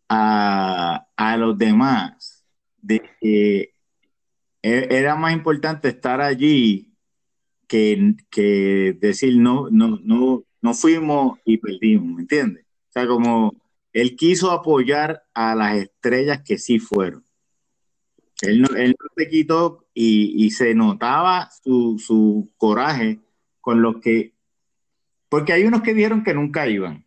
a, 0.07 1.07
a 1.17 1.37
los 1.37 1.57
demás 1.57 2.45
de 2.77 3.01
que 3.19 3.73
e, 4.61 4.87
era 4.89 5.15
más 5.15 5.33
importante 5.33 5.89
estar 5.89 6.21
allí 6.21 6.93
que, 7.67 8.95
decir 8.99 9.37
no, 9.37 9.67
no, 9.71 9.99
no, 10.03 10.43
no 10.61 10.73
fuimos 10.73 11.39
y 11.43 11.57
perdimos, 11.57 12.15
¿me 12.15 12.21
entiendes? 12.21 12.65
O 12.89 12.91
sea, 12.91 13.07
como 13.07 13.55
él 13.91 14.15
quiso 14.15 14.51
apoyar 14.51 15.23
a 15.33 15.55
las 15.55 15.77
estrellas 15.77 16.41
que 16.45 16.57
sí 16.57 16.79
fueron. 16.79 17.25
Él 18.41 18.61
no, 18.61 18.67
él 18.75 18.95
no 18.99 19.07
se 19.15 19.29
quitó 19.29 19.82
y, 19.93 20.49
se 20.51 20.73
notaba 20.73 21.49
su, 21.63 21.99
su, 21.99 22.51
coraje 22.57 23.19
con 23.61 23.81
los 23.81 23.97
que, 23.97 24.33
porque 25.29 25.53
hay 25.53 25.63
unos 25.63 25.81
que 25.81 25.93
dijeron 25.93 26.23
que 26.23 26.33
nunca 26.33 26.67
iban 26.67 27.05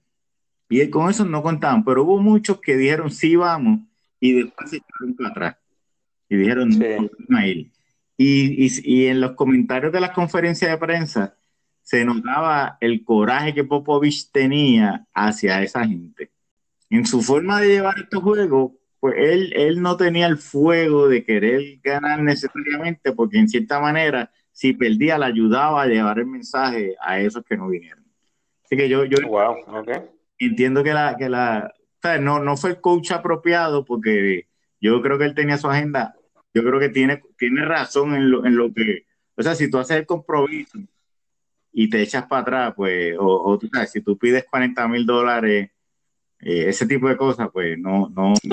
y 0.69 0.89
con 0.91 1.11
eso 1.11 1.25
no 1.25 1.43
contaban, 1.43 1.85
pero 1.85 2.05
hubo 2.05 2.21
muchos 2.21 2.61
que 2.61 2.77
dijeron 2.77 3.11
sí 3.11 3.37
vamos 3.37 3.81
y 4.21 4.33
después 4.33 4.71
se 4.71 4.77
echaron 4.77 5.15
para 5.17 5.29
atrás 5.31 5.57
y 6.29 6.37
dijeron 6.37 6.71
no, 6.71 7.11
no 7.29 7.39
a 7.39 7.47
ir. 7.47 7.71
Y, 8.19 9.07
en 9.07 9.21
los 9.21 9.33
comentarios 9.33 9.93
de 9.93 10.01
las 10.01 10.11
conferencias 10.11 10.71
de 10.71 10.79
prensa 10.79 11.37
se 11.83 12.05
notaba 12.05 12.79
el 12.81 13.05
coraje 13.05 13.55
que 13.55 13.63
Popovich 13.63 14.31
tenía 14.33 15.07
hacia 15.15 15.63
esa 15.63 15.87
gente. 15.87 16.31
En 16.89 17.07
su 17.07 17.23
forma 17.23 17.61
de 17.61 17.69
llevar 17.69 17.95
estos 17.99 18.23
juegos, 18.23 18.73
pues 19.01 19.15
él, 19.19 19.53
él 19.55 19.83
no 19.83 19.97
tenía 19.97 20.27
el 20.27 20.39
fuego 20.39 21.09
de 21.09 21.25
querer 21.25 21.63
ganar 21.83 22.23
necesariamente, 22.23 23.13
porque 23.13 23.39
en 23.39 23.49
cierta 23.49 23.81
manera, 23.81 24.31
si 24.53 24.73
perdía, 24.73 25.19
le 25.19 25.27
ayudaba 25.27 25.83
a 25.83 25.87
llevar 25.87 26.19
el 26.19 26.27
mensaje 26.27 26.97
a 27.01 27.21
esos 27.21 27.45
que 27.45 27.57
no 27.57 27.69
vinieron. 27.69 28.05
Así 28.65 28.77
que 28.77 28.89
yo, 28.89 29.05
yo 29.05 29.19
entiendo 30.39 30.83
que 30.83 30.93
la, 30.93 31.17
que 31.17 31.29
la 31.29 31.73
no, 32.21 32.41
no 32.41 32.57
fue 32.57 32.71
el 32.71 32.81
coach 32.81 33.13
apropiado, 33.13 33.85
porque 33.85 34.49
yo 34.81 35.03
creo 35.03 35.19
que 35.19 35.25
él 35.25 35.35
tenía 35.35 35.59
su 35.59 35.69
agenda 35.69 36.15
yo 36.57 36.65
creo 36.65 36.81
que 36.81 36.89
tiene, 36.89 37.23
tiene 37.37 37.67
razón 37.67 38.15
en 38.15 38.31
lo, 38.31 38.47
en 38.47 38.57
lo 38.57 38.73
que, 38.73 39.05
o 39.37 39.43
sea, 39.43 39.55
si 39.55 39.71
tú 39.71 39.77
haces 39.77 39.99
el 39.99 40.07
compromiso 40.07 40.79
y 41.71 41.91
te 41.91 42.01
echas 42.01 42.25
para 42.27 42.41
atrás, 42.41 42.73
pues, 42.75 43.15
o, 43.19 43.59
tú 43.59 43.69
sabes, 43.69 43.93
si 43.93 44.01
tú 44.01 44.17
pides 44.17 44.47
40 44.51 44.89
mil 44.89 45.05
dólares, 45.05 45.71
eh, 46.41 46.69
ese 46.69 46.87
tipo 46.87 47.09
de 47.09 47.17
cosas, 47.17 47.49
pues 47.53 47.79
no, 47.79 48.09
no. 48.09 48.35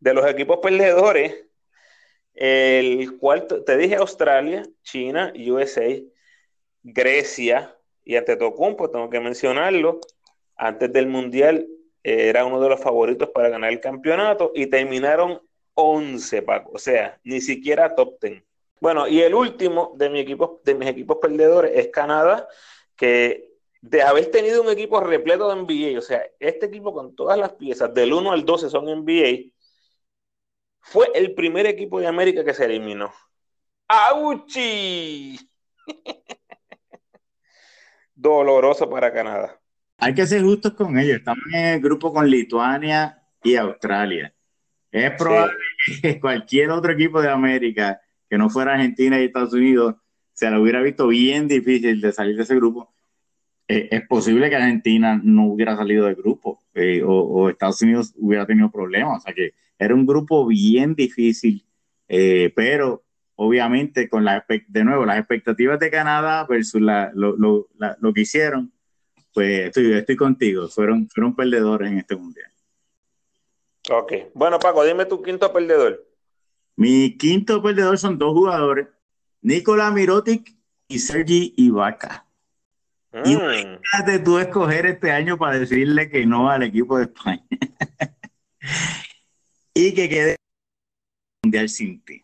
De 0.00 0.12
los 0.12 0.26
equipos 0.26 0.58
perdedores, 0.58 1.46
el 2.34 3.16
cuarto, 3.18 3.64
te 3.64 3.76
dije 3.78 3.96
Australia, 3.96 4.62
China, 4.82 5.32
USA, 5.34 5.88
Grecia 6.82 7.74
y 8.04 8.16
Antetokounmpo, 8.16 8.90
tengo 8.90 9.08
que 9.08 9.20
mencionarlo, 9.20 10.00
antes 10.56 10.92
del 10.92 11.06
Mundial 11.06 11.66
era 12.02 12.44
uno 12.44 12.60
de 12.60 12.68
los 12.68 12.80
favoritos 12.80 13.30
para 13.30 13.48
ganar 13.48 13.72
el 13.72 13.80
campeonato 13.80 14.52
y 14.54 14.66
terminaron 14.66 15.40
11, 15.72 16.42
Paco. 16.42 16.72
O 16.74 16.78
sea, 16.78 17.18
ni 17.24 17.40
siquiera 17.40 17.94
top 17.94 18.20
10. 18.20 18.42
Bueno, 18.80 19.08
y 19.08 19.22
el 19.22 19.34
último 19.34 19.94
de, 19.96 20.10
mi 20.10 20.20
equipo, 20.20 20.60
de 20.64 20.74
mis 20.74 20.88
equipos 20.88 21.16
perdedores 21.20 21.72
es 21.74 21.88
Canadá, 21.88 22.46
que 22.94 23.53
de 23.84 24.00
haber 24.00 24.30
tenido 24.30 24.62
un 24.62 24.70
equipo 24.70 24.98
repleto 24.98 25.48
de 25.48 25.56
NBA, 25.56 25.98
o 25.98 26.00
sea, 26.00 26.22
este 26.40 26.66
equipo 26.66 26.94
con 26.94 27.14
todas 27.14 27.38
las 27.38 27.52
piezas 27.52 27.92
del 27.92 28.14
1 28.14 28.32
al 28.32 28.42
12 28.42 28.70
son 28.70 28.86
NBA, 28.86 29.50
fue 30.80 31.10
el 31.14 31.34
primer 31.34 31.66
equipo 31.66 32.00
de 32.00 32.06
América 32.06 32.42
que 32.42 32.54
se 32.54 32.64
eliminó. 32.64 33.12
¡Auchi! 33.86 35.38
Doloroso 38.14 38.88
para 38.88 39.12
Canadá. 39.12 39.60
Hay 39.98 40.14
que 40.14 40.26
ser 40.26 40.42
justos 40.42 40.72
con 40.72 40.98
ellos. 40.98 41.18
Estamos 41.18 41.44
en 41.52 41.66
el 41.66 41.80
grupo 41.80 42.10
con 42.10 42.28
Lituania 42.28 43.22
y 43.42 43.56
Australia. 43.56 44.34
Es 44.90 45.10
probable 45.12 45.58
que 46.00 46.18
cualquier 46.20 46.70
otro 46.70 46.92
equipo 46.92 47.20
de 47.20 47.28
América 47.28 48.00
que 48.30 48.38
no 48.38 48.48
fuera 48.48 48.72
Argentina 48.72 49.20
y 49.20 49.26
Estados 49.26 49.52
Unidos 49.52 49.96
se 50.32 50.50
lo 50.50 50.62
hubiera 50.62 50.80
visto 50.80 51.06
bien 51.06 51.48
difícil 51.48 52.00
de 52.00 52.12
salir 52.12 52.34
de 52.36 52.44
ese 52.44 52.56
grupo. 52.56 52.93
Eh, 53.66 53.88
es 53.90 54.06
posible 54.06 54.50
que 54.50 54.56
Argentina 54.56 55.18
no 55.22 55.46
hubiera 55.46 55.74
salido 55.76 56.04
del 56.04 56.16
grupo 56.16 56.60
eh, 56.74 57.02
o, 57.04 57.48
Estados 57.48 57.80
Unidos 57.80 58.12
hubiera 58.16 58.46
tenido 58.46 58.70
problemas. 58.70 59.18
O 59.18 59.20
sea 59.20 59.34
que 59.34 59.54
era 59.78 59.94
un 59.94 60.06
grupo 60.06 60.46
bien 60.46 60.94
difícil, 60.94 61.64
eh, 62.08 62.52
pero 62.54 63.02
obviamente 63.36 64.08
con 64.08 64.24
la, 64.24 64.44
de 64.68 64.84
nuevo 64.84 65.04
las 65.04 65.18
expectativas 65.18 65.78
de 65.80 65.90
Canadá 65.90 66.46
versus 66.48 66.80
lo, 66.80 68.14
que 68.14 68.20
hicieron, 68.20 68.72
pues 69.32 69.66
estoy, 69.66 69.92
estoy 69.92 70.16
contigo, 70.16 70.68
fueron, 70.68 71.08
fueron 71.08 71.34
perdedores 71.34 71.90
en 71.90 71.98
este 71.98 72.16
mundial. 72.16 72.50
Ok. 73.90 74.12
Bueno, 74.34 74.58
Paco, 74.58 74.84
dime 74.84 75.06
tu 75.06 75.22
quinto 75.22 75.52
perdedor. 75.52 76.06
Mi 76.76 77.16
quinto 77.16 77.62
perdedor 77.62 77.98
son 77.98 78.18
dos 78.18 78.32
jugadores, 78.32 78.88
Nicolás 79.42 79.92
Mirotic 79.92 80.54
y 80.88 80.98
Sergi 80.98 81.54
Ibaka. 81.56 82.26
Mm. 83.14 83.22
Y 83.26 83.38
tú 84.24 84.38
escoger 84.38 84.86
este 84.86 85.12
año 85.12 85.38
para 85.38 85.58
decirle 85.58 86.10
que 86.10 86.26
no 86.26 86.50
al 86.50 86.64
equipo 86.64 86.98
de 86.98 87.04
España. 87.04 87.44
y 89.74 89.94
que 89.94 90.08
quede 90.08 90.36
mundial 91.44 91.68
sin 91.68 92.04
ti. 92.04 92.20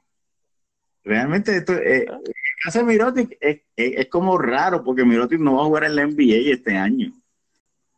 Realmente 1.05 1.57
esto, 1.57 1.75
eh, 1.75 2.07
el 2.09 2.35
caso 2.63 2.81
de 2.81 2.85
Mirotic 2.85 3.39
es, 3.41 4.09
como 4.09 4.37
raro 4.37 4.83
porque 4.83 5.05
Mirotic 5.05 5.39
no 5.39 5.57
va 5.57 5.63
a 5.63 5.67
jugar 5.67 5.85
en 5.85 5.97
la 5.97 6.07
NBA 6.07 6.53
este 6.53 6.77
año 6.77 7.13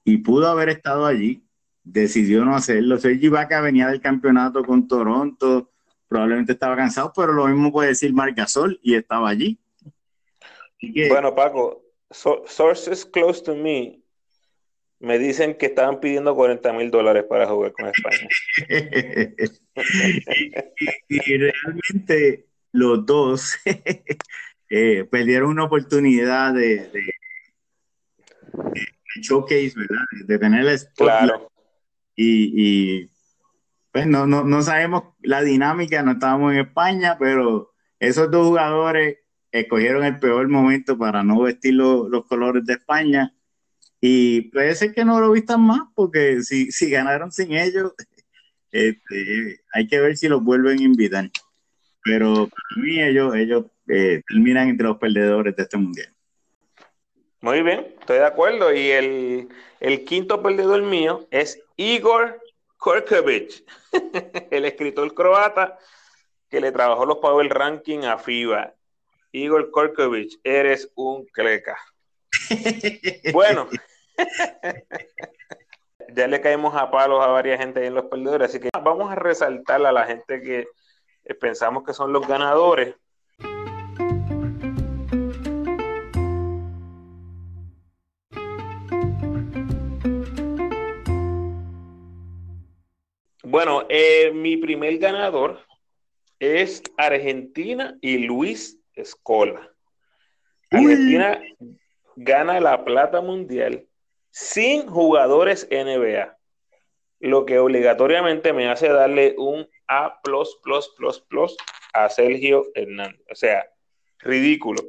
y 0.05 0.18
pudo 0.18 0.48
haber 0.48 0.68
estado 0.68 1.07
allí, 1.07 1.42
decidió 1.83 2.44
no 2.44 2.55
hacerlo. 2.55 2.98
Sergi 2.98 3.28
Vaca 3.28 3.61
venía 3.61 3.88
del 3.88 4.00
campeonato 4.00 4.64
con 4.64 4.87
Toronto, 4.87 5.70
probablemente 6.09 6.52
estaba 6.52 6.76
cansado, 6.76 7.12
pero 7.16 7.33
lo 7.33 7.46
mismo 7.46 7.72
puede 7.72 7.88
decir 7.88 8.12
Marc 8.12 8.37
Gasol 8.37 8.78
y 8.83 8.94
estaba 8.94 9.31
allí. 9.31 9.59
bueno, 11.09 11.35
Paco, 11.35 11.82
sources 12.12 13.05
close 13.07 13.42
to 13.42 13.55
me 13.55 14.03
me 15.03 15.18
dicen 15.18 15.57
que 15.59 15.66
estaban 15.66 15.98
pidiendo 15.98 16.35
40 16.35 16.72
mil 16.75 16.90
dólares 16.90 17.25
para 17.29 17.48
jugar 17.48 17.72
con 17.72 17.88
España. 17.88 18.29
y, 21.09 21.37
realmente 21.37 22.46
los 22.70 23.05
dos 23.05 23.59
eh, 24.70 25.05
perdieron 25.11 25.51
una 25.51 25.64
oportunidad 25.64 26.55
de, 26.55 26.88
showcase, 29.20 29.72
¿verdad? 29.75 30.05
De 30.25 30.38
tener 30.38 30.66
el 30.66 30.81
Claro. 30.94 31.51
Y, 32.14 33.11
pues 33.90 34.07
no, 34.07 34.25
no, 34.27 34.62
sabemos 34.62 35.14
la 35.20 35.42
dinámica, 35.42 36.03
no 36.03 36.12
estábamos 36.12 36.53
en 36.53 36.61
España, 36.61 37.16
pero 37.18 37.75
esos 37.98 38.31
dos 38.31 38.46
jugadores 38.46 39.18
escogieron 39.53 40.05
el 40.05 40.19
peor 40.19 40.49
momento 40.49 40.99
para 40.99 41.23
no 41.23 41.43
vestir 41.43 41.75
los 41.75 42.27
colores 42.27 42.65
de 42.65 42.75
España 42.75 43.33
y 44.05 44.51
puede 44.51 44.75
ser 44.75 44.93
que 44.93 45.05
no 45.05 45.21
lo 45.21 45.31
vistan 45.31 45.61
más, 45.61 45.83
porque 45.95 46.43
si, 46.43 46.73
si 46.73 46.91
ganaron 46.91 47.31
sin 47.31 47.53
ellos, 47.53 47.93
este, 48.73 49.61
hay 49.73 49.87
que 49.87 50.01
ver 50.01 50.17
si 50.17 50.29
los 50.29 50.43
vuelven 50.43 50.81
a 50.81 50.83
invitar. 50.83 51.31
Pero 52.03 52.49
para 52.49 52.83
mí 52.83 53.01
ellos, 53.01 53.37
ellos 53.37 53.67
eh, 53.88 54.21
terminan 54.27 54.69
entre 54.69 54.88
los 54.88 54.99
perdedores 54.99 55.55
de 55.55 55.62
este 55.62 55.77
mundial. 55.77 56.12
Muy 57.43 57.62
bien, 57.62 57.95
estoy 58.01 58.19
de 58.19 58.27
acuerdo. 58.27 58.75
Y 58.75 58.91
el, 58.91 59.49
el 59.79 60.05
quinto 60.05 60.43
perdedor 60.43 60.83
mío 60.83 61.29
es 61.31 61.62
Igor 61.77 62.41
Korkovic, 62.79 63.65
el 64.51 64.65
escritor 64.65 65.15
croata 65.15 65.79
que 66.51 66.61
le 66.61 66.73
trabajó 66.73 67.07
los 67.07 67.19
Power 67.19 67.49
Ranking 67.49 68.01
a 68.01 68.19
FIBA. 68.19 68.75
Igor 69.33 69.71
Korkovic, 69.71 70.38
eres 70.45 70.92
un 70.95 71.25
cleca. 71.25 71.79
Bueno, 73.33 73.66
ya 76.14 76.27
le 76.27 76.40
caemos 76.42 76.75
a 76.75 76.90
palos 76.90 77.25
a 77.25 77.29
varias 77.29 77.59
gente 77.59 77.85
en 77.87 77.95
los 77.95 78.05
perdedores, 78.07 78.51
así 78.51 78.61
que 78.61 78.68
vamos 78.83 79.11
a 79.11 79.14
resaltar 79.14 79.85
a 79.87 79.92
la 79.92 80.05
gente 80.05 80.42
que 80.42 80.66
eh, 81.25 81.35
pensamos 81.35 81.83
que 81.85 81.95
son 81.95 82.12
los 82.12 82.29
ganadores. 82.29 82.95
Bueno, 93.45 93.85
eh, 93.88 94.31
mi 94.35 94.59
primer 94.59 94.99
ganador 94.99 95.61
es 96.38 96.83
Argentina 96.99 97.97
y 98.03 98.18
Luis 98.18 98.82
Escola. 98.94 99.70
Argentina 100.70 101.40
gana 102.16 102.61
la 102.61 102.85
plata 102.85 103.20
mundial 103.20 103.87
sin 104.31 104.87
jugadores 104.87 105.68
NBA, 105.70 106.37
lo 107.20 107.44
que 107.44 107.59
obligatoriamente 107.59 108.52
me 108.52 108.68
hace 108.68 108.88
darle 108.88 109.35
un 109.38 109.68
A 109.87 110.20
a 111.92 112.09
Sergio 112.09 112.64
Hernández. 112.74 113.20
O 113.31 113.35
sea, 113.35 113.66
ridículo. 114.20 114.83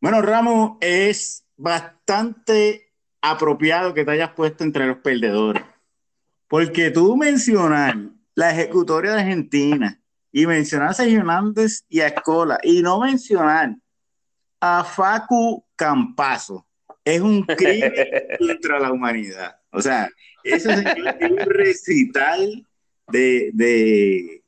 Bueno, 0.00 0.22
Ramos, 0.22 0.78
es 0.80 1.46
bastante 1.56 2.92
apropiado 3.20 3.94
que 3.94 4.04
te 4.04 4.12
hayas 4.12 4.30
puesto 4.30 4.64
entre 4.64 4.86
los 4.86 4.98
perdedores, 4.98 5.64
porque 6.46 6.90
tú 6.90 7.16
mencionas 7.16 7.96
la 8.34 8.50
ejecutoria 8.50 9.12
de 9.12 9.20
Argentina 9.20 10.03
y 10.36 10.48
mencionar 10.48 10.88
a 10.88 10.94
Sergio 10.94 11.20
Hernández 11.20 11.84
y 11.88 12.00
a 12.00 12.08
Escola 12.08 12.58
y 12.64 12.82
no 12.82 12.98
mencionar 12.98 13.76
a 14.60 14.82
Facu 14.82 15.64
Campazo 15.76 16.66
es 17.04 17.20
un 17.20 17.44
crimen 17.44 17.92
contra 18.40 18.80
la 18.80 18.90
humanidad. 18.90 19.54
O 19.70 19.80
sea, 19.80 20.10
ese 20.42 20.74
señor 20.74 21.14
tiene 21.18 21.34
un 21.34 21.48
recital 21.50 22.66
de, 23.12 24.42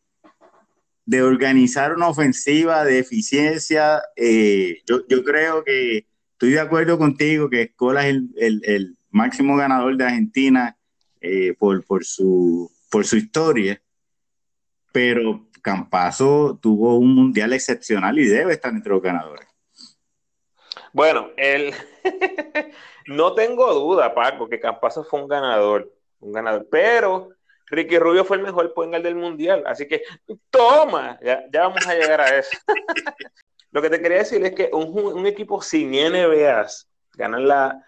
de, 1.07 1.23
organizar 1.23 1.95
una 1.95 2.09
ofensiva 2.09 2.85
de 2.85 2.99
eficiencia. 2.99 4.03
Eh, 4.17 4.83
yo, 4.87 5.23
creo 5.23 5.63
que 5.63 6.05
estoy 6.33 6.51
de 6.51 6.61
acuerdo 6.61 6.99
contigo 6.99 7.49
que 7.49 7.63
Escola 7.63 8.09
es 8.09 8.17
el, 8.39 8.97
máximo 9.11 9.57
ganador 9.57 9.97
de 9.97 10.05
Argentina 10.05 10.77
eh, 11.21 11.55
por, 11.57 11.85
por, 11.85 12.05
su, 12.05 12.73
por 12.91 13.07
su 13.07 13.17
historia, 13.17 13.81
pero 14.93 15.46
Campazo 15.67 16.61
tuvo 16.63 16.97
un 16.97 17.13
mundial 17.13 17.53
excepcional 17.53 18.17
y 18.21 18.25
debe 18.25 18.53
estar 18.53 18.73
entre 18.73 18.93
los 18.93 19.03
ganadores. 19.03 19.49
Bueno, 20.93 21.31
él 21.37 21.75
no 23.09 23.35
tengo 23.35 23.75
duda, 23.75 24.15
Paco, 24.15 24.49
que 24.49 24.61
Campazo 24.61 25.03
fue 25.03 25.21
un 25.21 25.27
ganador, 25.27 25.93
un 26.21 26.31
ganador, 26.31 26.69
pero 26.71 27.31
Ricky 27.67 27.99
Rubio 27.99 28.25
fue 28.25 28.37
el 28.37 28.45
mejor 28.45 28.73
point 28.75 28.95
del 28.95 29.17
mundial, 29.17 29.65
así 29.67 29.89
que 29.89 30.05
toma, 30.51 31.19
ya, 31.21 31.43
vamos 31.53 31.85
a 31.85 31.95
llegar 31.97 32.21
a 32.21 32.39
eso. 32.39 32.57
Lo 33.73 33.83
que 33.83 33.91
te 33.91 34.01
quería 34.01 34.19
decir 34.19 34.47
es 34.47 34.55
que 34.55 34.71
un, 34.73 35.27
equipo 35.27 35.61
sin 35.63 35.91
NBAs 35.91 36.89
gana 37.15 37.41
la, 37.41 37.85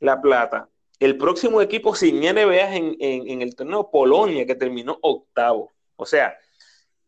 la, 0.00 0.20
plata. 0.20 0.68
El 0.98 1.16
próximo 1.16 1.62
equipo 1.62 1.94
sin 1.94 2.18
NBAs 2.18 2.74
en, 2.74 2.96
en 2.98 3.42
el 3.42 3.54
torneo 3.54 3.92
Polonia, 3.92 4.44
que 4.44 4.56
terminó 4.56 4.98
octavo. 5.02 5.70
O 5.94 6.04
sea, 6.04 6.36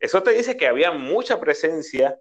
eso 0.00 0.22
te 0.22 0.32
dice 0.32 0.56
que 0.56 0.66
había 0.66 0.92
mucha 0.92 1.40
presencia 1.40 2.18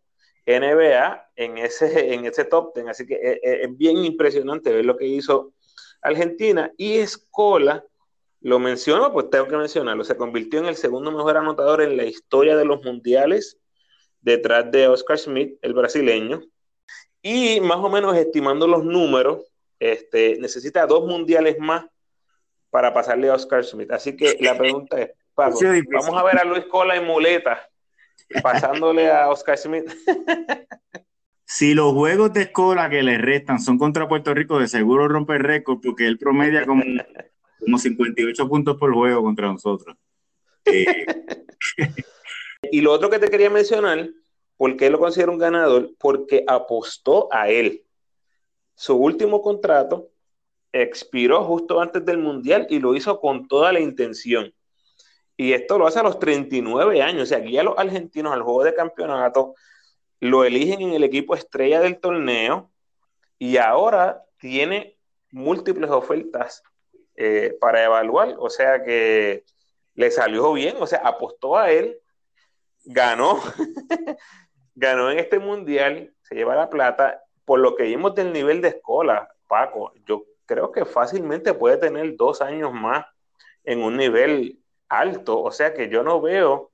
NBA 0.47 1.31
en 1.35 1.57
ese, 1.57 2.13
en 2.13 2.25
ese 2.25 2.45
top 2.45 2.73
ten. 2.73 2.89
Así 2.89 3.05
que 3.05 3.15
eh, 3.15 3.39
eh, 3.43 3.59
es, 3.63 3.77
bien 3.77 3.97
impresionante 3.97 4.71
ver 4.71 4.85
lo 4.85 4.97
que 4.97 5.05
hizo 5.05 5.53
Argentina. 6.01 6.71
Y 6.77 6.97
Escola, 6.97 7.85
lo 8.41 8.59
menciono, 8.59 9.11
pues 9.11 9.29
tengo 9.29 9.47
que 9.47 9.57
mencionarlo, 9.57 10.03
se 10.03 10.15
convirtió 10.15 10.59
en 10.59 10.67
el 10.67 10.75
segundo 10.75 11.11
mejor 11.11 11.37
anotador 11.37 11.81
en 11.81 11.97
la 11.97 12.05
historia 12.05 12.55
de 12.55 12.65
los 12.65 12.83
mundiales, 12.83 13.59
detrás 14.21 14.71
de 14.71 14.87
Oscar 14.87 15.19
Smith, 15.19 15.57
el 15.61 15.73
brasileño. 15.73 16.41
Y 17.21 17.59
más 17.59 17.77
o 17.77 17.89
menos 17.89 18.15
estimando 18.15 18.67
los 18.67 18.85
números, 18.85 19.51
este, 19.79 20.37
necesita 20.39 20.87
dos 20.87 21.05
mundiales 21.05 21.59
más 21.59 21.85
para 22.69 22.93
pasarle 22.93 23.29
a 23.29 23.33
Oscar 23.33 23.65
Smith. 23.65 23.91
Así 23.91 24.15
que 24.15 24.37
la 24.39 24.57
pregunta 24.57 25.01
es, 25.01 25.11
vamos 25.37 26.13
a 26.13 26.23
ver 26.23 26.39
a 26.39 26.43
Luis 26.43 26.65
Cola 26.65 26.95
en 26.95 27.05
muleta 27.05 27.69
pasándole 28.41 29.09
a 29.09 29.29
Oscar 29.29 29.57
Smith. 29.57 29.85
si 31.45 31.73
los 31.73 31.93
juegos 31.93 32.33
de 32.33 32.43
escuela 32.43 32.89
que 32.89 33.03
le 33.03 33.17
restan 33.17 33.59
son 33.59 33.77
contra 33.77 34.07
Puerto 34.07 34.33
Rico, 34.33 34.59
de 34.59 34.67
seguro 34.67 35.07
rompe 35.07 35.35
el 35.35 35.43
récord 35.43 35.79
porque 35.81 36.07
él 36.07 36.17
promedia 36.17 36.65
como, 36.65 36.83
como 37.59 37.77
58 37.77 38.49
puntos 38.49 38.77
por 38.77 38.93
juego 38.93 39.23
contra 39.23 39.47
nosotros. 39.47 39.95
Eh, 40.65 41.05
y 42.71 42.81
lo 42.81 42.91
otro 42.91 43.09
que 43.09 43.19
te 43.19 43.29
quería 43.29 43.49
mencionar, 43.49 44.09
¿por 44.57 44.75
qué 44.75 44.89
lo 44.89 44.99
considero 44.99 45.31
un 45.31 45.39
ganador? 45.39 45.91
Porque 45.97 46.43
apostó 46.47 47.29
a 47.31 47.49
él. 47.49 47.83
Su 48.75 48.95
último 48.95 49.41
contrato 49.41 50.09
expiró 50.71 51.43
justo 51.45 51.79
antes 51.79 52.05
del 52.05 52.17
Mundial 52.17 52.67
y 52.69 52.79
lo 52.79 52.93
hizo 52.95 53.19
con 53.19 53.47
toda 53.47 53.71
la 53.71 53.79
intención. 53.79 54.53
Y 55.37 55.53
esto 55.53 55.77
lo 55.77 55.85
hace 55.85 55.99
a 55.99 56.03
los 56.03 56.19
39 56.19 57.01
años. 57.01 57.23
O 57.23 57.25
sea, 57.27 57.37
aquí 57.37 57.57
a 57.57 57.63
los 57.63 57.77
argentinos 57.77 58.33
al 58.33 58.41
juego 58.41 58.63
de 58.63 58.73
campeonato 58.73 59.53
lo 60.19 60.43
eligen 60.43 60.81
en 60.81 60.93
el 60.93 61.03
equipo 61.03 61.35
estrella 61.35 61.79
del 61.79 61.99
torneo 61.99 62.71
y 63.37 63.57
ahora 63.57 64.23
tiene 64.39 64.97
múltiples 65.31 65.91
ofertas 65.91 66.63
eh, 67.15 67.55
para 67.61 67.83
evaluar. 67.83 68.35
O 68.39 68.49
sea 68.49 68.83
que 68.83 69.45
le 69.93 70.09
salió 70.09 70.53
bien, 70.53 70.77
o 70.79 70.87
sea, 70.87 70.99
apostó 70.99 71.55
a 71.55 71.71
él, 71.71 71.99
ganó, 72.83 73.39
ganó 74.75 75.11
en 75.11 75.19
este 75.19 75.37
mundial, 75.37 76.13
se 76.23 76.35
lleva 76.35 76.55
la 76.55 76.69
plata. 76.69 77.23
Por 77.45 77.59
lo 77.59 77.75
que 77.75 77.83
vimos 77.83 78.15
del 78.15 78.33
nivel 78.33 78.61
de 78.61 78.69
escuela, 78.69 79.29
Paco, 79.47 79.93
yo 80.05 80.25
creo 80.45 80.71
que 80.71 80.83
fácilmente 80.85 81.53
puede 81.53 81.77
tener 81.77 82.15
dos 82.15 82.41
años 82.41 82.73
más 82.73 83.05
en 83.63 83.83
un 83.83 83.97
nivel 83.97 84.59
alto, 84.89 85.41
o 85.41 85.51
sea 85.51 85.73
que 85.73 85.89
yo 85.89 86.03
no 86.03 86.21
veo 86.21 86.71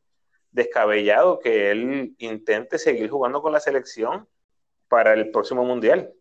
descabellado 0.52 1.40
que 1.40 1.72
él 1.72 2.16
intente 2.20 2.78
seguir 2.78 3.10
jugando 3.10 3.42
con 3.42 3.52
la 3.52 3.60
selección 3.60 4.28
para 4.88 5.14
el 5.14 5.32
próximo 5.32 5.66
mundial. 5.66 6.14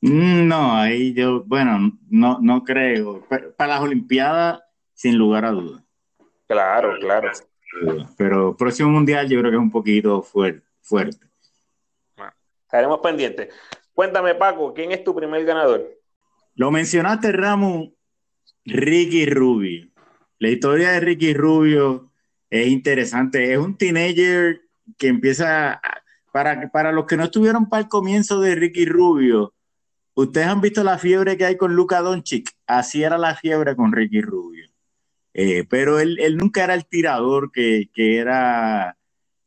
Mm, 0.00 0.46
no, 0.46 0.74
ahí 0.74 1.12
yo, 1.12 1.42
bueno, 1.44 1.98
no, 2.08 2.38
no 2.40 2.62
creo. 2.62 3.26
Para 3.56 3.74
las 3.74 3.80
Olimpiadas, 3.80 4.60
sin 4.94 5.18
lugar 5.18 5.44
a 5.44 5.50
dudas. 5.50 5.82
Claro, 6.46 6.96
claro. 7.00 7.30
Pero 8.16 8.56
próximo 8.56 8.90
mundial 8.90 9.28
yo 9.28 9.38
creo 9.40 9.50
que 9.50 9.56
es 9.56 9.62
un 9.62 9.70
poquito 9.70 10.22
fuerte. 10.22 10.66
fuerte. 10.80 11.26
estaremos 12.62 13.00
pendientes. 13.00 13.52
Cuéntame, 13.92 14.34
Paco, 14.36 14.72
¿quién 14.72 14.92
es 14.92 15.02
tu 15.02 15.14
primer 15.14 15.44
ganador? 15.44 15.84
Lo 16.54 16.70
mencionaste, 16.70 17.32
Ramos, 17.32 17.90
Ricky 18.64 19.26
Rubio. 19.26 19.88
La 20.38 20.48
historia 20.50 20.92
de 20.92 21.00
Ricky 21.00 21.34
Rubio 21.34 22.10
es 22.50 22.68
interesante. 22.68 23.52
Es 23.52 23.58
un 23.58 23.76
teenager 23.76 24.62
que 24.96 25.08
empieza, 25.08 25.80
para, 26.32 26.70
para 26.70 26.92
los 26.92 27.06
que 27.06 27.16
no 27.16 27.24
estuvieron 27.24 27.68
para 27.68 27.82
el 27.82 27.88
comienzo 27.88 28.40
de 28.40 28.54
Ricky 28.54 28.86
Rubio, 28.86 29.54
ustedes 30.14 30.46
han 30.46 30.60
visto 30.60 30.84
la 30.84 30.98
fiebre 30.98 31.36
que 31.36 31.44
hay 31.44 31.56
con 31.56 31.74
Luca 31.74 32.00
Doncic. 32.00 32.50
Así 32.66 33.02
era 33.02 33.18
la 33.18 33.34
fiebre 33.34 33.74
con 33.74 33.92
Ricky 33.92 34.20
Rubio. 34.20 34.68
Eh, 35.34 35.64
pero 35.68 35.98
él, 35.98 36.36
nunca 36.36 36.64
era 36.64 36.74
el 36.74 36.86
tirador 36.86 37.50
que, 37.52 37.88
era 37.96 38.96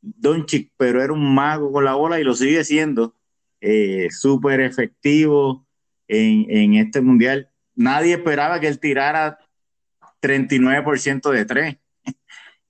Doncic, 0.01 0.71
pero 0.77 1.01
era 1.01 1.13
un 1.13 1.33
mago 1.33 1.71
con 1.71 1.85
la 1.85 1.95
bola 1.95 2.19
y 2.19 2.23
lo 2.23 2.33
sigue 2.33 2.63
siendo. 2.63 3.15
Eh, 3.61 4.07
súper 4.11 4.59
efectivo 4.59 5.65
en, 6.07 6.45
en 6.49 6.73
este 6.75 6.99
mundial. 7.01 7.49
Nadie 7.75 8.13
esperaba 8.13 8.59
que 8.59 8.67
él 8.67 8.79
tirara 8.79 9.39
39% 10.21 11.31
de 11.31 11.45
tres. 11.45 11.77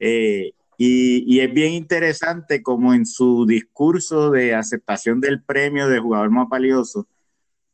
Eh, 0.04 0.54
y, 0.84 1.40
es 1.42 1.54
bien 1.54 1.74
interesante 1.74 2.64
como 2.64 2.96
en 2.96 3.06
su 3.06 3.46
discurso 3.46 4.32
de 4.32 4.56
aceptación 4.56 5.22
del 5.22 5.44
premio 5.44 5.88
de 5.88 6.00
jugador 6.00 6.32
más 6.32 6.50
valioso, 6.50 7.08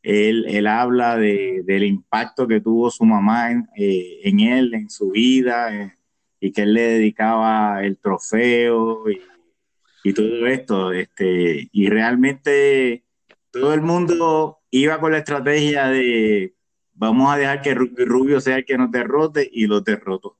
él, 0.02 0.66
habla 0.66 1.16
del 1.16 1.84
impacto 1.84 2.46
que 2.46 2.60
tuvo 2.60 2.90
su 2.90 3.06
mamá 3.06 3.50
en, 3.50 3.66
eh, 3.78 4.20
él, 4.24 4.74
en 4.74 4.90
su 4.90 5.10
vida, 5.10 5.74
eh, 5.74 5.96
y 6.38 6.52
que 6.52 6.62
él 6.62 6.74
le 6.74 6.82
dedicaba 6.82 7.82
el 7.82 7.96
trofeo 7.96 9.04
y, 9.10 10.12
todo 10.12 10.46
esto. 10.46 10.92
Este, 10.92 11.68
y 11.72 11.88
realmente 11.88 13.04
todo 13.50 13.72
el 13.72 13.80
mundo 13.80 14.58
iba 14.70 15.00
con 15.00 15.12
la 15.12 15.18
estrategia 15.18 15.88
de 15.88 16.54
vamos 16.98 17.32
a 17.32 17.36
dejar 17.36 17.62
que 17.62 17.74
Rubio 17.74 18.40
sea 18.40 18.56
el 18.56 18.64
que 18.64 18.76
nos 18.76 18.90
derrote 18.90 19.48
y 19.50 19.66
lo 19.66 19.80
derrotó. 19.80 20.36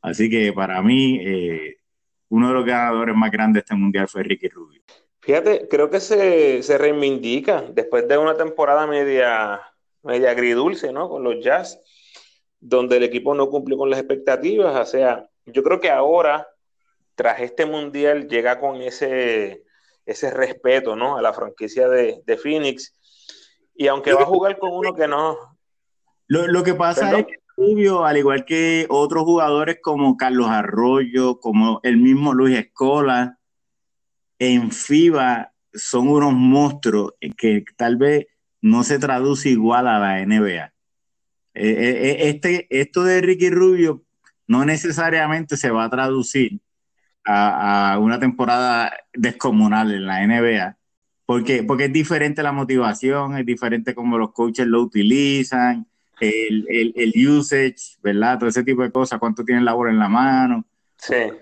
Así 0.00 0.30
que 0.30 0.52
para 0.52 0.80
mí, 0.82 1.20
eh, 1.20 1.76
uno 2.28 2.48
de 2.48 2.54
los 2.54 2.64
ganadores 2.64 3.14
más 3.14 3.30
grandes 3.30 3.54
de 3.54 3.64
este 3.64 3.74
mundial 3.74 4.08
fue 4.08 4.22
Ricky 4.22 4.48
Rubio. 4.48 4.82
Fíjate, 5.20 5.68
creo 5.68 5.90
que 5.90 6.00
se, 6.00 6.62
se 6.62 6.78
reivindica 6.78 7.62
después 7.62 8.08
de 8.08 8.18
una 8.18 8.36
temporada 8.36 8.86
media, 8.86 9.60
media 10.02 10.30
agridulce, 10.30 10.92
¿no? 10.92 11.08
Con 11.08 11.22
los 11.22 11.42
Jazz, 11.44 11.80
donde 12.58 12.96
el 12.96 13.04
equipo 13.04 13.34
no 13.34 13.48
cumplió 13.48 13.76
con 13.76 13.90
las 13.90 14.00
expectativas. 14.00 14.74
O 14.76 14.90
sea, 14.90 15.28
yo 15.46 15.62
creo 15.62 15.80
que 15.80 15.90
ahora, 15.90 16.48
tras 17.14 17.40
este 17.40 17.66
mundial, 17.66 18.26
llega 18.28 18.58
con 18.58 18.82
ese, 18.82 19.64
ese 20.06 20.30
respeto, 20.30 20.96
¿no? 20.96 21.16
A 21.16 21.22
la 21.22 21.32
franquicia 21.32 21.88
de, 21.88 22.22
de 22.24 22.36
Phoenix. 22.36 22.96
Y 23.74 23.86
aunque 23.86 24.12
va 24.12 24.22
a 24.22 24.26
jugar 24.26 24.58
con 24.58 24.72
uno 24.72 24.94
que 24.94 25.06
no, 25.06 25.51
lo, 26.32 26.62
que 26.62 26.74
pasa 26.74 27.18
es 27.18 27.26
que 27.26 27.34
Rubio, 27.56 28.04
al 28.04 28.16
igual 28.16 28.44
que 28.44 28.86
otros 28.88 29.24
jugadores 29.24 29.78
como 29.82 30.16
Carlos 30.16 30.48
Arroyo, 30.48 31.38
como 31.40 31.80
el 31.82 31.98
mismo 31.98 32.32
Luis 32.32 32.56
Escola, 32.56 33.38
en 34.38 34.70
FIBA 34.70 35.52
son 35.74 36.08
unos 36.08 36.32
monstruos 36.32 37.12
que 37.36 37.64
tal 37.76 37.96
vez 37.96 38.26
no 38.62 38.82
se 38.82 38.98
traduce 38.98 39.50
igual 39.50 39.86
a 39.86 39.98
la 39.98 40.24
NBA. 40.24 40.72
Eh, 41.54 41.68
eh, 41.68 42.00
eh, 42.00 42.28
este, 42.28 42.66
esto 42.70 43.04
de 43.04 43.20
Ricky 43.20 43.50
Rubio 43.50 44.02
no 44.46 44.64
necesariamente 44.64 45.56
se 45.56 45.70
va 45.70 45.84
a 45.84 45.90
traducir 45.90 46.60
a, 47.24 47.98
una 48.00 48.18
temporada 48.18 48.92
descomunal 49.12 49.92
en 49.92 50.06
la 50.06 50.26
NBA, 50.26 50.76
porque, 51.26 51.62
porque 51.62 51.84
es 51.84 51.92
diferente 51.92 52.42
la 52.42 52.52
motivación, 52.52 53.36
es 53.36 53.46
diferente 53.46 53.94
como 53.94 54.18
los 54.18 54.32
coaches 54.32 54.66
lo 54.66 54.80
utilizan, 54.82 55.86
el, 56.20 56.92
el, 56.96 57.28
usage, 57.28 57.96
¿verdad? 58.02 58.38
Todo 58.38 58.48
ese 58.48 58.62
tipo 58.62 58.82
de 58.82 58.92
cosas, 58.92 59.18
cuánto 59.18 59.44
tienen 59.44 59.64
labor 59.64 59.88
en 59.88 59.98
la 59.98 60.08
mano. 60.08 60.64
Sí. 60.96 61.32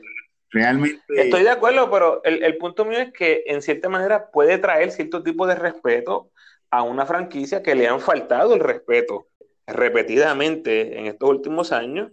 Realmente. 0.51 1.01
Estoy 1.09 1.43
de 1.45 1.51
acuerdo, 1.51 1.91
pero 1.91 2.25
el, 2.25 2.43
el, 2.43 2.57
punto 2.57 2.85
mío 2.85 2.99
es 2.99 3.13
que 3.13 3.45
en 3.47 3.63
cierta 3.63 3.89
manera 3.89 4.31
puede 4.31 4.59
traer 4.59 4.91
cierto 4.91 5.23
tipo 5.23 5.47
de 5.47 5.55
respeto 5.55 6.31
a 6.71 6.83
una 6.83 7.07
franquicia 7.07 7.63
que 7.63 7.75
le 7.75 7.87
han 7.87 8.01
faltado 8.01 8.55
el 8.55 8.61
respeto 8.61 9.29
repetidamente 9.67 10.99
en 10.99 11.07
estos 11.07 11.29
últimos 11.29 11.73
años. 11.73 12.11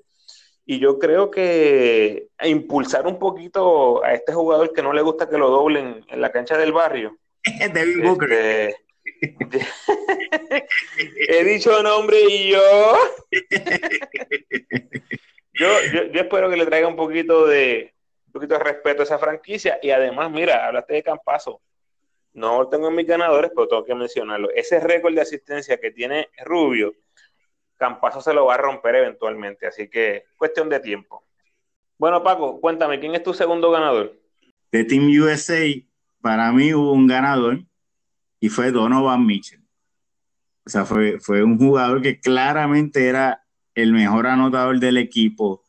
Y 0.66 0.80
yo 0.80 1.00
creo 1.00 1.32
que 1.32 2.28
impulsar 2.44 3.08
un 3.08 3.18
poquito 3.18 4.04
a 4.04 4.14
este 4.14 4.34
jugador 4.34 4.74
que 4.74 4.84
no 4.84 4.94
le 4.94 5.02
gusta 5.02 5.30
que 5.30 5.38
lo 5.38 5.50
doblen 5.50 6.06
en 6.10 6.22
la 6.22 6.32
cancha 6.32 6.58
del 6.58 6.74
barrio. 6.74 7.18
David 7.74 8.04
Booker. 8.04 8.32
Este, 8.32 8.87
He 11.30 11.44
dicho 11.44 11.84
nombre 11.84 12.18
y 12.30 12.52
yo. 12.58 12.98
yo, 15.54 15.68
yo. 16.12 16.22
espero 16.22 16.50
que 16.50 16.58
le 16.58 16.66
traiga 16.66 16.88
un 16.88 16.96
poquito 16.96 17.46
de 17.48 17.94
un 18.28 18.32
poquito 18.32 18.58
de 18.58 18.64
respeto 18.64 19.02
a 19.02 19.06
esa 19.06 19.20
franquicia. 19.20 19.80
Y 19.82 19.92
además, 19.92 20.32
mira, 20.32 20.68
hablaste 20.68 20.94
de 20.96 21.04
Campazo. 21.04 21.62
No 22.34 22.68
tengo 22.70 22.90
en 22.90 22.96
mis 22.96 23.08
ganadores, 23.08 23.52
pero 23.56 23.68
tengo 23.68 23.84
que 23.84 23.96
mencionarlo. 23.96 24.52
Ese 24.52 24.80
récord 24.80 25.16
de 25.16 25.22
asistencia 25.22 25.78
que 25.78 25.92
tiene 25.92 26.30
Rubio, 26.46 26.94
Campazo 27.78 28.22
se 28.22 28.34
lo 28.34 28.46
va 28.46 28.56
a 28.56 28.58
romper 28.58 28.96
eventualmente. 28.96 29.66
Así 29.66 29.90
que 29.90 30.26
cuestión 30.38 30.70
de 30.70 30.80
tiempo. 30.80 31.24
Bueno, 31.98 32.24
Paco, 32.24 32.62
cuéntame, 32.62 33.00
¿quién 33.00 33.16
es 33.16 33.24
tu 33.24 33.34
segundo 33.34 33.72
ganador? 33.72 34.14
De 34.72 34.84
Team 34.84 35.10
USA, 35.20 35.64
para 36.22 36.52
mí 36.52 36.74
hubo 36.74 36.92
un 36.92 37.08
ganador 37.08 37.60
y 38.40 38.50
fue 38.50 38.72
Donovan 38.72 39.26
Mitchell. 39.26 39.62
O 40.66 40.70
sea, 40.70 40.86
fue, 40.86 41.20
fue 41.20 41.44
un 41.44 41.58
jugador 41.58 42.02
que 42.02 42.20
claramente 42.20 43.08
era 43.08 43.44
el 43.74 43.94
mejor 43.94 44.28
anotador 44.28 44.80
del 44.80 44.98
equipo. 44.98 45.64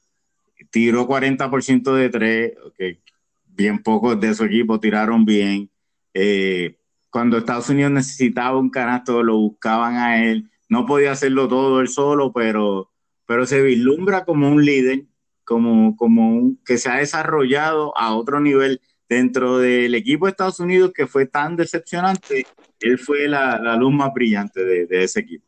Tiró 0.70 1.06
40% 1.06 1.94
de 1.94 2.08
tres, 2.08 2.52
que 2.76 3.00
bien 3.46 3.82
pocos 3.82 4.18
de 4.20 4.34
su 4.34 4.44
equipo 4.44 4.80
tiraron 4.80 5.24
bien. 5.24 5.70
Eh, 6.14 6.78
cuando 7.10 7.38
Estados 7.38 7.68
Unidos 7.70 7.92
necesitaba 7.92 8.58
un 8.58 8.70
canasto, 8.70 9.22
lo 9.22 9.36
buscaban 9.36 9.96
a 9.96 10.24
él. 10.24 10.50
No 10.68 10.84
podía 10.84 11.12
hacerlo 11.12 11.48
todo 11.48 11.80
él 11.80 11.88
solo, 11.88 12.32
pero, 12.32 12.90
pero 13.26 13.46
se 13.46 13.62
vislumbra 13.62 14.24
como 14.24 14.48
un 14.50 14.64
líder, 14.64 15.04
como, 15.44 15.96
como 15.96 16.34
un, 16.34 16.60
que 16.64 16.76
se 16.76 16.90
ha 16.90 16.96
desarrollado 16.96 17.96
a 17.96 18.14
otro 18.14 18.40
nivel 18.40 18.80
dentro 19.08 19.58
del 19.58 19.94
equipo 19.94 20.26
de 20.26 20.30
Estados 20.30 20.60
Unidos 20.60 20.92
que 20.94 21.06
fue 21.06 21.26
tan 21.26 21.56
decepcionante, 21.56 22.46
él 22.80 22.98
fue 22.98 23.26
la, 23.26 23.58
luz 23.76 23.92
más 23.92 24.12
brillante 24.12 24.64
de, 24.64 25.02
ese 25.02 25.20
equipo. 25.20 25.44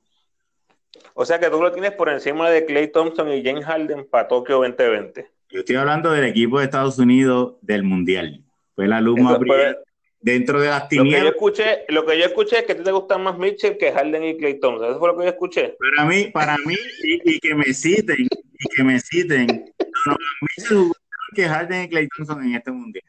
O 1.14 1.24
sea 1.24 1.38
que 1.38 1.50
tú 1.50 1.60
lo 1.60 1.70
tienes 1.70 1.92
por 1.92 2.08
encima 2.08 2.48
de 2.48 2.64
Clay 2.64 2.90
Thompson 2.90 3.30
y 3.30 3.44
James 3.44 3.64
Harden 3.64 4.06
para 4.08 4.28
Tokio 4.28 4.56
2020. 4.56 5.28
Yo 5.50 5.60
estoy 5.60 5.76
hablando 5.76 6.12
del 6.12 6.24
equipo 6.24 6.58
de 6.58 6.64
Estados 6.64 6.98
Unidos 6.98 7.56
del 7.60 7.82
Mundial. 7.82 8.42
Fue 8.74 8.86
la 8.88 9.00
luz 9.00 9.20
más 9.20 9.38
brillante. 9.38 9.80
dentro 10.20 10.60
de 10.60 10.68
las 10.68 10.88
tinieblas. 10.88 11.12
Lo 11.12 11.18
que, 11.18 11.24
yo 11.24 11.30
escuché, 11.30 11.84
lo 11.88 12.06
que 12.06 12.18
yo 12.18 12.24
escuché 12.24 12.58
es 12.60 12.64
que 12.64 12.72
a 12.72 12.76
ti 12.76 12.84
te 12.84 12.92
gustan 12.92 13.22
más 13.22 13.36
Mitchell 13.36 13.76
que 13.76 13.92
Harden 13.92 14.24
y 14.24 14.38
Clay 14.38 14.60
Thompson. 14.60 14.90
Eso 14.90 14.98
fue 14.98 15.08
lo 15.08 15.18
que 15.18 15.24
yo 15.24 15.30
escuché. 15.30 15.76
Para 15.96 16.08
mí, 16.08 16.30
para 16.32 16.56
mí 16.64 16.76
y, 17.02 17.40
que 17.40 17.54
me 17.54 17.74
citen, 17.74 18.16
y 18.20 18.76
que 18.76 18.84
me 18.84 19.00
citen, 19.00 19.74
no, 20.06 20.16
Mitchell 20.40 20.92
que 21.34 21.48
Harden 21.48 21.84
y 21.84 21.88
Clay 21.88 22.08
Thompson 22.08 22.42
en 22.44 22.54
este 22.54 22.70
Mundial. 22.70 23.04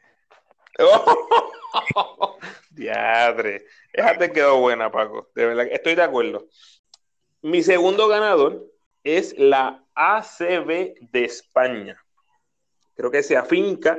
Diadre. 2.70 3.64
Esa 3.92 4.16
te 4.18 4.32
quedó 4.32 4.58
buena, 4.60 4.90
Paco. 4.90 5.30
De 5.34 5.46
verdad, 5.46 5.66
estoy 5.70 5.94
de 5.94 6.02
acuerdo. 6.02 6.46
Mi 7.42 7.62
segundo 7.62 8.08
ganador 8.08 8.66
es 9.04 9.36
la 9.38 9.84
ACB 9.94 10.94
de 11.10 11.24
España. 11.24 12.02
Creo 12.94 13.10
que 13.10 13.22
se 13.22 13.36
afinca 13.36 13.98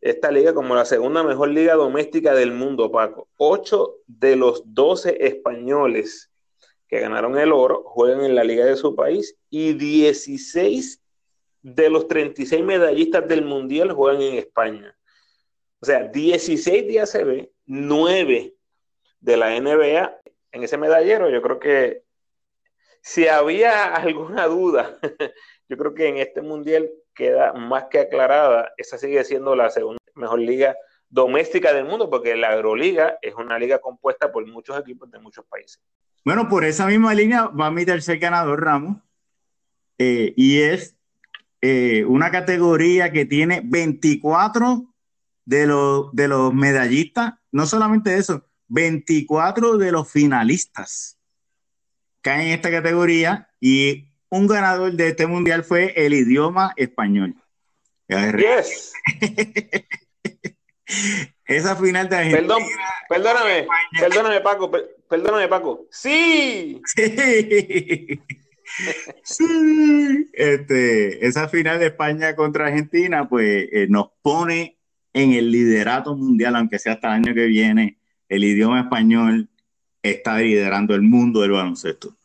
esta 0.00 0.30
liga 0.30 0.54
como 0.54 0.74
la 0.74 0.84
segunda 0.84 1.22
mejor 1.22 1.48
liga 1.48 1.74
doméstica 1.74 2.34
del 2.34 2.52
mundo, 2.52 2.90
Paco. 2.90 3.28
Ocho 3.36 3.96
de 4.06 4.36
los 4.36 4.62
doce 4.66 5.16
españoles 5.20 6.30
que 6.88 7.00
ganaron 7.00 7.38
el 7.38 7.52
oro 7.52 7.82
juegan 7.84 8.24
en 8.24 8.34
la 8.34 8.44
liga 8.44 8.64
de 8.64 8.76
su 8.76 8.94
país 8.94 9.36
y 9.50 9.74
16 9.74 11.02
de 11.62 11.90
los 11.90 12.08
36 12.08 12.64
medallistas 12.64 13.28
del 13.28 13.44
mundial 13.44 13.92
juegan 13.92 14.22
en 14.22 14.34
España. 14.34 14.97
O 15.80 15.86
sea, 15.86 16.04
16 16.04 16.86
de 16.88 17.00
ACB, 17.00 17.48
9 17.66 18.54
de 19.20 19.36
la 19.36 19.60
NBA 19.60 20.20
en 20.52 20.62
ese 20.62 20.76
medallero. 20.76 21.30
Yo 21.30 21.40
creo 21.42 21.58
que 21.60 22.02
si 23.00 23.28
había 23.28 23.94
alguna 23.94 24.46
duda, 24.46 24.98
yo 25.68 25.76
creo 25.76 25.94
que 25.94 26.08
en 26.08 26.16
este 26.18 26.42
mundial 26.42 26.90
queda 27.14 27.52
más 27.52 27.84
que 27.90 28.00
aclarada. 28.00 28.72
Esa 28.76 28.98
sigue 28.98 29.22
siendo 29.24 29.54
la 29.54 29.70
segunda 29.70 29.98
mejor 30.14 30.40
liga 30.40 30.76
doméstica 31.08 31.72
del 31.72 31.84
mundo, 31.84 32.10
porque 32.10 32.36
la 32.36 32.54
Euroliga 32.54 33.18
es 33.22 33.34
una 33.34 33.58
liga 33.58 33.78
compuesta 33.78 34.30
por 34.30 34.46
muchos 34.46 34.78
equipos 34.78 35.10
de 35.10 35.18
muchos 35.18 35.44
países. 35.46 35.80
Bueno, 36.24 36.48
por 36.48 36.64
esa 36.64 36.86
misma 36.86 37.14
línea 37.14 37.46
va 37.46 37.70
mi 37.70 37.86
tercer 37.86 38.18
ganador, 38.18 38.62
Ramos, 38.62 38.98
eh, 39.96 40.34
y 40.36 40.60
es 40.60 40.96
eh, 41.62 42.04
una 42.04 42.30
categoría 42.30 43.10
que 43.10 43.24
tiene 43.24 43.62
24 43.64 44.94
de 45.48 45.66
los, 45.66 46.12
de 46.12 46.28
los 46.28 46.52
medallistas, 46.52 47.32
no 47.52 47.66
solamente 47.66 48.18
eso, 48.18 48.44
24 48.66 49.78
de 49.78 49.92
los 49.92 50.10
finalistas 50.10 51.18
caen 52.20 52.48
en 52.48 52.50
esta 52.52 52.70
categoría 52.70 53.48
y 53.58 54.10
un 54.28 54.46
ganador 54.46 54.92
de 54.92 55.08
este 55.08 55.26
mundial 55.26 55.64
fue 55.64 55.94
el 55.96 56.12
idioma 56.12 56.74
español. 56.76 57.34
Yes. 58.08 58.92
Esa 61.46 61.76
final 61.76 62.10
de 62.10 62.16
Argentina. 62.16 62.40
Perdón, 62.40 62.62
perdóname, 63.08 63.66
perdóname, 63.98 64.40
Paco, 64.42 64.70
perdóname, 65.08 65.48
Paco. 65.48 65.86
¡Sí! 65.90 66.78
Sí. 66.84 68.20
sí. 69.22 70.30
Este, 70.34 71.26
esa 71.26 71.48
final 71.48 71.78
de 71.78 71.86
España 71.86 72.36
contra 72.36 72.66
Argentina, 72.66 73.26
pues 73.26 73.66
eh, 73.72 73.86
nos 73.88 74.10
pone 74.20 74.77
en 75.12 75.32
el 75.32 75.50
liderato 75.50 76.14
mundial, 76.14 76.56
aunque 76.56 76.78
sea 76.78 76.94
hasta 76.94 77.08
el 77.08 77.24
año 77.24 77.34
que 77.34 77.46
viene, 77.46 77.98
el 78.28 78.44
idioma 78.44 78.80
español 78.80 79.48
está 80.02 80.38
liderando 80.38 80.94
el 80.94 81.02
mundo 81.02 81.40
del 81.40 81.52
baloncesto. 81.52 82.16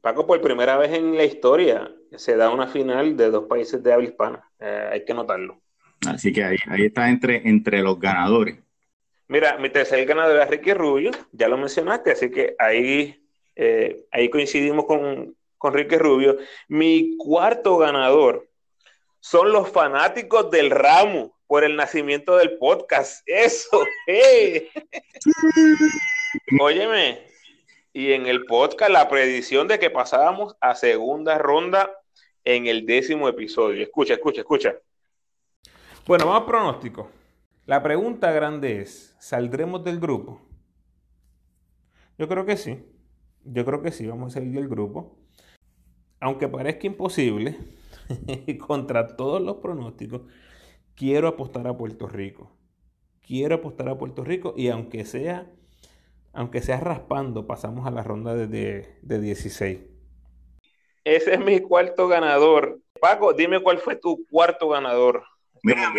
Paco, 0.00 0.26
por 0.26 0.40
primera 0.40 0.76
vez 0.76 0.92
en 0.92 1.16
la 1.16 1.24
historia 1.24 1.90
se 2.16 2.36
da 2.36 2.50
una 2.50 2.66
final 2.66 3.16
de 3.16 3.30
dos 3.30 3.44
países 3.46 3.82
de 3.82 3.92
habla 3.92 4.08
hispana. 4.08 4.50
Eh, 4.60 4.88
hay 4.92 5.04
que 5.04 5.14
notarlo. 5.14 5.60
Así 6.06 6.32
que 6.32 6.44
ahí, 6.44 6.56
ahí 6.68 6.86
está 6.86 7.08
entre, 7.08 7.48
entre 7.48 7.82
los 7.82 7.98
ganadores. 7.98 8.58
Mira, 9.26 9.58
mi 9.58 9.68
tercer 9.68 10.06
ganador 10.06 10.40
es 10.40 10.48
Ricky 10.48 10.72
Rubio, 10.72 11.10
ya 11.32 11.48
lo 11.48 11.58
mencionaste, 11.58 12.12
así 12.12 12.30
que 12.30 12.54
ahí, 12.58 13.22
eh, 13.56 14.06
ahí 14.10 14.30
coincidimos 14.30 14.86
con, 14.86 15.36
con 15.58 15.74
Ricky 15.74 15.96
Rubio. 15.98 16.38
Mi 16.68 17.16
cuarto 17.18 17.76
ganador 17.76 18.48
son 19.20 19.52
los 19.52 19.68
fanáticos 19.70 20.50
del 20.50 20.70
ramo 20.70 21.37
por 21.48 21.64
el 21.64 21.74
nacimiento 21.74 22.36
del 22.36 22.56
podcast. 22.58 23.22
Eso, 23.26 23.84
hey. 24.06 24.68
Óyeme, 26.60 27.26
y 27.92 28.12
en 28.12 28.26
el 28.26 28.44
podcast 28.44 28.92
la 28.92 29.08
predicción 29.08 29.66
de 29.66 29.78
que 29.78 29.90
pasábamos 29.90 30.56
a 30.60 30.76
segunda 30.76 31.38
ronda 31.38 31.90
en 32.44 32.66
el 32.66 32.86
décimo 32.86 33.28
episodio. 33.28 33.82
Escucha, 33.82 34.14
escucha, 34.14 34.42
escucha. 34.42 34.76
Bueno, 36.06 36.26
vamos 36.26 36.42
a 36.42 36.46
pronóstico. 36.46 37.10
La 37.66 37.82
pregunta 37.82 38.30
grande 38.30 38.82
es, 38.82 39.16
¿saldremos 39.18 39.82
del 39.82 39.98
grupo? 39.98 40.40
Yo 42.18 42.28
creo 42.28 42.44
que 42.44 42.56
sí. 42.56 42.84
Yo 43.44 43.64
creo 43.64 43.80
que 43.80 43.90
sí, 43.90 44.06
vamos 44.06 44.32
a 44.32 44.34
salir 44.38 44.52
del 44.52 44.68
grupo. 44.68 45.16
Aunque 46.20 46.46
parezca 46.46 46.86
imposible, 46.86 47.56
contra 48.66 49.16
todos 49.16 49.40
los 49.40 49.56
pronósticos, 49.56 50.22
quiero 50.98 51.28
apostar 51.28 51.66
a 51.68 51.76
Puerto 51.76 52.08
Rico. 52.08 52.50
Quiero 53.24 53.56
apostar 53.56 53.88
a 53.88 53.96
Puerto 53.96 54.24
Rico 54.24 54.54
y 54.56 54.68
aunque 54.68 55.04
sea, 55.04 55.46
aunque 56.32 56.60
sea 56.60 56.80
raspando, 56.80 57.46
pasamos 57.46 57.86
a 57.86 57.90
la 57.90 58.02
ronda 58.02 58.34
de, 58.34 58.98
de 59.00 59.20
16. 59.20 59.80
Ese 61.04 61.34
es 61.34 61.40
mi 61.40 61.60
cuarto 61.60 62.08
ganador. 62.08 62.80
Paco, 63.00 63.32
dime 63.32 63.62
cuál 63.62 63.78
fue 63.78 63.96
tu 63.96 64.26
cuarto 64.30 64.68
ganador. 64.70 65.24
Mira, 65.62 65.92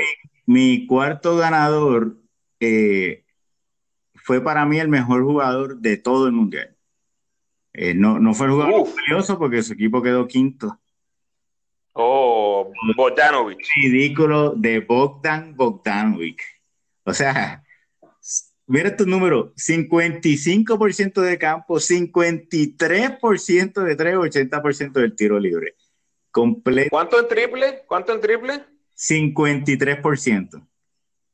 mi, 0.46 0.86
cuarto 0.86 1.38
ganador 1.38 2.18
eh, 2.60 3.24
fue 4.16 4.42
para 4.42 4.66
mí 4.66 4.80
el 4.80 4.90
mejor 4.90 5.24
jugador 5.24 5.78
de 5.78 5.98
todo 5.98 6.28
el 6.28 6.34
mundial. 6.34 6.76
Eh, 7.74 7.94
no, 7.94 8.20
no 8.20 8.34
fue 8.34 8.48
el 8.48 8.54
jugador 8.54 8.88
curioso 8.90 9.38
porque 9.38 9.64
su 9.64 9.74
equipo 9.74 10.02
quedó 10.02 10.28
quinto. 10.28 10.80
Bogdanovic. 12.96 13.60
Ridículo 13.76 14.54
de 14.56 14.80
Bogdan 14.80 15.56
Bogdanovic. 15.56 16.42
O 17.04 17.14
sea, 17.14 17.64
mira 18.68 18.96
tu 18.96 19.06
número, 19.06 19.54
55% 19.56 21.22
de 21.22 21.38
campo, 21.38 21.80
53% 21.80 23.84
de 23.84 23.96
3, 23.96 24.16
80% 24.16 24.92
del 24.92 25.16
tiro 25.16 25.40
libre. 25.40 25.76
Completo. 26.32 26.90
¿Cuánto 26.92 27.20
en 27.20 27.28
triple? 27.28 27.84
¿Cuánto 27.88 28.14
en 28.14 28.22
triple? 28.22 28.66
53%. 28.96 30.68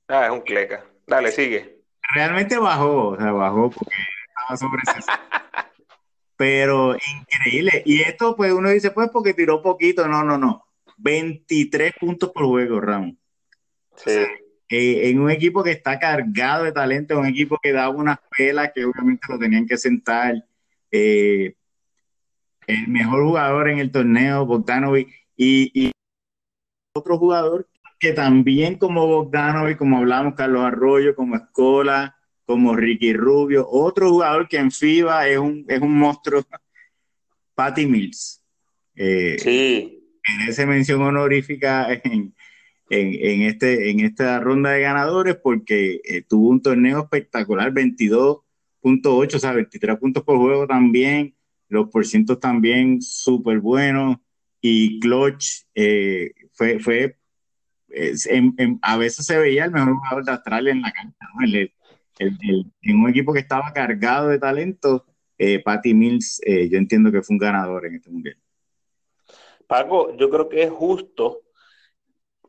Ah, 0.07 0.25
es 0.25 0.31
un 0.31 0.41
cleca. 0.41 0.85
Dale, 1.07 1.31
sigue. 1.31 1.81
Realmente 2.13 2.57
bajó, 2.57 3.09
o 3.09 3.17
sea, 3.17 3.31
bajó 3.31 3.71
porque 3.71 3.95
estaba 4.27 4.57
sobre 4.57 4.81
60. 4.85 5.21
Pero 6.37 6.95
increíble. 6.95 7.81
Y 7.85 8.01
esto, 8.01 8.35
pues 8.35 8.51
uno 8.51 8.69
dice, 8.69 8.91
pues 8.91 9.09
porque 9.09 9.33
tiró 9.33 9.61
poquito. 9.61 10.07
No, 10.07 10.23
no, 10.23 10.37
no. 10.37 10.64
23 10.97 11.93
puntos 11.99 12.31
por 12.31 12.45
juego, 12.45 12.79
Ramón. 12.79 13.17
Sí. 13.95 14.11
Eh, 14.69 15.09
en 15.09 15.19
un 15.19 15.29
equipo 15.29 15.63
que 15.63 15.71
está 15.71 15.99
cargado 15.99 16.63
de 16.63 16.71
talento, 16.71 17.19
un 17.19 17.27
equipo 17.27 17.59
que 17.61 17.71
da 17.71 17.89
unas 17.89 18.17
pelas 18.35 18.71
que 18.73 18.83
obviamente 18.85 19.27
lo 19.29 19.37
tenían 19.37 19.67
que 19.67 19.77
sentar. 19.77 20.43
Eh, 20.91 21.55
el 22.67 22.87
mejor 22.87 23.23
jugador 23.23 23.69
en 23.69 23.79
el 23.79 23.91
torneo, 23.91 24.45
Bogdanovic, 24.45 25.07
y, 25.37 25.71
y 25.73 25.91
otro 26.93 27.17
jugador 27.17 27.67
que 27.99 28.13
también 28.13 28.77
como 28.77 29.07
Bogdanovic, 29.07 29.77
como 29.77 29.97
hablamos, 29.97 30.33
Carlos 30.35 30.63
Arroyo, 30.63 31.15
como 31.15 31.35
Escola, 31.35 32.17
como 32.45 32.75
Ricky 32.75 33.13
Rubio, 33.13 33.67
otro 33.69 34.09
jugador 34.09 34.47
que 34.47 34.57
en 34.57 34.71
FIBA 34.71 35.27
es 35.27 35.37
un, 35.37 35.65
es 35.67 35.81
un 35.81 35.97
monstruo, 35.97 36.43
Patty 37.55 37.85
Mills. 37.85 38.41
Eh, 38.95 39.37
sí. 39.39 39.94
Esa 40.47 40.65
mención 40.65 41.01
honorífica 41.01 41.87
en, 42.03 42.33
en, 42.89 43.41
este, 43.43 43.89
en 43.89 43.99
esta 44.01 44.39
ronda 44.39 44.71
de 44.71 44.81
ganadores 44.81 45.35
porque 45.35 46.01
eh, 46.03 46.21
tuvo 46.21 46.49
un 46.49 46.61
torneo 46.61 47.01
espectacular, 47.01 47.73
22.8, 47.73 49.35
o 49.35 49.39
sea, 49.39 49.53
23 49.53 49.97
puntos 49.97 50.23
por 50.23 50.37
juego 50.37 50.67
también, 50.67 51.35
los 51.67 51.89
porcientos 51.89 52.39
también 52.39 53.01
súper 53.01 53.59
buenos 53.59 54.17
y 54.61 54.99
clutch 54.99 55.63
eh, 55.73 56.31
fue, 56.53 56.79
fue 56.79 57.17
a 58.81 58.97
veces 58.97 59.25
se 59.25 59.37
veía 59.37 59.65
el 59.65 59.71
mejor 59.71 59.95
jugador 59.95 60.25
de 60.25 60.31
Australia 60.31 60.71
en 60.73 60.81
la 60.81 60.91
cancha, 60.91 61.15
en 62.19 62.99
un 62.99 63.09
equipo 63.09 63.31
que 63.31 63.39
estaba 63.39 63.71
cargado 63.71 64.27
de 64.29 64.39
talento, 64.39 65.05
eh, 65.37 65.59
Patty 65.63 65.93
Mills, 65.93 66.41
yo 66.45 66.77
entiendo 66.77 67.09
que 67.09 67.21
fue 67.21 67.35
un 67.35 67.39
ganador 67.39 67.85
en 67.85 67.95
este 67.95 68.09
mundial. 68.09 68.37
Paco, 69.67 70.15
yo 70.15 70.29
creo 70.29 70.49
que 70.49 70.63
es 70.63 70.71
justo 70.71 71.41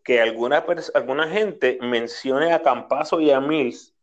que 0.05 0.21
alguna, 0.21 0.65
alguna 0.95 1.29
gente 1.29 1.79
mencione 1.83 2.53
a 2.53 2.63
Campazo 2.63 3.21
y 3.21 3.31
a 3.31 3.41
Mills 3.41 3.95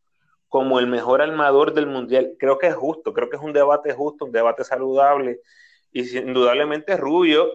como 0.50 0.80
el 0.80 0.88
mejor 0.88 1.22
armador 1.22 1.74
del 1.74 1.88
mundial. 1.88 2.36
Creo 2.38 2.60
que 2.60 2.68
es 2.68 2.76
justo, 2.76 3.14
creo 3.14 3.30
que 3.30 3.38
es 3.38 3.42
un 3.42 3.54
debate 3.54 3.94
justo, 3.94 4.26
un 4.26 4.32
debate 4.32 4.64
saludable. 4.64 5.40
Y 5.92 6.18
indudablemente 6.18 6.98
Rubio 6.98 7.50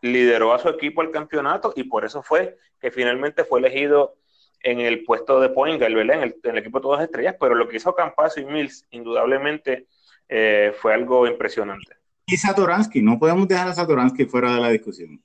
lideró 0.00 0.52
a 0.52 0.58
su 0.58 0.68
equipo 0.68 1.00
al 1.00 1.10
campeonato 1.10 1.72
y 1.74 1.84
por 1.84 2.04
eso 2.04 2.22
fue 2.22 2.56
que 2.80 2.90
finalmente 2.90 3.44
fue 3.44 3.58
elegido 3.60 4.14
en 4.62 4.80
el 4.80 5.04
puesto 5.04 5.40
de 5.40 5.48
point 5.50 5.80
En 5.82 5.98
el, 5.98 6.58
equipo 6.58 6.78
de 6.78 6.82
todas 6.82 7.02
estrellas, 7.02 7.36
pero 7.38 7.54
lo 7.54 7.68
que 7.68 7.76
hizo 7.76 7.94
Campazo 7.94 8.40
y 8.40 8.44
Mills, 8.44 8.86
indudablemente, 8.90 9.86
eh, 10.28 10.72
fue 10.78 10.94
algo 10.94 11.26
impresionante. 11.26 11.96
Y 12.30 12.36
Satoransky, 12.36 13.00
no 13.00 13.18
podemos 13.18 13.48
dejar 13.48 13.68
a 13.68 13.72
Satoransky 13.72 14.26
fuera 14.26 14.54
de 14.54 14.60
la 14.60 14.68
discusión. 14.68 15.18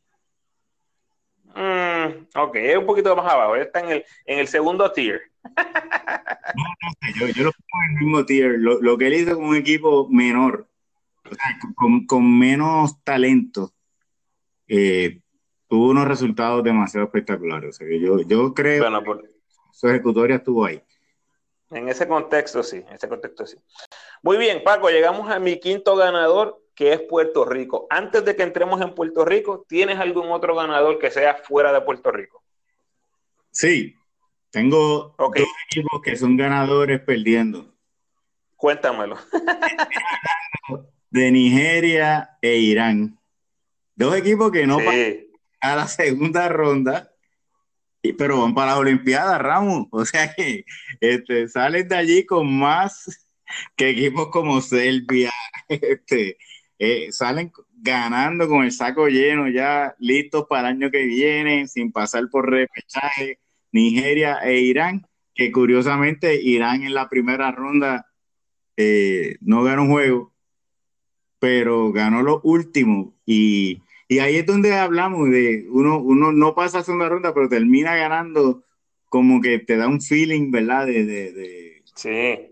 Mm, 1.53 2.27
ok, 2.33 2.55
es 2.55 2.77
un 2.77 2.85
poquito 2.85 3.13
más 3.13 3.29
abajo, 3.29 3.57
está 3.57 3.81
en 3.81 3.89
el, 3.89 4.05
en 4.25 4.39
el 4.39 4.47
segundo 4.47 4.89
tier. 4.93 5.21
no, 5.43 6.63
no 6.63 6.91
sé, 7.01 7.19
yo, 7.19 7.27
yo, 7.27 7.43
lo 7.43 7.51
pongo 7.51 7.83
en 7.83 7.91
el 7.91 8.05
mismo 8.05 8.25
tier. 8.25 8.55
Lo, 8.57 8.97
que 8.97 9.07
él 9.07 9.15
hizo 9.15 9.35
con 9.35 9.43
un 9.43 9.55
equipo 9.57 10.07
menor, 10.07 10.69
con, 11.75 12.07
con, 12.07 12.39
menos 12.39 13.03
talento, 13.03 13.73
eh, 14.69 15.19
tuvo 15.67 15.89
unos 15.89 16.07
resultados 16.07 16.63
demasiado 16.63 17.05
espectaculares. 17.05 17.71
O 17.71 17.73
sea, 17.73 17.85
que 17.85 17.99
yo, 17.99 18.21
yo 18.21 18.53
creo 18.53 18.81
que 19.03 19.27
su 19.73 19.89
ejecutoria 19.89 20.37
estuvo 20.37 20.63
ahí. 20.63 20.81
En 21.69 21.89
ese 21.89 22.07
contexto, 22.07 22.63
sí, 22.63 22.77
en 22.77 22.93
ese 22.93 23.09
contexto, 23.09 23.45
sí. 23.45 23.57
Muy 24.21 24.37
bien, 24.37 24.63
Paco, 24.63 24.89
llegamos 24.89 25.29
a 25.29 25.39
mi 25.39 25.59
quinto 25.59 25.97
ganador, 25.97 26.62
que 26.75 26.93
es 26.93 27.01
Puerto 27.01 27.45
Rico. 27.45 27.87
Antes 27.89 28.25
de 28.25 28.35
que 28.35 28.43
entremos 28.43 28.81
en 28.81 28.93
Puerto 28.95 29.25
Rico, 29.25 29.65
¿tienes 29.67 29.99
algún 29.99 30.31
otro 30.31 30.55
ganador 30.55 30.99
que 30.99 31.11
sea 31.11 31.35
fuera 31.35 31.71
de 31.71 31.81
Puerto 31.81 32.11
Rico? 32.11 32.43
Sí, 33.51 33.95
tengo 34.49 35.15
dos 35.17 35.31
equipos 35.69 36.01
que 36.01 36.15
son 36.15 36.37
ganadores 36.37 36.99
perdiendo. 37.01 37.73
Cuéntamelo. 38.55 39.17
de 41.09 41.31
Nigeria 41.31 42.37
e 42.41 42.57
Irán. 42.57 43.19
Dos 43.95 44.15
equipos 44.15 44.51
que 44.51 44.65
no 44.65 44.79
sí 44.79 45.29
a 45.63 45.77
la 45.77 45.87
segunda 45.87 46.49
ronda, 46.49 47.09
pero 48.17 48.41
van 48.41 48.53
para 48.53 48.73
la 48.73 48.79
Olimpiada, 48.79 49.37
Ramos. 49.37 49.87
O 49.91 50.03
sea 50.05 50.33
que 50.33 50.65
este, 50.99 51.47
salen 51.47 51.87
de 51.87 51.95
allí 51.95 52.25
con 52.25 52.53
más 52.53 53.31
que 53.77 53.89
equipos 53.89 54.27
como 54.27 54.59
Serbia, 54.59 55.31
este, 55.69 56.37
eh, 56.85 57.13
salen 57.13 57.49
ganando 57.77 58.45
con 58.49 58.65
el 58.65 58.73
saco 58.73 59.07
lleno, 59.07 59.47
ya 59.47 59.95
listos 59.99 60.47
para 60.49 60.67
el 60.67 60.75
año 60.75 60.91
que 60.91 61.05
viene, 61.05 61.65
sin 61.65 61.93
pasar 61.93 62.29
por 62.29 62.49
repechaje, 62.49 63.39
Nigeria 63.71 64.39
e 64.43 64.59
Irán, 64.59 65.07
que 65.33 65.49
curiosamente 65.49 66.35
Irán 66.41 66.83
en 66.83 66.93
la 66.93 67.07
primera 67.07 67.51
ronda 67.51 68.07
eh, 68.75 69.37
no 69.39 69.63
ganó 69.63 69.83
un 69.83 69.91
juego, 69.91 70.33
pero 71.39 71.93
ganó 71.93 72.21
lo 72.21 72.41
último. 72.43 73.13
Y, 73.25 73.81
ahí 74.19 74.35
es 74.35 74.45
donde 74.45 74.75
hablamos 74.75 75.29
de 75.29 75.65
uno, 75.69 75.99
uno 75.99 76.33
no 76.33 76.53
pasa 76.53 76.79
a 76.79 76.83
segunda 76.83 77.07
ronda, 77.07 77.33
pero 77.33 77.47
termina 77.47 77.95
ganando 77.95 78.65
como 79.07 79.39
que 79.39 79.59
te 79.59 79.77
da 79.77 79.87
un 79.87 80.01
feeling, 80.01 80.51
¿verdad? 80.51 80.85
De, 80.85 81.05
de, 81.05 81.81
sí. 81.95 82.49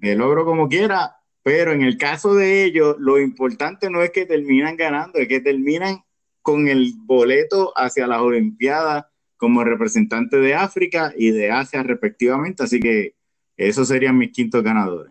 de, 0.00 0.14
logro 0.16 0.44
como 0.44 0.68
quiera, 0.68 1.17
pero 1.48 1.72
en 1.72 1.80
el 1.80 1.96
caso 1.96 2.34
de 2.34 2.62
ellos, 2.62 2.96
lo 2.98 3.18
importante 3.18 3.88
no 3.88 4.02
es 4.02 4.10
que 4.10 4.26
terminan 4.26 4.76
ganando, 4.76 5.18
es 5.18 5.28
que 5.28 5.40
terminan 5.40 6.04
con 6.42 6.68
el 6.68 6.92
boleto 6.98 7.72
hacia 7.74 8.06
las 8.06 8.20
Olimpiadas 8.20 9.06
como 9.38 9.64
representante 9.64 10.36
de 10.36 10.54
África 10.54 11.10
y 11.16 11.30
de 11.30 11.50
Asia 11.50 11.82
respectivamente. 11.82 12.64
Así 12.64 12.78
que 12.78 13.14
esos 13.56 13.88
serían 13.88 14.18
mis 14.18 14.30
quintos 14.30 14.62
ganadores. 14.62 15.10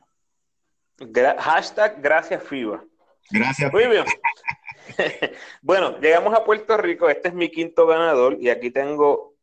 hashtag 1.40 2.04
gracias 2.04 2.44
FIBA. 2.44 2.84
Gracias. 3.32 3.74
Muy 3.74 3.88
bien. 3.88 4.06
bueno, 5.64 6.00
llegamos 6.00 6.36
a 6.36 6.44
Puerto 6.44 6.78
Rico. 6.78 7.10
Este 7.10 7.30
es 7.30 7.34
mi 7.34 7.50
quinto 7.50 7.88
ganador 7.88 8.38
y 8.40 8.50
aquí 8.50 8.70
tengo 8.70 9.34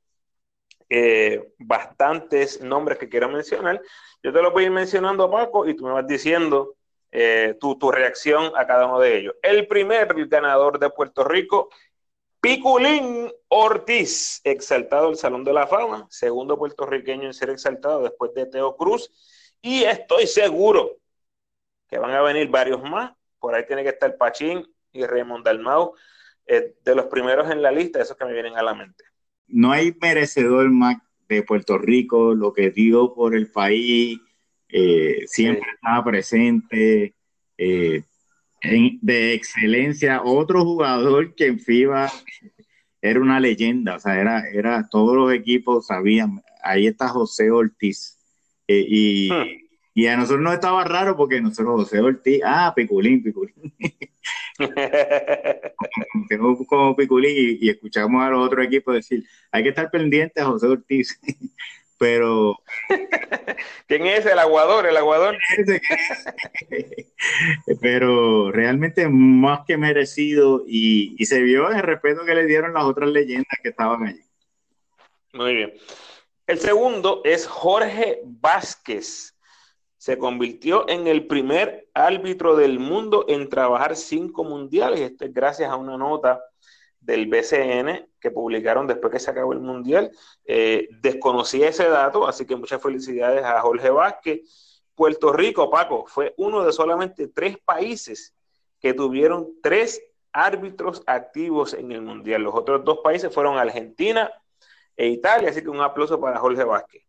eh, 0.89 1.53
bastantes 1.59 2.61
nombres 2.61 2.99
que 2.99 3.09
quiero 3.09 3.29
mencionar. 3.29 3.83
Yo 4.23 4.33
te 4.33 4.41
los 4.41 4.53
voy 4.53 4.63
a 4.63 4.67
ir 4.67 4.73
mencionando, 4.73 5.29
Paco, 5.29 5.69
y 5.69 5.75
tú 5.75 5.87
me 5.87 5.93
vas 5.93 6.07
diciendo 6.07 6.77
eh, 7.17 7.57
tu, 7.61 7.79
tu, 7.79 7.93
reacción 7.93 8.51
a 8.57 8.67
cada 8.67 8.87
uno 8.87 8.99
de 8.99 9.17
ellos. 9.17 9.35
El 9.41 9.69
primer 9.69 10.13
ganador 10.27 10.81
de 10.81 10.91
Puerto 10.91 11.23
Rico, 11.23 11.69
Piculín 12.41 13.31
Ortiz, 13.47 14.41
exaltado 14.43 15.09
al 15.09 15.17
Salón 15.17 15.45
de 15.45 15.53
la 15.53 15.69
Fama, 15.69 16.09
segundo 16.11 16.59
puertorriqueño 16.59 17.23
en 17.23 17.33
ser 17.33 17.51
exaltado 17.51 18.03
después 18.03 18.35
de 18.35 18.47
Teo 18.47 18.77
Cruz, 18.77 19.13
y 19.63 19.85
estoy 19.85 20.27
seguro 20.27 20.97
que 21.89 21.99
van 21.99 22.11
a 22.11 22.21
venir 22.21 22.49
varios 22.49 22.83
más, 22.83 23.13
por 23.39 23.55
ahí 23.55 23.65
tiene 23.65 23.85
que 23.85 23.91
estar 23.91 24.17
Pachín 24.17 24.67
y 24.93 25.07
Raymond 25.07 25.45
Dalmau, 25.45 25.95
eh, 26.47 26.75
de 26.83 26.95
los 26.97 27.07
primeros 27.07 27.49
en 27.49 27.63
la 27.63 27.71
lista, 27.71 28.03
esos 28.03 28.17
que 28.17 28.25
me 28.25 28.33
vienen 28.33 28.59
a 28.59 28.63
la 28.65 28.75
mente. 28.75 29.05
No 29.47 29.71
hay 29.71 29.97
merecedor 30.01 30.69
más 30.69 30.97
de 31.29 31.45
Puerto 31.45 31.79
Rico, 31.79 32.35
lo 32.35 32.53
que 32.53 32.71
dio 32.71 33.15
por 33.15 33.37
el 33.37 33.53
país, 33.53 34.19
eh, 34.69 35.25
siempre 35.27 35.69
estaba 35.75 36.05
presente, 36.05 37.15
eh, 37.59 38.03
de 39.01 39.35
excelencia. 39.35 40.23
Otro 40.23 40.65
jugador 40.65 41.35
que 41.35 41.47
en 41.47 41.61
FIBA 41.61 42.11
era 43.03 43.21
una 43.21 43.39
leyenda, 43.39 43.97
o 43.97 44.01
sea, 44.01 44.19
era, 44.19 44.49
era 44.49 44.89
todos 44.91 45.15
los 45.15 45.33
equipos 45.33 45.87
sabían, 45.87 46.43
ahí 46.63 46.87
está 46.87 47.09
José 47.09 47.51
Ortiz. 47.51 48.19
Eh, 48.67 48.85
y, 48.89 49.31
hmm. 49.31 49.45
y, 49.93 50.07
a 50.07 50.17
nosotros 50.17 50.41
nos 50.43 50.55
estaba 50.55 50.85
raro 50.85 51.15
porque 51.15 51.41
nosotros 51.41 51.83
José 51.83 52.01
Ortiz, 52.01 52.41
ah, 52.45 52.73
Piculín, 52.75 53.23
Piculín. 53.23 53.75
Tengo 56.29 56.67
como 56.67 56.97
Piculín 56.97 57.37
y, 57.37 57.67
y, 57.67 57.69
escuchamos 57.69 58.23
a 58.23 58.31
los 58.31 58.47
otros 58.47 58.65
equipos 58.67 58.95
decir, 58.95 59.23
hay 59.53 59.63
que 59.63 59.69
estar 59.69 59.91
pendiente 59.91 60.41
a 60.41 60.47
José 60.47 60.69
Ortiz 60.69 61.21
pero... 61.99 62.59
¿Quién 63.87 64.07
es 64.07 64.27
el 64.27 64.39
aguador? 64.39 64.87
El 64.87 64.97
aguador. 64.97 65.37
pero 67.81 68.53
realmente 68.53 69.09
más 69.09 69.61
que 69.67 69.77
merecido 69.77 70.65
y, 70.67 71.25
se 71.25 71.43
vio 71.43 71.71
el 71.71 71.83
respeto 71.83 72.25
que 72.25 72.35
le 72.35 72.47
dieron 72.47 72.75
las 72.75 72.85
otras 72.85 73.11
leyendas 73.11 73.59
que 73.63 73.71
estaban 73.71 74.07
allí. 74.07 74.23
Muy 75.33 75.55
bien. 75.55 75.75
El 76.47 76.59
segundo 76.59 77.23
es 77.25 77.47
Jorge 77.47 78.21
Vázquez. 78.25 79.35
Se 79.97 80.19
convirtió 80.19 80.87
en 80.89 81.07
el 81.07 81.27
primer 81.27 81.89
árbitro 81.95 82.57
del 82.57 82.79
mundo 82.79 83.25
en 83.29 83.49
trabajar 83.49 83.97
cinco 83.97 84.45
mundiales. 84.45 85.01
Esto 85.01 85.25
es 85.25 85.33
gracias 85.33 85.71
a 85.71 85.77
una 85.77 85.97
nota 85.97 86.43
del 87.05 87.27
BCN 87.27 88.09
que 88.19 88.31
publicaron 88.31 88.87
después 88.87 89.13
que 89.13 89.19
se 89.19 89.31
acabó 89.31 89.53
el 89.53 89.61
Mundial. 89.61 90.11
Eh, 90.45 90.89
desconocía 91.03 91.69
ese 91.69 91.89
dato, 91.89 92.27
así 92.27 92.47
que 92.47 92.57
muchas 92.57 92.83
felicidades 92.83 93.45
a 93.45 93.61
Jorge 93.61 93.91
Vázquez. 93.91 94.83
Puerto 94.95 95.33
Rico, 95.33 95.71
Paco, 95.71 96.07
fue 96.07 96.35
uno 96.37 96.65
de 96.65 96.73
solamente 96.73 97.29
tres 97.29 97.59
países 97.59 98.35
que 98.81 98.95
tuvieron 98.95 99.49
tres 99.63 100.01
árbitros 100.33 101.03
activos 101.07 101.75
en 101.75 101.93
el 101.93 102.01
Mundial. 102.01 102.43
Los 102.43 102.55
otros 102.55 102.85
dos 102.85 102.99
países 103.03 103.33
fueron 103.33 103.59
Argentina 103.59 104.31
e 104.97 105.09
Italia, 105.09 105.51
así 105.51 105.63
que 105.63 105.69
un 105.69 105.81
aplauso 105.81 106.21
para 106.21 106.39
Jorge 106.39 106.65
Vázquez. 106.65 107.03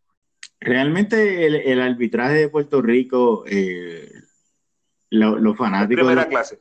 Realmente 0.58 1.46
el, 1.46 1.80
arbitraje 1.80 2.34
de 2.34 2.48
Puerto 2.48 2.82
Rico, 2.82 3.44
eh, 3.46 4.10
los 5.10 5.56
fanáticos... 5.56 6.04
primera 6.04 6.28
clase 6.28 6.58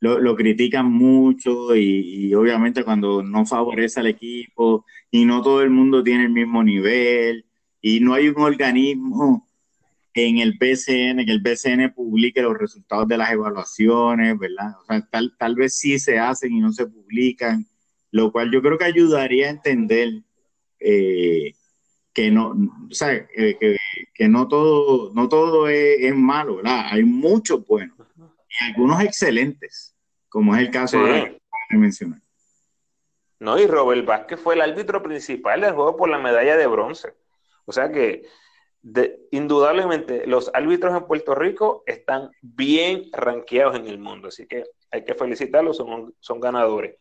lo, 0.00 0.36
critican 0.36 0.90
mucho 0.90 1.74
y, 1.74 2.34
obviamente 2.34 2.84
cuando 2.84 3.22
no 3.22 3.46
favorece 3.46 4.00
al 4.00 4.08
equipo 4.08 4.84
y 5.10 5.24
no 5.24 5.42
todo 5.42 5.62
el 5.62 5.70
mundo 5.70 6.02
tiene 6.02 6.24
el 6.24 6.32
mismo 6.32 6.62
nivel 6.62 7.46
y 7.80 8.00
no 8.00 8.14
hay 8.14 8.28
un 8.28 8.40
organismo 8.40 9.46
en 10.14 10.38
el 10.38 10.56
PCN, 10.56 11.26
que 11.26 11.32
el 11.32 11.42
PCN 11.42 11.92
publique 11.94 12.40
los 12.40 12.56
resultados 12.56 13.06
de 13.06 13.18
las 13.18 13.32
evaluaciones, 13.32 14.38
¿verdad? 14.38 14.72
O 14.80 14.84
sea, 14.86 15.06
tal, 15.10 15.36
tal 15.38 15.54
vez 15.54 15.78
sí 15.78 15.98
se 15.98 16.18
hacen 16.18 16.52
y 16.54 16.60
no 16.60 16.72
se 16.72 16.86
publican, 16.86 17.66
lo 18.12 18.32
cual 18.32 18.50
yo 18.50 18.62
creo 18.62 18.78
que 18.78 18.86
ayudaría 18.86 19.48
a 19.48 19.50
entender 19.50 20.22
eh, 20.80 21.52
que 22.14 22.30
no, 22.30 22.48
o 22.90 22.94
sea, 22.94 23.12
eh, 23.12 23.76
que, 24.14 24.28
no 24.28 24.48
todo, 24.48 25.12
no 25.14 25.28
todo 25.28 25.68
es, 25.68 25.98
es 26.00 26.14
malo, 26.14 26.56
¿verdad? 26.56 26.86
Hay 26.92 27.04
muchos 27.04 27.66
buenos 27.66 27.95
algunos 28.60 29.02
excelentes, 29.02 29.94
como 30.28 30.54
es 30.54 30.62
el 30.62 30.70
caso 30.70 31.02
de 31.02 31.40
mencionar. 31.70 32.20
No, 33.38 33.58
y 33.58 33.66
Robert 33.66 34.04
Vázquez 34.04 34.40
fue 34.40 34.54
el 34.54 34.62
árbitro 34.62 35.02
principal 35.02 35.60
del 35.60 35.74
juego 35.74 35.96
por 35.96 36.08
la 36.08 36.18
medalla 36.18 36.56
de 36.56 36.66
bronce. 36.66 37.14
O 37.66 37.72
sea 37.72 37.90
que 37.90 38.22
indudablemente 39.32 40.26
los 40.26 40.50
árbitros 40.54 40.96
en 40.96 41.06
Puerto 41.06 41.34
Rico 41.34 41.82
están 41.86 42.30
bien 42.40 43.10
rankeados 43.12 43.76
en 43.76 43.86
el 43.88 43.98
mundo, 43.98 44.28
así 44.28 44.46
que 44.46 44.64
hay 44.90 45.04
que 45.04 45.14
felicitarlos, 45.14 45.76
son, 45.76 46.14
son 46.20 46.40
ganadores. 46.40 46.96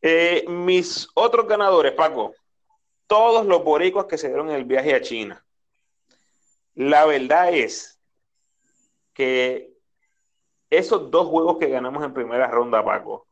Eh, 0.00 0.44
mis 0.48 1.08
otros 1.14 1.48
ganadores, 1.48 1.92
Paco, 1.92 2.34
todos 3.06 3.44
los 3.46 3.64
boricuas 3.64 4.06
que 4.06 4.18
se 4.18 4.28
dieron 4.28 4.50
el 4.50 4.64
viaje 4.64 4.94
a 4.94 5.00
China. 5.00 5.44
La 6.74 7.06
verdad 7.06 7.52
es 7.52 8.00
que 9.12 9.73
esos 10.78 11.10
dos 11.10 11.26
juegos 11.28 11.58
que 11.58 11.68
ganamos 11.68 12.04
en 12.04 12.14
primera 12.14 12.46
ronda, 12.48 12.84
Paco, 12.84 13.26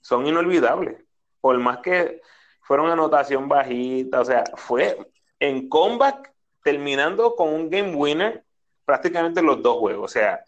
son 0.00 0.26
inolvidables. 0.26 1.02
Por 1.40 1.58
más 1.58 1.78
que 1.78 2.20
fueron 2.62 2.90
anotación 2.90 3.48
bajita, 3.48 4.20
o 4.20 4.24
sea, 4.24 4.44
fue 4.56 4.98
en 5.38 5.68
comeback 5.68 6.32
terminando 6.62 7.34
con 7.34 7.48
un 7.48 7.70
game 7.70 7.94
winner 7.94 8.44
prácticamente 8.84 9.42
los 9.42 9.62
dos 9.62 9.78
juegos. 9.78 10.04
O 10.04 10.12
sea, 10.12 10.42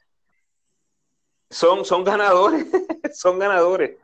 son, 1.49 1.85
son 1.85 2.05
ganadores, 2.05 2.67
son 3.15 3.39
ganadores. 3.39 3.97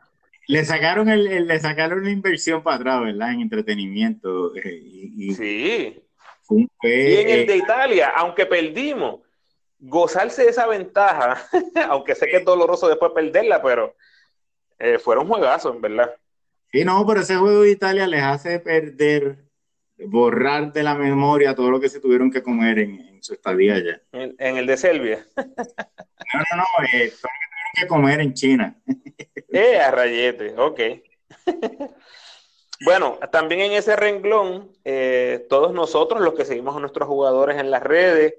Le 0.47 0.63
sacaron, 0.63 1.09
el, 1.09 1.45
le 1.45 1.59
sacaron 1.59 2.03
la 2.03 2.09
inversión 2.09 2.63
para 2.63 2.77
atrás, 2.77 3.01
¿verdad? 3.01 3.33
En 3.33 3.41
entretenimiento. 3.41 4.55
Eh, 4.55 4.79
y, 4.81 5.33
sí. 5.35 6.03
y 6.49 7.15
en 7.15 7.29
el 7.29 7.45
de 7.45 7.57
Italia, 7.57 8.13
aunque 8.15 8.45
perdimos, 8.45 9.26
gozarse 9.79 10.43
de 10.43 10.49
esa 10.49 10.67
ventaja, 10.67 11.43
aunque 11.89 12.15
sé 12.15 12.27
que 12.27 12.37
es 12.37 12.45
doloroso 12.45 12.87
después 12.87 13.11
perderla, 13.13 13.61
pero 13.61 13.95
eh, 14.79 14.99
fueron 14.99 15.27
juegazos, 15.27 15.75
en 15.75 15.81
verdad. 15.81 16.15
Sí, 16.71 16.83
no, 16.83 17.05
pero 17.05 17.21
ese 17.21 17.35
juego 17.35 17.61
de 17.61 17.71
Italia 17.71 18.07
les 18.07 18.23
hace 18.23 18.59
perder, 18.59 19.37
borrar 19.97 20.73
de 20.73 20.83
la 20.83 20.95
memoria 20.95 21.55
todo 21.55 21.71
lo 21.71 21.79
que 21.79 21.89
se 21.89 21.99
tuvieron 21.99 22.29
que 22.29 22.43
comer 22.43 22.79
en, 22.79 23.23
su 23.23 23.33
estadía 23.33 23.75
allá. 23.75 24.01
En, 24.11 24.57
el 24.57 24.67
de 24.67 24.77
Selvia. 24.77 25.25
no, 25.37 25.43
no, 25.43 26.57
no, 26.57 26.63
eh, 26.93 27.11
todo 27.21 27.31
lo 27.31 27.39
que 27.39 27.47
tuvieron 27.49 27.73
que 27.75 27.87
comer 27.87 28.21
en 28.21 28.33
China. 28.33 28.75
eh, 29.51 29.79
a 29.79 29.91
rayete, 29.91 30.53
ok. 30.57 30.79
Bueno, 32.85 33.17
también 33.31 33.61
en 33.61 33.71
ese 33.71 33.95
renglón, 33.95 34.71
eh, 34.85 35.45
todos 35.49 35.73
nosotros, 35.73 36.21
los 36.21 36.35
que 36.35 36.45
seguimos 36.45 36.75
a 36.75 36.79
nuestros 36.79 37.07
jugadores 37.07 37.57
en 37.57 37.71
las 37.71 37.81
redes, 37.81 38.35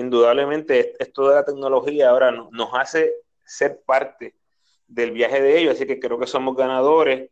indudablemente 0.00 0.94
esto 0.98 1.28
de 1.28 1.34
la 1.36 1.44
tecnología 1.44 2.10
ahora 2.10 2.30
nos 2.30 2.70
hace 2.72 3.14
ser 3.44 3.80
parte 3.84 4.34
del 4.86 5.12
viaje 5.12 5.40
de 5.40 5.58
ellos, 5.58 5.74
así 5.74 5.86
que 5.86 6.00
creo 6.00 6.18
que 6.18 6.26
somos 6.26 6.56
ganadores. 6.56 7.30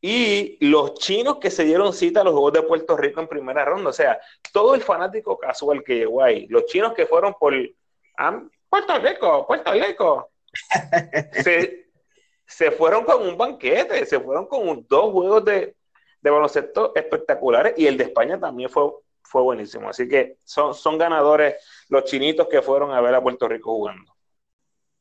Y 0.00 0.58
los 0.60 0.94
chinos 0.94 1.38
que 1.38 1.50
se 1.50 1.64
dieron 1.64 1.92
cita 1.92 2.20
a 2.20 2.24
los 2.24 2.34
Juegos 2.34 2.52
de 2.52 2.62
Puerto 2.62 2.96
Rico 2.96 3.20
en 3.20 3.28
primera 3.28 3.64
ronda, 3.64 3.90
o 3.90 3.92
sea, 3.92 4.20
todo 4.52 4.74
el 4.74 4.82
fanático 4.82 5.38
casual 5.38 5.82
que 5.82 5.96
llegó 5.96 6.22
ahí, 6.22 6.46
los 6.48 6.66
chinos 6.66 6.92
que 6.92 7.06
fueron 7.06 7.34
por 7.34 7.54
ah, 8.18 8.42
Puerto 8.68 8.98
Rico, 8.98 9.46
Puerto 9.46 9.72
Rico, 9.72 10.30
se, 12.46 12.70
fueron 12.72 13.04
con 13.04 13.26
un 13.26 13.38
banquete, 13.38 14.04
se 14.04 14.20
fueron 14.20 14.46
con 14.46 14.86
dos 14.88 15.10
juegos 15.10 15.44
de, 15.44 15.74
baloncesto 16.20 16.92
espectaculares 16.94 17.74
y 17.76 17.86
el 17.86 17.96
de 17.96 18.04
España 18.04 18.38
también 18.38 18.68
fue, 18.68 18.90
fue 19.22 19.42
buenísimo. 19.42 19.88
Así 19.88 20.08
que 20.08 20.36
son, 20.44 20.74
son 20.74 20.98
ganadores 20.98 21.54
los 21.94 22.04
chinitos 22.04 22.48
que 22.48 22.60
fueron 22.60 22.92
a 22.92 23.00
ver 23.00 23.14
a 23.14 23.22
Puerto 23.22 23.48
Rico 23.48 23.74
jugando. 23.74 24.14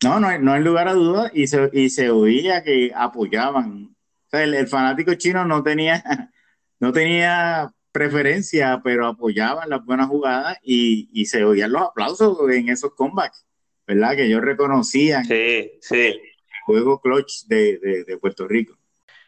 No, 0.03 0.19
no, 0.19 0.37
no 0.37 0.53
hay 0.53 0.61
lugar 0.61 0.87
a 0.87 0.93
dudas 0.93 1.31
y 1.33 1.47
se, 1.47 1.69
y 1.73 1.89
se 1.89 2.09
oía 2.09 2.63
que 2.63 2.91
apoyaban. 2.95 3.95
el, 4.31 4.67
fanático 4.67 5.13
chino 5.15 5.45
no 5.45 5.63
tenía, 5.63 6.03
no 6.79 6.91
tenía 6.91 7.73
preferencia, 7.91 8.81
pero 8.83 9.07
apoyaban 9.07 9.69
las 9.69 9.83
buenas 9.85 10.07
jugadas 10.07 10.57
y, 10.61 11.25
se 11.25 11.43
oían 11.43 11.71
los 11.71 11.81
aplausos 11.83 12.37
en 12.49 12.69
esos 12.69 12.93
comebacks, 12.95 13.45
¿verdad? 13.87 14.15
Que 14.15 14.25
ellos 14.25 14.41
reconocían 14.41 15.25
sí, 15.25 15.71
sí. 15.81 15.95
el 15.95 16.21
juego 16.65 16.99
clutch 16.99 17.45
de, 17.45 18.03
de 18.05 18.17
Puerto 18.17 18.47
Rico. 18.47 18.77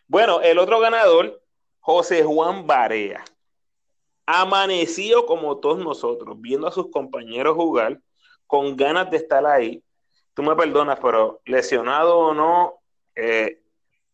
Bueno, 0.07 0.41
el 0.41 0.59
otro 0.59 0.79
ganador, 0.79 1.41
José 1.79 2.23
Juan 2.23 2.67
Barea. 2.67 3.23
Amanecido 4.25 5.25
como 5.25 5.57
todos 5.57 5.79
nosotros, 5.79 6.35
viendo 6.39 6.67
a 6.67 6.71
sus 6.71 6.89
compañeros 6.89 7.55
jugar, 7.55 7.99
con 8.47 8.75
ganas 8.75 9.09
de 9.11 9.17
estar 9.17 9.45
ahí, 9.45 9.83
tú 10.33 10.43
me 10.43 10.55
perdonas, 10.55 10.99
pero 11.01 11.41
lesionado 11.45 12.17
o 12.17 12.33
no, 12.33 12.79
eh, 13.15 13.61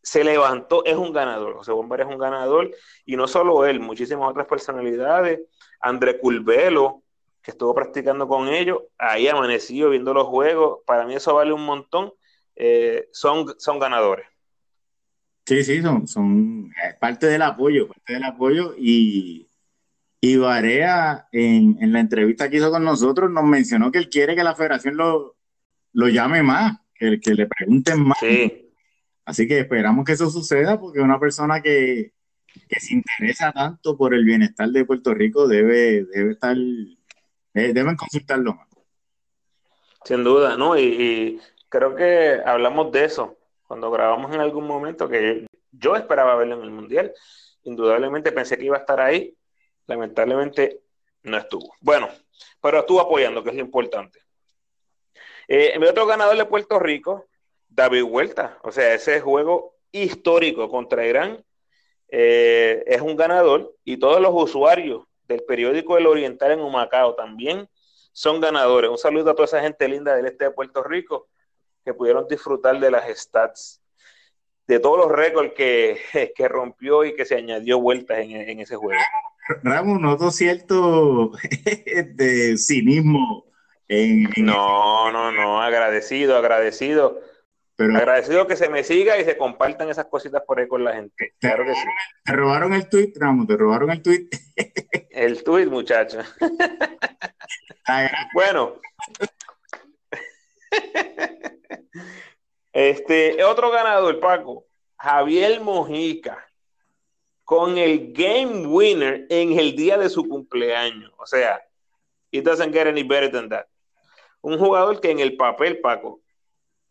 se 0.02 0.24
levantó, 0.24 0.84
es 0.84 0.96
un 0.96 1.12
ganador. 1.12 1.54
José 1.54 1.72
Bomber 1.72 2.00
es 2.00 2.06
un 2.06 2.18
ganador, 2.18 2.70
y 3.04 3.16
no 3.16 3.28
solo 3.28 3.66
él, 3.66 3.80
muchísimas 3.80 4.30
otras 4.30 4.46
personalidades. 4.46 5.40
André 5.80 6.18
Culvelo, 6.18 7.02
que 7.42 7.50
estuvo 7.50 7.74
practicando 7.74 8.28
con 8.28 8.48
ellos, 8.48 8.78
ahí 8.98 9.28
amanecido 9.28 9.90
viendo 9.90 10.14
los 10.14 10.26
juegos. 10.26 10.80
Para 10.86 11.06
mí 11.06 11.14
eso 11.14 11.34
vale 11.34 11.52
un 11.52 11.64
montón. 11.64 12.12
Eh, 12.54 13.08
son, 13.12 13.54
son 13.58 13.78
ganadores. 13.78 14.26
Sí, 15.44 15.64
sí, 15.64 15.82
son, 15.82 16.06
son 16.06 16.72
parte 17.00 17.26
del 17.26 17.42
apoyo, 17.42 17.88
parte 17.88 18.12
del 18.12 18.24
apoyo. 18.24 18.74
Y, 18.78 19.48
y 20.24 20.36
Barea, 20.36 21.26
en, 21.32 21.76
en 21.80 21.92
la 21.92 21.98
entrevista 21.98 22.48
que 22.48 22.58
hizo 22.58 22.70
con 22.70 22.84
nosotros, 22.84 23.28
nos 23.28 23.42
mencionó 23.42 23.90
que 23.90 23.98
él 23.98 24.08
quiere 24.08 24.36
que 24.36 24.44
la 24.44 24.54
federación 24.54 24.96
lo, 24.96 25.34
lo 25.92 26.08
llame 26.08 26.44
más, 26.44 26.78
que, 26.94 27.18
que 27.18 27.34
le 27.34 27.48
pregunten 27.48 28.00
más. 28.06 28.18
Así 29.24 29.48
que 29.48 29.58
esperamos 29.58 30.04
que 30.04 30.12
eso 30.12 30.30
suceda 30.30 30.78
porque 30.78 31.00
una 31.00 31.18
persona 31.18 31.60
que, 31.60 32.12
se 32.68 32.94
interesa 32.94 33.50
tanto 33.50 33.96
por 33.96 34.14
el 34.14 34.24
bienestar 34.24 34.68
de 34.68 34.84
Puerto 34.84 35.12
Rico 35.12 35.48
debe, 35.48 36.04
debe 36.04 36.32
estar, 36.32 36.56
deben 37.52 37.96
consultarlo 37.96 38.54
más. 38.54 38.68
Sin 40.04 40.22
duda, 40.22 40.56
¿no? 40.56 40.78
Y, 40.78 41.40
creo 41.68 41.96
que 41.96 42.40
hablamos 42.46 42.92
de 42.92 43.06
eso 43.06 43.38
cuando 43.66 43.90
grabamos 43.90 44.32
en 44.32 44.40
algún 44.40 44.68
momento 44.68 45.08
que 45.08 45.46
yo 45.72 45.96
esperaba 45.96 46.36
verlo 46.36 46.58
en 46.58 46.62
el 46.62 46.70
Mundial. 46.70 47.12
Indudablemente 47.64 48.30
pensé 48.30 48.56
que 48.56 48.66
iba 48.66 48.76
a 48.76 48.80
estar 48.80 49.00
ahí. 49.00 49.34
Lamentablemente 49.92 50.80
no 51.22 51.36
estuvo. 51.36 51.74
Bueno, 51.82 52.08
pero 52.62 52.78
estuvo 52.78 52.98
apoyando, 52.98 53.42
que 53.42 53.50
es 53.50 53.56
lo 53.56 53.60
importante. 53.60 54.20
Eh, 55.46 55.78
mi 55.78 55.86
otro 55.86 56.06
ganador 56.06 56.34
de 56.34 56.46
Puerto 56.46 56.78
Rico, 56.78 57.26
David 57.68 58.04
Huerta. 58.04 58.58
O 58.62 58.72
sea, 58.72 58.94
ese 58.94 59.20
juego 59.20 59.76
histórico 59.90 60.70
contra 60.70 61.06
Irán 61.06 61.44
eh, 62.08 62.82
es 62.86 63.02
un 63.02 63.16
ganador 63.16 63.76
y 63.84 63.98
todos 63.98 64.18
los 64.18 64.32
usuarios 64.32 65.04
del 65.24 65.42
periódico 65.44 65.98
El 65.98 66.06
Oriental 66.06 66.52
en 66.52 66.60
Humacao 66.60 67.14
también 67.14 67.68
son 68.12 68.40
ganadores. 68.40 68.90
Un 68.90 68.96
saludo 68.96 69.32
a 69.32 69.34
toda 69.34 69.44
esa 69.44 69.60
gente 69.60 69.86
linda 69.88 70.16
del 70.16 70.24
este 70.24 70.46
de 70.46 70.50
Puerto 70.52 70.82
Rico 70.82 71.28
que 71.84 71.92
pudieron 71.92 72.26
disfrutar 72.28 72.80
de 72.80 72.90
las 72.90 73.06
stats, 73.14 73.82
de 74.66 74.80
todos 74.80 74.96
los 74.96 75.12
récords 75.12 75.52
que, 75.52 76.32
que 76.34 76.48
rompió 76.48 77.04
y 77.04 77.14
que 77.14 77.26
se 77.26 77.36
añadió 77.36 77.78
vueltas 77.78 78.20
en 78.20 78.58
ese 78.58 78.76
juego. 78.76 79.02
Ramos, 79.62 80.00
noto 80.00 80.30
cierto 80.30 81.32
de 82.14 82.56
cinismo 82.58 83.52
no, 84.38 85.12
no, 85.12 85.32
no, 85.32 85.60
agradecido, 85.60 86.36
agradecido. 86.36 87.20
Pero, 87.74 87.96
agradecido 87.96 88.46
que 88.46 88.56
se 88.56 88.68
me 88.68 88.84
siga 88.84 89.18
y 89.18 89.24
se 89.24 89.36
compartan 89.36 89.88
esas 89.88 90.06
cositas 90.06 90.42
por 90.46 90.60
ahí 90.60 90.68
con 90.68 90.84
la 90.84 90.94
gente. 90.94 91.34
Claro 91.40 91.64
que 91.64 91.74
sí. 91.74 91.86
Te 92.24 92.32
robaron 92.32 92.74
el 92.74 92.88
tweet, 92.88 93.12
Ramos, 93.16 93.46
te 93.46 93.56
robaron 93.56 93.90
el 93.90 94.02
tweet. 94.02 94.28
El 95.10 95.44
tweet, 95.44 95.66
muchacho. 95.66 96.20
bueno. 98.32 98.76
Este, 102.72 103.44
otro 103.44 103.70
ganador, 103.70 104.18
Paco, 104.20 104.64
Javier 104.96 105.60
Mojica, 105.60 106.50
con 107.52 107.76
el 107.76 108.14
game 108.14 108.66
winner 108.66 109.26
en 109.28 109.58
el 109.58 109.76
día 109.76 109.98
de 109.98 110.08
su 110.08 110.26
cumpleaños. 110.26 111.12
O 111.18 111.26
sea, 111.26 111.60
it 112.30 112.42
doesn't 112.42 112.72
get 112.72 112.86
any 112.86 113.02
better 113.02 113.30
than 113.30 113.50
that 113.50 113.66
un 114.42 114.58
jugador 114.58 115.00
que 115.00 115.10
en 115.10 115.20
el 115.20 115.36
papel, 115.36 115.80
Paco, 115.80 116.20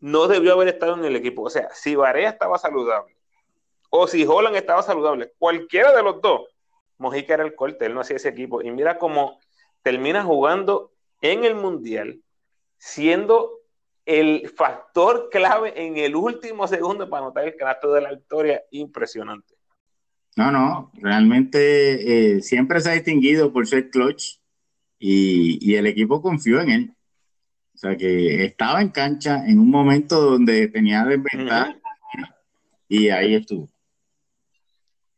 no 0.00 0.26
debió 0.26 0.54
haber 0.54 0.68
estado 0.68 0.94
en 0.94 1.04
el 1.04 1.14
equipo. 1.14 1.42
O 1.42 1.50
sea, 1.50 1.68
si 1.72 1.94
Varea 1.94 2.30
estaba 2.30 2.58
saludable 2.58 3.16
o 3.90 4.06
si 4.06 4.24
Holland 4.26 4.56
estaba 4.56 4.82
saludable, 4.82 5.32
cualquiera 5.38 5.94
de 5.94 6.02
los 6.02 6.20
dos, 6.20 6.48
Mojica 6.96 7.34
era 7.34 7.44
el 7.44 7.54
corte, 7.54 7.86
él 7.86 7.94
no 7.94 8.00
hacía 8.00 8.16
ese 8.16 8.30
equipo. 8.30 8.62
Y 8.62 8.70
mira 8.70 8.98
cómo 8.98 9.38
termina 9.82 10.24
jugando 10.24 10.92
en 11.20 11.44
el 11.44 11.54
Mundial, 11.54 12.20
siendo 12.78 13.58
el 14.06 14.48
factor 14.48 15.28
clave 15.30 15.74
en 15.76 15.98
el 15.98 16.16
último 16.16 16.66
segundo 16.66 17.08
para 17.08 17.26
anotar 17.26 17.44
el 17.44 17.56
canasto 17.56 17.92
de 17.92 18.00
la 18.00 18.10
victoria, 18.10 18.64
impresionante. 18.70 19.51
No, 20.36 20.50
no, 20.50 20.90
realmente 20.94 22.36
eh, 22.36 22.42
siempre 22.42 22.80
se 22.80 22.90
ha 22.90 22.94
distinguido 22.94 23.52
por 23.52 23.66
ser 23.66 23.90
clutch 23.90 24.38
y, 24.98 25.58
y 25.60 25.76
el 25.76 25.86
equipo 25.86 26.22
confió 26.22 26.60
en 26.60 26.70
él. 26.70 26.96
O 27.74 27.78
sea 27.78 27.96
que 27.96 28.44
estaba 28.44 28.80
en 28.80 28.90
cancha 28.90 29.44
en 29.46 29.58
un 29.58 29.70
momento 29.70 30.20
donde 30.20 30.68
tenía 30.68 31.04
desventaja 31.04 31.76
y 32.88 33.08
ahí 33.08 33.34
estuvo. 33.34 33.68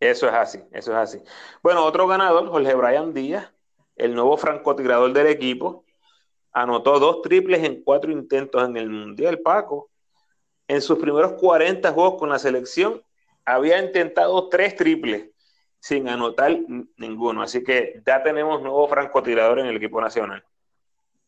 Eso 0.01 0.29
es 0.29 0.35
así, 0.35 0.61
eso 0.73 0.93
es 0.93 0.99
así. 0.99 1.19
Bueno, 1.63 1.85
otro 1.85 2.07
ganador, 2.07 2.49
Jorge 2.49 2.75
Brian 2.75 3.15
Díaz, 3.15 3.53
el 3.97 4.15
nuevo 4.15 4.37
francotirador 4.37 5.13
del 5.13 5.29
equipo, 5.29 5.85
anotó 6.53 6.99
dos 6.99 7.23
triples 7.23 7.65
en 7.65 7.83
cuatro 7.83 8.13
intentos 8.13 8.63
en 8.69 8.77
el 8.77 8.91
Mundial, 8.91 9.41
Paco. 9.41 9.91
En 10.69 10.81
sus 10.81 10.99
primeros 10.99 11.33
40 11.35 11.93
juegos 11.93 12.19
con 12.19 12.29
la 12.29 12.39
selección, 12.39 13.03
había 13.45 13.83
intentado 13.83 14.49
tres 14.49 14.77
triples 14.77 15.31
sin 15.81 16.09
anotar 16.09 16.57
ninguno. 16.97 17.43
Así 17.43 17.63
que 17.63 18.01
ya 18.07 18.23
tenemos 18.23 18.63
nuevo 18.63 18.89
francotirador 18.89 19.59
en 19.59 19.67
el 19.67 19.77
equipo 19.77 20.01
nacional. 20.01 20.43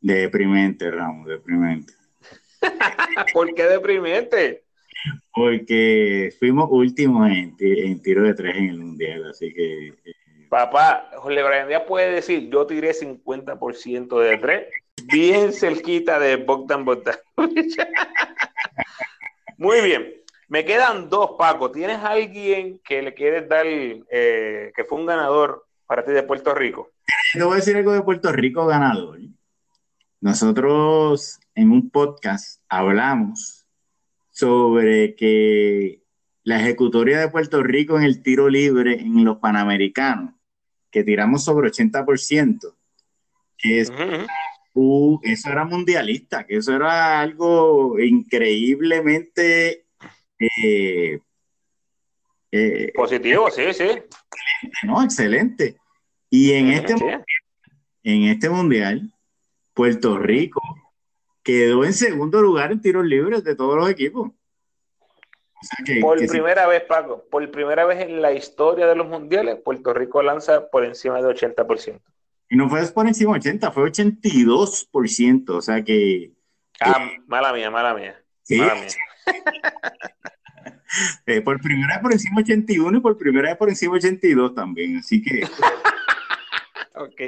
Deprimente, 0.00 0.90
Ramos, 0.90 1.26
deprimente. 1.26 1.92
¿Por 3.32 3.54
qué 3.54 3.64
deprimente? 3.64 4.64
Porque 5.32 6.34
fuimos 6.38 6.68
últimos 6.70 7.30
en, 7.30 8.02
tiro 8.02 8.22
de 8.22 8.34
tres 8.34 8.56
en 8.56 8.70
el 8.70 8.78
mundial, 8.78 9.30
así 9.30 9.52
que. 9.52 9.88
Eh, 9.88 9.94
Papá, 10.48 11.10
Jorge 11.16 11.42
Brian 11.42 11.68
Díaz 11.68 11.82
puede 11.86 12.12
decir: 12.12 12.48
Yo 12.48 12.66
tiré 12.66 12.92
50% 12.92 14.20
de 14.20 14.38
tres, 14.38 14.66
bien 15.04 15.52
cerquita 15.52 16.18
de 16.18 16.36
Bogdan 16.36 16.84
Bogdan. 16.84 17.16
Muy 19.58 19.80
bien. 19.82 20.14
Me 20.48 20.64
quedan 20.64 21.08
dos, 21.08 21.32
Paco. 21.36 21.72
¿Tienes 21.72 21.98
alguien 21.98 22.80
que 22.84 23.02
le 23.02 23.14
quieres 23.14 23.48
dar, 23.48 23.66
eh, 23.66 24.72
que 24.74 24.84
fue 24.84 24.98
un 24.98 25.06
ganador 25.06 25.66
para 25.86 26.04
ti 26.04 26.12
de 26.12 26.22
Puerto 26.22 26.54
Rico? 26.54 26.92
Te 27.32 27.42
voy 27.42 27.54
a 27.54 27.56
decir 27.56 27.76
algo 27.76 27.92
de 27.92 28.02
Puerto 28.02 28.30
Rico 28.32 28.64
ganador. 28.66 29.18
Nosotros 30.20 31.40
en 31.54 31.72
un 31.72 31.90
podcast 31.90 32.62
hablamos 32.68 33.66
sobre 34.30 35.16
que 35.16 36.02
la 36.44 36.60
ejecutoria 36.60 37.18
de 37.18 37.28
Puerto 37.28 37.62
Rico 37.62 37.96
en 37.96 38.04
el 38.04 38.22
tiro 38.22 38.48
libre 38.48 39.00
en 39.00 39.24
los 39.24 39.38
Panamericanos, 39.38 40.34
que 40.90 41.02
tiramos 41.02 41.42
sobre 41.44 41.70
80%, 41.70 42.76
que 43.58 43.80
es, 43.80 43.90
eso 43.90 45.50
era 45.50 45.64
mundialista, 45.64 46.46
que 46.46 46.58
eso 46.58 46.76
era 46.76 47.20
algo 47.20 47.98
increíblemente 47.98 49.85
eh, 50.38 51.20
eh, 52.52 52.92
positivo, 52.94 53.50
sí, 53.50 53.72
sí. 53.72 54.02
No, 54.84 55.02
excelente. 55.02 55.76
Y 56.30 56.52
en, 56.52 56.68
este, 56.68 56.94
en 58.02 58.24
este 58.24 58.50
mundial 58.50 59.12
Puerto 59.74 60.18
Rico 60.18 60.60
quedó 61.42 61.84
en 61.84 61.92
segundo 61.92 62.42
lugar 62.42 62.72
en 62.72 62.80
tiros 62.80 63.04
libres 63.04 63.44
de 63.44 63.54
todos 63.54 63.76
los 63.76 63.88
equipos. 63.88 64.30
por 66.00 66.18
primera 66.26 66.66
vez, 66.66 66.82
Paco, 66.84 67.24
por 67.30 67.48
primera 67.50 67.84
vez 67.84 68.00
en 68.00 68.20
la 68.20 68.32
historia 68.32 68.86
de 68.86 68.96
los 68.96 69.06
mundiales, 69.06 69.56
Puerto 69.64 69.94
Rico 69.94 70.22
lanza 70.22 70.68
por 70.68 70.84
encima 70.84 71.22
de 71.22 71.28
80%. 71.28 72.00
Y 72.48 72.56
no 72.56 72.68
fue 72.68 72.86
por 72.88 73.06
encima 73.06 73.32
de 73.34 73.38
80, 73.50 73.70
fue 73.70 73.90
82%, 73.90 75.50
o 75.50 75.62
sea 75.62 75.82
que... 75.82 76.32
Ah, 76.80 77.10
mala 77.26 77.52
mía, 77.52 77.70
mala 77.70 77.94
mía. 77.94 78.22
Sí. 78.42 78.60
Eh, 81.26 81.42
por 81.42 81.60
primera 81.60 81.94
vez 81.94 82.02
por 82.02 82.12
encima 82.12 82.40
81 82.40 82.96
y 82.96 83.00
por 83.00 83.18
primera 83.18 83.48
vez 83.50 83.58
por 83.58 83.68
encima 83.68 83.96
82 83.96 84.54
también, 84.54 84.96
así 84.96 85.20
que... 85.20 85.42
ok. 86.94 87.20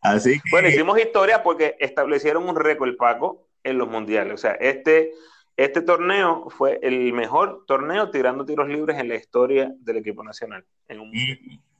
Así 0.00 0.34
que... 0.34 0.50
Bueno, 0.50 0.68
hicimos 0.68 0.98
historia 0.98 1.42
porque 1.42 1.76
establecieron 1.78 2.48
un 2.48 2.56
récord, 2.56 2.96
Paco, 2.96 3.48
en 3.64 3.76
los 3.76 3.88
mundiales. 3.88 4.32
O 4.32 4.36
sea, 4.38 4.52
este, 4.52 5.12
este 5.56 5.82
torneo 5.82 6.48
fue 6.48 6.78
el 6.80 7.12
mejor 7.12 7.64
torneo 7.66 8.10
tirando 8.10 8.46
tiros 8.46 8.68
libres 8.68 8.98
en 8.98 9.08
la 9.08 9.16
historia 9.16 9.74
del 9.80 9.98
equipo 9.98 10.24
nacional. 10.24 10.64
En 10.88 11.00
un 11.00 11.12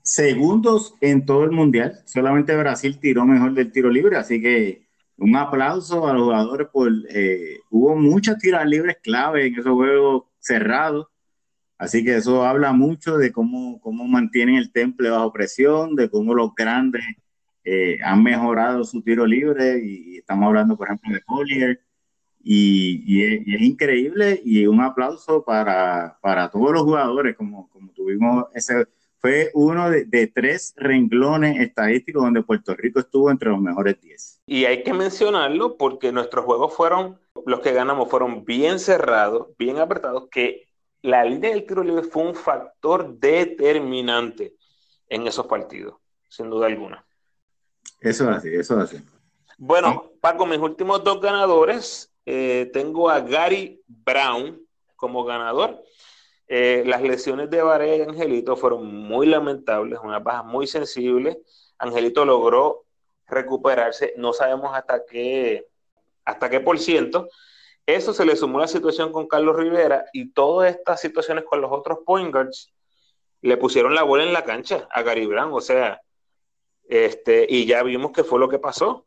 segundos 0.06 0.94
en 1.00 1.26
todo 1.26 1.44
el 1.44 1.50
mundial. 1.50 2.00
Solamente 2.04 2.56
Brasil 2.56 2.98
tiró 3.00 3.24
mejor 3.26 3.52
del 3.54 3.72
tiro 3.72 3.90
libre, 3.90 4.16
así 4.16 4.40
que 4.40 4.85
un 5.18 5.36
aplauso 5.36 6.06
a 6.06 6.12
los 6.12 6.22
jugadores 6.24 6.68
por 6.72 6.90
eh, 7.08 7.58
hubo 7.70 7.96
muchas 7.96 8.38
tiras 8.38 8.66
libres 8.66 8.98
clave 9.02 9.46
en 9.46 9.54
esos 9.54 9.72
juegos 9.72 10.24
cerrados. 10.38 11.06
Así 11.78 12.04
que 12.04 12.16
eso 12.16 12.44
habla 12.44 12.72
mucho 12.72 13.18
de 13.18 13.32
cómo, 13.32 13.80
cómo 13.80 14.06
mantienen 14.06 14.56
el 14.56 14.72
temple 14.72 15.10
bajo 15.10 15.32
presión, 15.32 15.94
de 15.94 16.10
cómo 16.10 16.34
los 16.34 16.54
grandes 16.54 17.04
eh, 17.64 17.98
han 18.02 18.22
mejorado 18.22 18.84
su 18.84 19.02
tiro 19.02 19.26
libre. 19.26 19.80
Y, 19.84 20.18
estamos 20.18 20.46
hablando, 20.48 20.76
por 20.76 20.88
ejemplo, 20.88 21.12
de 21.14 21.22
Collier. 21.22 21.80
Y, 22.42 23.22
es, 23.22 23.60
increíble 23.60 24.40
y 24.44 24.66
un 24.66 24.80
aplauso 24.80 25.44
para, 25.44 26.18
para 26.22 26.48
todos 26.48 26.72
los 26.72 26.82
jugadores, 26.82 27.36
como, 27.36 27.68
como 27.70 27.90
tuvimos 27.92 28.46
ese, 28.54 28.86
fue 29.26 29.50
uno 29.54 29.90
de, 29.90 30.04
de, 30.04 30.28
tres 30.28 30.72
renglones 30.76 31.58
estadísticos 31.58 32.22
donde 32.22 32.44
Puerto 32.44 32.76
Rico 32.76 33.00
estuvo 33.00 33.28
entre 33.28 33.50
los 33.50 33.58
mejores 33.58 34.00
10. 34.00 34.42
Y 34.46 34.66
hay 34.66 34.84
que 34.84 34.94
mencionarlo 34.94 35.76
porque 35.76 36.12
nuestros 36.12 36.44
juegos 36.44 36.72
fueron, 36.74 37.18
los 37.44 37.58
que 37.58 37.72
ganamos 37.72 38.08
fueron 38.08 38.44
bien 38.44 38.78
cerrados, 38.78 39.48
bien 39.58 39.78
apretados, 39.78 40.28
que 40.30 40.68
la 41.02 41.24
línea 41.24 41.50
del 41.50 41.66
tiro 41.66 41.82
libre 41.82 42.04
fue 42.04 42.22
un 42.22 42.36
factor 42.36 43.18
determinante 43.18 44.54
en 45.08 45.26
esos 45.26 45.46
partidos, 45.46 45.96
sin 46.28 46.48
duda 46.48 46.68
alguna. 46.68 47.04
Eso 48.00 48.30
es 48.30 48.36
así, 48.36 48.54
eso 48.54 48.80
es 48.80 48.84
así. 48.84 49.04
Bueno, 49.58 50.12
Paco, 50.20 50.46
mis 50.46 50.60
últimos 50.60 51.02
dos 51.02 51.20
ganadores, 51.20 52.12
eh, 52.26 52.70
tengo 52.72 53.10
a 53.10 53.18
Gary 53.18 53.82
Brown 53.88 54.60
como 54.94 55.24
ganador. 55.24 55.82
Eh, 56.48 56.84
las 56.86 57.02
lesiones 57.02 57.50
de 57.50 57.62
Varela 57.62 57.96
y 57.96 58.08
Angelito 58.08 58.56
fueron 58.56 58.86
muy 58.86 59.26
lamentables, 59.26 59.98
una 60.02 60.20
baja 60.20 60.42
muy 60.42 60.66
sensible. 60.66 61.40
Angelito 61.78 62.24
logró 62.24 62.84
recuperarse, 63.26 64.14
no 64.16 64.32
sabemos 64.32 64.74
hasta 64.74 65.04
qué, 65.04 65.66
hasta 66.24 66.48
qué 66.48 66.60
por 66.60 66.78
ciento. 66.78 67.28
Eso 67.84 68.12
se 68.12 68.24
le 68.24 68.36
sumó 68.36 68.58
la 68.58 68.68
situación 68.68 69.12
con 69.12 69.28
Carlos 69.28 69.56
Rivera 69.56 70.06
y 70.12 70.30
todas 70.30 70.74
estas 70.74 71.00
situaciones 71.00 71.44
con 71.44 71.60
los 71.60 71.70
otros 71.70 71.98
point 72.04 72.32
guards 72.32 72.72
le 73.42 73.56
pusieron 73.56 73.94
la 73.94 74.02
bola 74.02 74.24
en 74.24 74.32
la 74.32 74.44
cancha 74.44 74.88
a 74.90 75.02
Gary 75.02 75.26
Brown, 75.26 75.52
o 75.52 75.60
sea, 75.60 76.00
este, 76.88 77.46
y 77.48 77.66
ya 77.66 77.82
vimos 77.82 78.12
que 78.12 78.24
fue 78.24 78.40
lo 78.40 78.48
que 78.48 78.58
pasó. 78.58 79.06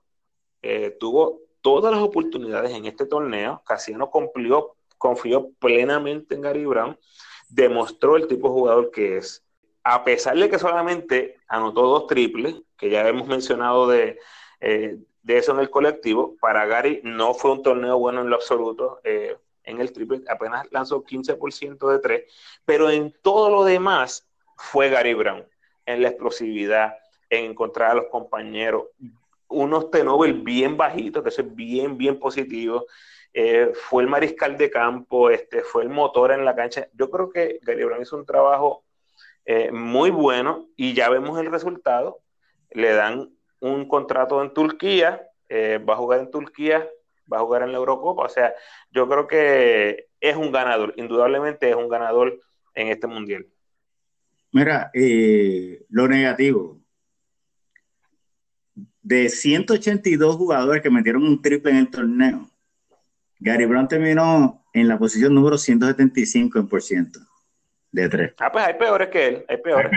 Eh, 0.61 0.95
tuvo 0.99 1.41
todas 1.61 1.93
las 1.93 2.01
oportunidades 2.01 2.71
en 2.71 2.85
este 2.85 3.05
torneo, 3.05 3.61
Casiano 3.65 4.09
cumplió, 4.09 4.75
confió 4.97 5.51
plenamente 5.59 6.35
en 6.35 6.41
Gary 6.41 6.65
Brown, 6.65 6.97
demostró 7.49 8.15
el 8.15 8.27
tipo 8.27 8.47
de 8.47 8.53
jugador 8.53 8.91
que 8.91 9.17
es. 9.17 9.43
A 9.83 10.03
pesar 10.03 10.37
de 10.37 10.49
que 10.49 10.59
solamente 10.59 11.37
anotó 11.47 11.81
dos 11.83 12.07
triples, 12.07 12.55
que 12.77 12.89
ya 12.89 13.07
hemos 13.07 13.27
mencionado 13.27 13.87
de, 13.87 14.19
eh, 14.59 14.97
de 15.23 15.37
eso 15.37 15.51
en 15.51 15.59
el 15.59 15.69
colectivo, 15.69 16.35
para 16.39 16.65
Gary 16.65 17.01
no 17.03 17.33
fue 17.33 17.51
un 17.51 17.63
torneo 17.63 17.97
bueno 17.97 18.21
en 18.21 18.29
lo 18.29 18.35
absoluto. 18.35 18.99
Eh, 19.03 19.35
en 19.63 19.79
el 19.79 19.91
triple 19.91 20.21
apenas 20.27 20.67
lanzó 20.71 21.03
15% 21.03 21.89
de 21.89 21.99
tres, 21.99 22.23
pero 22.65 22.89
en 22.89 23.13
todo 23.21 23.49
lo 23.49 23.63
demás 23.63 24.27
fue 24.57 24.89
Gary 24.89 25.13
Brown, 25.13 25.45
en 25.85 26.01
la 26.01 26.09
explosividad, 26.09 26.97
en 27.29 27.51
encontrar 27.51 27.91
a 27.91 27.95
los 27.95 28.05
compañeros, 28.07 28.85
unos 29.47 29.91
tenovel 29.91 30.33
bien 30.33 30.77
bajitos, 30.77 31.23
que 31.23 31.29
es 31.29 31.55
bien, 31.55 31.97
bien 31.97 32.19
positivo. 32.19 32.85
Eh, 33.33 33.71
fue 33.73 34.03
el 34.03 34.09
mariscal 34.09 34.57
de 34.57 34.71
campo, 34.71 35.29
este, 35.29 35.61
fue 35.61 35.83
el 35.83 35.89
motor 35.89 36.31
en 36.31 36.45
la 36.45 36.55
cancha. 36.55 36.87
Yo 36.93 37.09
creo 37.09 37.29
que 37.29 37.59
Gary 37.61 37.83
Brown 37.83 38.01
hizo 38.01 38.17
un 38.17 38.25
trabajo 38.25 38.83
eh, 39.45 39.71
muy 39.71 40.09
bueno 40.09 40.67
y 40.75 40.93
ya 40.93 41.09
vemos 41.09 41.39
el 41.39 41.51
resultado. 41.51 42.21
Le 42.71 42.93
dan 42.93 43.29
un 43.59 43.87
contrato 43.87 44.41
en 44.41 44.53
Turquía, 44.53 45.27
eh, 45.47 45.79
va 45.87 45.93
a 45.93 45.97
jugar 45.97 46.19
en 46.21 46.31
Turquía, 46.31 46.89
va 47.31 47.37
a 47.37 47.41
jugar 47.41 47.63
en 47.63 47.71
la 47.71 47.77
Eurocopa. 47.77 48.23
O 48.23 48.29
sea, 48.29 48.53
yo 48.91 49.07
creo 49.07 49.27
que 49.27 50.07
es 50.19 50.35
un 50.35 50.51
ganador, 50.51 50.93
indudablemente 50.97 51.69
es 51.69 51.75
un 51.75 51.89
ganador 51.89 52.39
en 52.73 52.87
este 52.87 53.07
mundial. 53.07 53.45
Mira, 54.51 54.91
lo 55.89 56.07
negativo. 56.07 56.79
De 59.01 59.29
182 59.29 60.35
jugadores 60.35 60.81
que 60.81 60.89
metieron 60.89 61.23
un 61.23 61.41
triple 61.41 61.71
en 61.71 61.77
el 61.77 61.89
torneo, 61.89 62.48
Gary 63.39 63.65
Brown 63.65 63.87
terminó 63.87 64.65
en 64.73 64.87
la 64.87 64.99
posición 64.99 65.33
número 65.33 65.57
175 65.57 66.59
en 66.59 66.67
por 66.67 66.81
ciento 66.81 67.19
de 67.91 68.09
tres. 68.09 68.33
Ah, 68.37 68.51
pues 68.51 68.65
hay 68.65 68.73
peores 68.75 69.09
que 69.09 69.27
él, 69.27 69.45
hay 69.47 69.57
peores. 69.57 69.91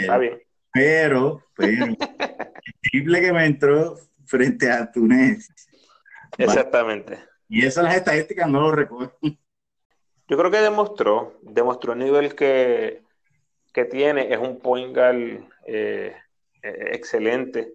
Está 0.00 0.18
bien. 0.18 0.42
Pero, 0.72 1.44
pero, 1.54 1.84
el 1.84 1.96
triple 2.82 3.20
que 3.20 3.32
me 3.32 3.46
entró 3.46 3.96
frente 4.24 4.70
a 4.70 4.90
Túnez. 4.90 5.48
Exactamente. 6.36 7.18
Y 7.48 7.64
eso 7.64 7.82
las 7.82 7.96
estadísticas 7.96 8.48
no 8.48 8.60
lo 8.60 8.72
recogen. 8.72 9.38
Yo 10.28 10.36
creo 10.36 10.50
que 10.50 10.58
demostró, 10.58 11.38
demostró 11.42 11.92
el 11.92 12.00
nivel 12.00 12.34
que, 12.34 13.02
que 13.72 13.84
tiene, 13.84 14.32
es 14.32 14.38
un 14.38 14.58
point 14.58 14.92
guard 14.92 15.40
eh, 15.66 16.16
eh, 16.62 16.88
excelente 16.92 17.74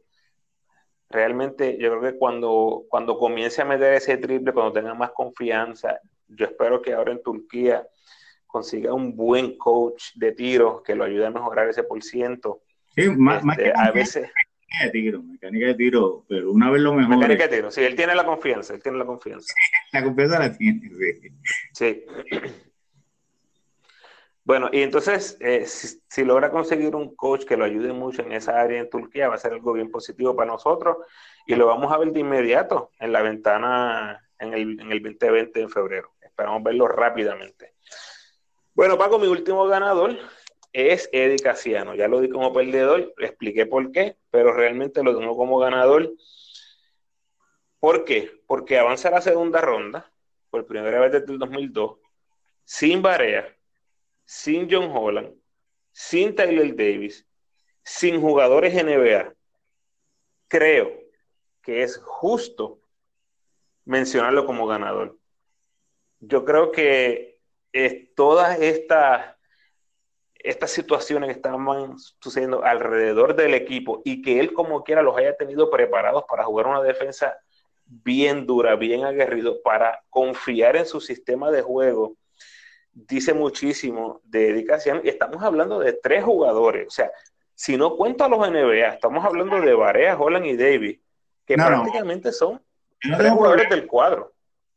realmente 1.12 1.78
yo 1.78 1.89
creo 1.89 2.14
que 2.14 2.18
cuando, 2.18 2.86
cuando 2.89 3.18
comience 3.18 3.62
a 3.62 3.66
meter 3.66 3.93
ese 3.93 4.18
triple, 4.18 4.53
cuando 4.53 4.74
tenga 4.74 4.93
más 4.93 5.12
confianza, 5.12 5.99
yo 6.28 6.45
espero 6.45 6.82
que 6.82 6.93
ahora 6.93 7.12
en 7.12 7.22
Turquía 7.22 7.86
consiga 8.47 8.93
un 8.93 9.16
buen 9.16 9.57
coach 9.57 10.12
de 10.16 10.32
tiro 10.34 10.84
que 10.84 10.95
lo 10.95 11.03
ayude 11.03 11.26
a 11.26 11.32
mejorar 11.32 11.70
ese 11.70 11.84
por 11.84 12.01
ciento. 12.03 12.62
Sí, 12.95 13.09
más, 13.09 13.43
este, 13.43 13.64
que 13.64 13.74
a 13.76 13.91
veces 13.91 14.24
mecánica 14.24 14.86
de 14.86 14.89
tiro, 14.91 15.24
mecánica 15.24 15.68
de 15.68 15.76
tiro, 15.76 16.26
pero 16.28 16.51
una 16.51 16.70
vez 16.70 16.82
lo 16.82 16.93
mejor. 16.93 17.18
Mecánica 17.18 17.47
de 17.47 17.55
tiro, 17.55 17.72
sí, 17.72 17.82
él 17.82 17.95
tiene 17.95 18.16
la 18.16 18.26
confianza, 18.26 18.74
él 18.74 18.82
tiene 18.82 18.97
la 18.97 19.05
confianza. 19.05 19.53
la 19.93 20.03
confianza 20.03 20.39
la 20.39 20.57
tiene, 20.57 20.89
sí. 20.89 21.30
Sí. 21.74 22.05
Bueno, 24.44 24.70
y 24.72 24.82
entonces, 24.82 25.38
eh, 25.39 25.66
si, 25.68 26.24
logra 26.24 26.50
conseguir 26.50 26.96
un 26.96 27.16
coach 27.16 27.46
que 27.46 27.58
lo 27.58 27.64
ayude 27.64 27.94
mucho 27.94 28.24
en 28.24 28.32
esa 28.32 28.60
área 28.60 28.80
en 28.80 28.89
Turquía, 28.89 29.30
va 29.30 29.36
a 29.36 29.38
ser 29.38 29.54
algo 29.54 29.74
bien 29.74 29.92
positivo 29.92 30.36
para 30.36 30.52
nosotros 30.52 30.98
y 31.46 31.56
lo 31.56 31.68
vamos 31.68 31.92
a 31.92 31.98
ver 31.98 32.12
de 32.12 32.22
inmediato 32.22 32.92
en 33.00 33.12
la 33.12 33.22
ventana 33.22 34.28
en 34.39 34.54
el, 34.54 34.80
en 34.80 34.92
el 34.92 35.02
2020 35.02 35.62
en 35.62 35.70
febrero. 35.70 36.14
Esperamos 36.22 36.64
verlo 36.64 36.88
rápidamente. 36.88 37.76
Bueno, 38.74 38.98
Paco, 38.98 39.20
mi 39.20 39.28
último 39.28 39.68
ganador 39.68 40.18
es 40.74 41.08
Eddie 41.12 41.38
Casiano. 41.38 41.94
Ya 41.94 42.08
lo 42.08 42.20
di 42.20 42.30
como 42.30 42.52
perdedor, 42.52 43.14
le 43.18 43.28
expliqué 43.28 43.68
por 43.68 43.92
qué, 43.92 44.18
pero 44.32 44.54
realmente 44.54 45.04
lo 45.04 45.16
tengo 45.16 45.38
como 45.38 45.60
ganador. 45.60 46.12
¿Por 47.80 48.06
qué? 48.06 48.32
Porque 48.48 48.80
avanza 48.80 49.12
la 49.12 49.22
segunda 49.22 49.62
ronda, 49.62 50.12
por 50.50 50.66
primera 50.66 51.00
vez 51.00 51.12
desde 51.12 51.32
el 51.32 51.38
2002, 51.38 52.00
sin 52.64 53.04
Barea 53.04 53.56
sin 54.32 54.70
John 54.72 54.90
Holland, 54.96 55.36
sin 55.92 56.34
Tyler 56.34 56.74
Davis, 56.74 57.28
sin 57.84 58.22
jugadores 58.22 58.74
NBA, 58.74 59.34
creo 60.48 60.90
que 61.62 61.84
es 61.84 61.98
justo 61.98 62.80
mencionarlo 63.84 64.46
como 64.46 64.66
ganador. 64.68 65.20
Yo 66.22 66.46
creo 66.46 66.72
que 66.72 67.42
todas 68.16 68.58
estas, 68.62 69.36
estas 70.36 70.72
situaciones 70.72 71.28
que 71.28 71.36
estaban 71.36 72.00
sucediendo 72.22 72.64
alrededor 72.64 73.36
del 73.36 73.54
equipo 73.54 74.02
y 74.06 74.22
que 74.22 74.40
él 74.40 74.54
como 74.54 74.86
quiera 74.86 75.02
los 75.02 75.18
haya 75.18 75.36
tenido 75.36 75.70
preparados 75.70 76.24
para 76.24 76.46
jugar 76.46 76.68
una 76.68 76.82
defensa 76.82 77.38
bien 77.84 78.48
dura, 78.48 78.78
bien 78.78 79.04
aguerrido, 79.04 79.62
para 79.62 80.02
confiar 80.10 80.78
en 80.78 80.86
su 80.86 81.02
sistema 81.02 81.52
de 81.52 81.64
juego 81.64 82.16
dice 82.94 83.34
muchísimo 83.34 84.22
de 84.24 84.54
dedicación 84.54 85.02
y 85.04 85.10
estamos 85.10 85.42
hablando 85.44 85.80
de 85.80 85.94
tres 85.94 86.24
jugadores. 86.24 86.88
O 86.88 86.92
sea, 86.92 87.12
si 87.56 87.78
no 87.78 87.96
cuento 87.96 88.24
a 88.24 88.30
los 88.30 88.39
NBA, 88.39 88.88
estamos 88.88 89.24
hablando 89.24 89.60
de 89.62 89.74
Barea, 89.74 90.18
Holland 90.18 90.46
y 90.46 90.58
Davis, 90.58 91.00
que 91.46 91.56
prácticamente 91.56 92.32
son 92.32 92.62
tres 93.00 93.32
jugadores 93.32 93.70
del 93.70 93.86
cuadro. 93.88 94.34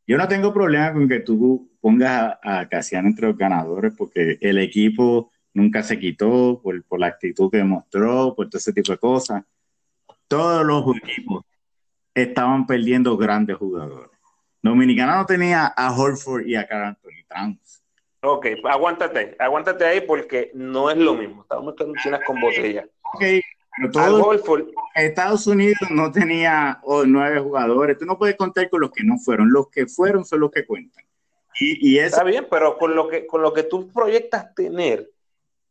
Yo 0.06 0.18
no 0.18 0.28
tengo 0.28 0.52
problema 0.52 0.92
con 0.92 1.08
que 1.08 1.20
tú 1.20 1.70
pongas 1.80 2.38
a, 2.42 2.60
a 2.60 2.68
Casiano 2.68 3.08
entre 3.08 3.28
los 3.28 3.38
ganadores 3.38 3.94
porque 3.96 4.36
el 4.40 4.58
equipo 4.58 5.30
nunca 5.54 5.82
se 5.82 5.98
quitó 5.98 6.60
por, 6.62 6.84
por 6.84 7.00
la 7.00 7.06
actitud 7.06 7.50
que 7.50 7.58
demostró, 7.58 8.34
por 8.34 8.50
todo 8.50 8.58
ese 8.58 8.72
tipo 8.72 8.92
de 8.92 8.98
cosas. 8.98 9.44
Todos 10.28 10.66
los 10.66 10.96
equipos 10.96 11.44
estaban 12.14 12.66
perdiendo 12.66 13.16
grandes 13.16 13.56
jugadores. 13.56 14.10
Dominicana 14.62 15.16
no 15.16 15.26
tenía 15.26 15.66
a 15.66 15.94
Horford 15.94 16.46
y 16.46 16.56
a 16.56 16.66
Carl 16.66 16.86
Anthony 16.86 17.24
Towns. 17.28 17.83
Ok, 18.24 18.46
aguántate, 18.64 19.36
aguántate 19.38 19.84
ahí 19.84 20.00
porque 20.00 20.50
no 20.54 20.90
es 20.90 20.96
lo 20.96 21.14
mismo. 21.14 21.42
Estamos 21.42 21.66
mezclando 21.66 21.94
chinas 22.02 22.20
con 22.26 22.40
botella. 22.40 22.86
Ok, 23.12 23.22
pero 23.76 23.90
todo 23.90 24.32
Estados 24.94 25.46
Unidos 25.46 25.90
no 25.90 26.10
tenía 26.10 26.78
oh, 26.84 27.04
nueve 27.04 27.40
jugadores. 27.40 27.98
Tú 27.98 28.06
no 28.06 28.18
puedes 28.18 28.36
contar 28.36 28.70
con 28.70 28.80
los 28.80 28.90
que 28.92 29.04
no 29.04 29.18
fueron. 29.18 29.52
Los 29.52 29.68
que 29.68 29.86
fueron 29.86 30.24
son 30.24 30.40
los 30.40 30.50
que 30.50 30.64
cuentan. 30.64 31.04
Y, 31.60 31.98
Está 31.98 32.24
bien, 32.24 32.48
pero 32.50 32.78
con 32.78 32.96
lo 32.96 33.08
que 33.08 33.26
con 33.26 33.40
lo 33.42 33.52
que 33.52 33.62
tú 33.62 33.88
proyectas 33.92 34.54
tener, 34.54 35.10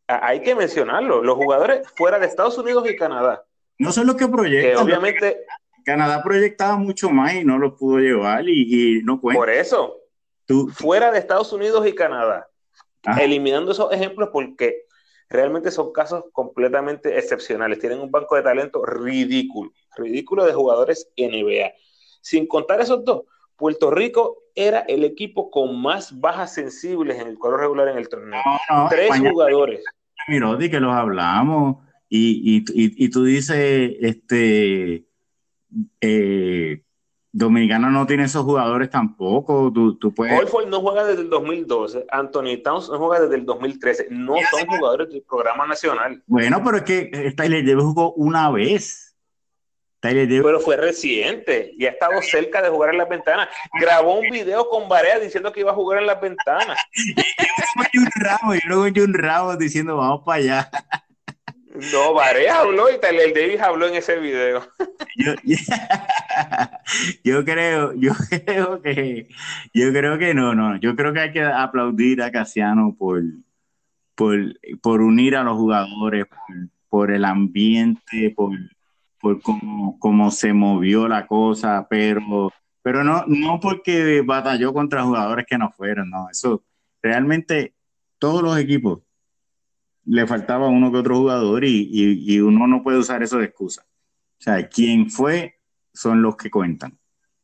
hay 0.08 0.42
que 0.42 0.56
mencionarlo. 0.56 1.24
Los 1.24 1.36
jugadores 1.36 1.82
fuera 1.96 2.20
de 2.20 2.28
Estados 2.28 2.58
Unidos 2.58 2.90
y 2.90 2.96
Canadá. 2.96 3.44
No 3.80 3.92
son 3.92 4.08
los 4.08 4.16
que 4.16 4.28
proyectan. 4.28 4.84
obviamente. 4.84 5.46
Canadá 5.84 6.24
proyectaba 6.24 6.78
mucho 6.78 7.10
más 7.10 7.34
y 7.34 7.44
no 7.44 7.58
los 7.58 7.74
pudo 7.74 7.98
llevar 8.00 8.48
y, 8.48 9.02
no 9.04 9.20
cuenta. 9.20 9.40
Por 9.40 9.50
eso. 9.50 10.03
Tú, 10.46 10.70
fuera 10.70 11.12
de 11.12 11.20
Estados 11.20 11.52
Unidos 11.54 11.88
y 11.88 11.94
Canadá. 11.94 12.48
Eliminando 13.20 13.72
esos 13.72 13.92
ejemplos 13.92 14.30
porque 14.32 14.86
realmente 15.30 15.72
son 15.72 15.92
casos 15.92 16.26
completamente 16.32 17.18
excepcionales. 17.18 17.80
Tienen 17.80 18.00
un 18.00 18.12
banco 18.12 18.36
de 18.36 18.44
talento 18.44 18.86
ridículo, 18.86 19.72
ridículo 19.98 20.46
de 20.46 20.54
jugadores 20.54 21.10
NBA. 21.18 21.74
Sin 22.22 22.48
contar 22.48 22.80
esos 22.80 23.04
dos, 23.04 23.24
Puerto 23.58 23.92
Rico 23.92 24.44
era 24.56 24.80
el 24.82 25.04
equipo 25.04 25.50
con 25.50 25.82
más 25.82 26.20
bajas 26.20 26.54
sensibles 26.54 27.20
en 27.20 27.28
el 27.28 27.38
cuadro 27.38 27.58
regular 27.58 27.88
en 27.90 27.98
el 27.98 28.08
torneo. 28.08 28.42
Tres 28.90 29.20
jugadores. 29.20 29.84
Mirodi, 30.28 30.70
que 30.70 30.80
los 30.80 30.94
hablamos, 30.94 31.78
y, 32.16 32.64
y, 32.76 33.10
tú 33.10 33.24
dices, 33.24 33.96
este, 34.00 35.04
eh, 36.00 36.84
Dominicana 37.36 37.90
no 37.90 38.06
tiene 38.06 38.26
esos 38.26 38.44
jugadores 38.44 38.92
tampoco. 38.92 39.72
Tú, 39.74 39.98
tú 39.98 40.14
puedes... 40.14 40.40
no 40.68 40.82
juega 40.82 41.04
desde 41.04 41.24
el 41.24 41.30
2012. 41.32 42.06
Anthony 42.12 42.62
Towns 42.64 42.90
no 42.90 43.00
juega 43.00 43.24
desde 43.24 43.36
el 43.36 43.46
2013. 43.46 44.08
No 44.12 44.36
son 44.52 44.68
jugadores 44.68 45.10
del 45.10 45.24
programa 45.24 45.66
nacional. 45.66 46.22
Bueno, 46.28 46.62
pero 46.64 46.78
es 46.78 46.84
que 46.84 47.34
Tyler 47.36 47.66
Davis 47.66 47.84
jugó 47.84 48.14
una 48.14 48.52
vez. 48.52 49.14
Pero 50.00 50.60
fue 50.60 50.76
reciente 50.76 51.72
y 51.78 51.86
ha 51.86 51.92
estado 51.92 52.22
cerca 52.22 52.62
de 52.62 52.70
jugar 52.70 52.92
en 52.92 52.98
las 52.98 53.10
ventanas. 53.10 53.48
Grabó 53.80 54.20
un 54.20 54.30
video 54.30 54.68
con 54.70 54.90
Barea 54.90 55.18
diciendo 55.18 55.52
que 55.52 55.62
iba 55.62 55.72
a 55.72 55.76
jugar 55.76 56.02
en 56.02 56.08
las 56.08 56.20
ventanas. 56.22 56.78
y 57.94 58.68
luego 58.68 58.84
un 58.84 59.00
un 59.00 59.14
rabo 59.14 59.56
diciendo 59.56 59.96
vamos 59.96 60.22
para 60.26 60.38
allá. 60.38 60.72
No, 61.92 62.14
Barea 62.14 62.60
habló 62.60 62.94
y 62.94 63.00
Tyler 63.00 63.34
Davis 63.34 63.60
habló 63.60 63.88
en 63.88 63.96
ese 63.96 64.20
video. 64.20 64.62
Yo, 67.24 67.44
creo, 67.46 67.94
yo 67.94 68.12
creo 68.46 68.82
que, 68.82 69.28
yo 69.74 69.92
creo 69.92 70.20
que 70.20 70.36
no, 70.36 70.54
no. 70.54 70.78
Yo 70.78 70.96
creo 70.96 71.14
que 71.14 71.20
hay 71.20 71.32
que 71.32 71.42
aplaudir 71.42 72.22
a 72.22 72.32
Casiano 72.32 72.96
por, 72.98 73.24
por, 74.14 74.38
por 74.82 75.02
unir 75.02 75.36
a 75.36 75.44
los 75.44 75.58
jugadores, 75.58 76.26
por, 76.90 77.12
el 77.12 77.26
ambiente, 77.26 78.32
por, 78.36 78.52
por 79.20 79.42
cómo, 79.42 80.30
se 80.30 80.54
movió 80.54 81.08
la 81.08 81.26
cosa, 81.26 81.88
pero, 81.90 82.54
pero 82.84 83.04
no, 83.04 83.24
no 83.26 83.60
porque 83.60 84.22
batalló 84.22 84.74
contra 84.74 85.04
jugadores 85.04 85.48
que 85.48 85.58
no 85.58 85.72
fueron, 85.72 86.12
no. 86.12 86.30
Eso 86.30 86.64
realmente 87.02 87.74
todos 88.20 88.44
los 88.44 88.60
equipos 88.60 89.00
le 90.06 90.28
faltaba 90.28 90.68
uno 90.68 90.92
que 90.92 90.98
otro 90.98 91.18
jugador 91.18 91.64
y, 91.66 92.40
uno 92.40 92.68
no 92.68 92.84
puede 92.84 92.98
usar 92.98 93.24
eso 93.24 93.38
de 93.38 93.46
excusa. 93.46 93.86
O 94.40 94.44
sea, 94.44 94.68
quien 94.68 95.10
fue 95.10 95.60
son 95.94 96.22
los 96.22 96.36
que 96.36 96.50
cuentan, 96.50 96.98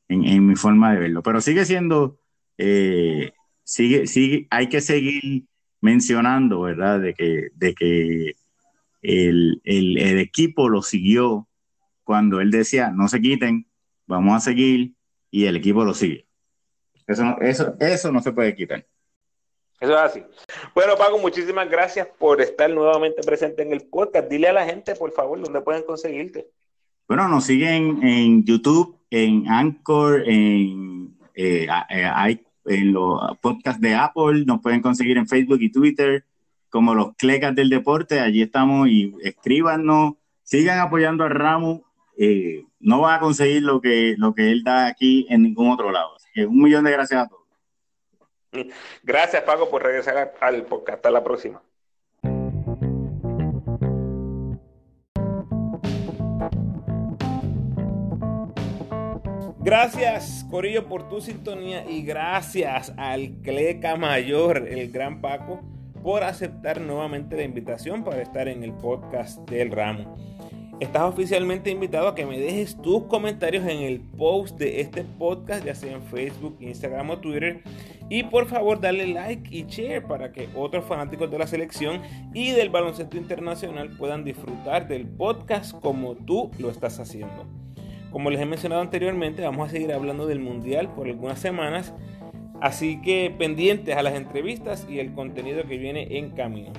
en, 0.08 0.46
mi 0.46 0.56
forma 0.56 0.94
de 0.94 1.00
verlo. 1.00 1.24
Pero 1.24 1.40
sigue 1.42 1.66
siendo, 1.66 2.20
eh, 2.58 3.32
sigue, 3.64 4.08
sigue, 4.08 4.48
hay 4.50 4.68
que 4.68 4.82
seguir 4.82 5.46
mencionando, 5.82 6.62
¿verdad? 6.62 7.00
De 7.00 7.14
que, 7.14 7.50
de 7.56 7.74
que 7.74 8.36
el, 9.02 9.62
equipo 9.64 10.68
lo 10.68 10.82
siguió 10.82 11.48
cuando 12.04 12.42
él 12.42 12.52
decía, 12.52 12.92
no 12.92 13.08
se 13.08 13.22
quiten, 13.22 13.68
vamos 14.08 14.36
a 14.36 14.40
seguir, 14.40 14.94
y 15.32 15.46
el 15.46 15.56
equipo 15.56 15.86
lo 15.86 15.94
sigue. 15.94 16.28
Eso, 17.08 17.40
eso, 17.40 17.76
eso 17.80 18.12
no 18.12 18.22
se 18.22 18.34
puede 18.34 18.56
quitar. 18.56 18.86
Eso 19.80 19.94
es 19.94 20.00
así. 20.00 20.24
Bueno, 20.76 20.96
Paco, 20.98 21.18
muchísimas 21.20 21.70
gracias 21.70 22.08
por 22.18 22.42
estar 22.42 22.70
nuevamente 22.70 23.22
presente 23.22 23.62
en 23.62 23.72
el 23.72 23.82
podcast. 23.82 24.30
Dile 24.30 24.50
a 24.50 24.54
la 24.54 24.66
gente, 24.66 24.96
por 24.96 25.12
favor, 25.12 25.42
dónde 25.42 25.62
pueden 25.62 25.84
conseguirte. 25.84 26.48
Bueno, 27.08 27.28
nos 27.28 27.46
siguen 27.46 28.04
en 28.04 28.44
YouTube, 28.44 28.98
en 29.10 29.50
Anchor, 29.50 30.24
en, 30.28 31.18
eh, 31.34 31.68
eh, 31.90 32.40
en 32.66 32.94
los 32.94 33.20
podcasts 33.42 33.82
de 33.82 33.96
Apple, 33.96 34.44
nos 34.46 34.62
pueden 34.62 34.82
conseguir 34.82 35.18
en 35.18 35.28
Facebook 35.28 35.60
y 35.62 35.72
Twitter 35.72 36.26
como 36.70 36.94
los 36.94 37.16
Clecas 37.16 37.56
del 37.56 37.70
Deporte. 37.70 38.20
Allí 38.20 38.42
estamos 38.42 38.88
y 38.88 39.16
escríbanos, 39.24 40.14
sigan 40.44 40.80
apoyando 40.80 41.24
a 41.24 41.30
Ramos. 41.30 41.82
Eh, 42.18 42.66
no 42.80 43.02
va 43.02 43.16
a 43.16 43.20
conseguir 43.20 43.64
lo 43.64 43.82
que, 43.82 44.16
lo 44.18 44.34
que 44.34 44.52
él 44.52 44.64
da 44.64 44.88
aquí 44.88 45.26
en 45.30 45.44
ningún 45.44 45.72
otro 45.72 45.92
lado. 45.92 46.16
Así 46.16 46.28
que 46.34 46.46
un 46.46 46.62
millón 46.62 46.84
de 46.84 46.92
gracias 46.92 47.24
a 47.24 47.28
todos. 47.28 47.39
Gracias, 49.04 49.44
Paco, 49.44 49.70
por 49.70 49.84
regresar 49.84 50.34
al 50.40 50.64
podcast. 50.64 50.98
Hasta 50.98 51.12
la 51.12 51.24
próxima. 51.24 51.62
Gracias, 59.62 60.48
Corillo, 60.50 60.88
por 60.88 61.10
tu 61.10 61.22
sintonía 61.22 61.86
y 61.88 62.02
gracias 62.02 62.92
al 62.98 63.34
Cleca 63.44 63.98
Mayor, 63.98 64.68
el 64.68 64.90
gran 64.90 65.22
Paco, 65.22 65.62
por 66.02 66.24
aceptar 66.24 66.82
nuevamente 66.82 67.36
la 67.36 67.44
invitación 67.44 68.04
para 68.04 68.22
estar 68.22 68.48
en 68.48 68.64
el 68.64 68.74
podcast 68.74 69.38
del 69.50 69.70
ramo. 69.70 70.18
Estás 70.80 71.04
oficialmente 71.04 71.70
invitado 71.70 72.08
a 72.08 72.16
que 72.16 72.26
me 72.26 72.40
dejes 72.40 72.82
tus 72.82 73.04
comentarios 73.04 73.66
en 73.66 73.80
el 73.80 74.00
post 74.00 74.58
de 74.58 74.80
este 74.80 75.04
podcast, 75.04 75.66
ya 75.66 75.76
sea 75.76 75.94
en 75.94 76.04
Facebook, 76.04 76.56
Instagram 76.62 77.10
o 77.10 77.20
Twitter. 77.20 77.62
Y 78.10 78.24
por 78.24 78.48
favor, 78.48 78.80
dale 78.82 79.06
like 79.08 79.56
y 79.56 79.66
share 79.66 80.04
para 80.04 80.32
que 80.32 80.50
otros 80.56 80.86
fanáticos 80.86 81.30
de 81.30 81.38
la 81.38 81.46
selección 81.46 82.02
y 82.34 82.52
del 82.52 82.70
baloncesto 82.70 83.18
internacional 83.18 83.92
puedan 83.98 84.24
disfrutar 84.24 84.88
del 84.88 85.08
podcast 85.08 85.80
como 85.80 86.16
tú 86.16 86.50
lo 86.58 86.72
estás 86.72 87.00
haciendo. 87.00 87.46
Como 88.12 88.32
les 88.32 88.42
he 88.42 88.46
mencionado 88.46 88.82
anteriormente, 88.82 89.44
vamos 89.44 89.68
a 89.68 89.72
seguir 89.72 89.94
hablando 89.94 90.26
del 90.26 90.40
Mundial 90.40 90.92
por 90.96 91.08
algunas 91.08 91.40
semanas. 91.40 91.94
Así 92.60 93.00
que 93.02 93.34
pendientes 93.38 93.96
a 93.96 94.02
las 94.02 94.16
entrevistas 94.16 94.88
y 94.90 95.00
el 95.00 95.14
contenido 95.14 95.64
que 95.66 95.78
viene 95.78 96.18
en 96.18 96.32
camino. 96.32 96.72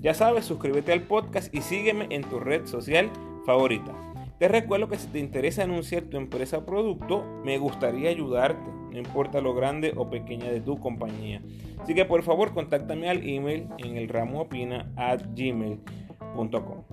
Ya 0.00 0.12
sabes, 0.12 0.44
suscríbete 0.44 0.92
al 0.92 1.00
podcast 1.02 1.52
y 1.54 1.62
sígueme 1.62 2.08
en 2.10 2.22
tu 2.22 2.38
red 2.38 2.66
social 2.66 3.10
favorita. 3.46 3.94
Te 4.38 4.48
recuerdo 4.48 4.88
que 4.88 4.98
si 4.98 5.06
te 5.08 5.18
interesa 5.18 5.62
anunciar 5.62 6.02
tu 6.02 6.18
empresa 6.18 6.58
o 6.58 6.66
producto, 6.66 7.24
me 7.44 7.56
gustaría 7.56 8.10
ayudarte, 8.10 8.70
no 8.94 9.00
importa 9.00 9.40
lo 9.40 9.54
grande 9.54 9.92
o 9.96 10.08
pequeña 10.08 10.52
de 10.52 10.60
tu 10.60 10.78
compañía. 10.78 11.42
Así 11.80 11.94
que 11.94 12.04
por 12.04 12.22
favor 12.22 12.54
contáctame 12.54 13.10
al 13.10 13.28
email 13.28 13.66
en 13.78 13.96
el 13.96 14.08
at 14.96 15.20
gmail.com. 15.34 16.84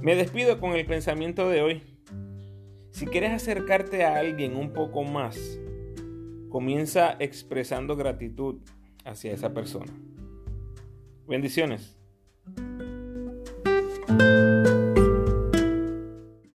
Me 0.00 0.16
despido 0.16 0.58
con 0.58 0.72
el 0.72 0.84
pensamiento 0.84 1.48
de 1.48 1.62
hoy. 1.62 1.82
Si 2.90 3.06
quieres 3.06 3.30
acercarte 3.30 4.04
a 4.04 4.16
alguien 4.16 4.56
un 4.56 4.72
poco 4.72 5.04
más, 5.04 5.38
comienza 6.50 7.14
expresando 7.20 7.94
gratitud 7.94 8.56
hacia 9.04 9.32
esa 9.32 9.54
persona. 9.54 9.92
Bendiciones. 11.32 11.96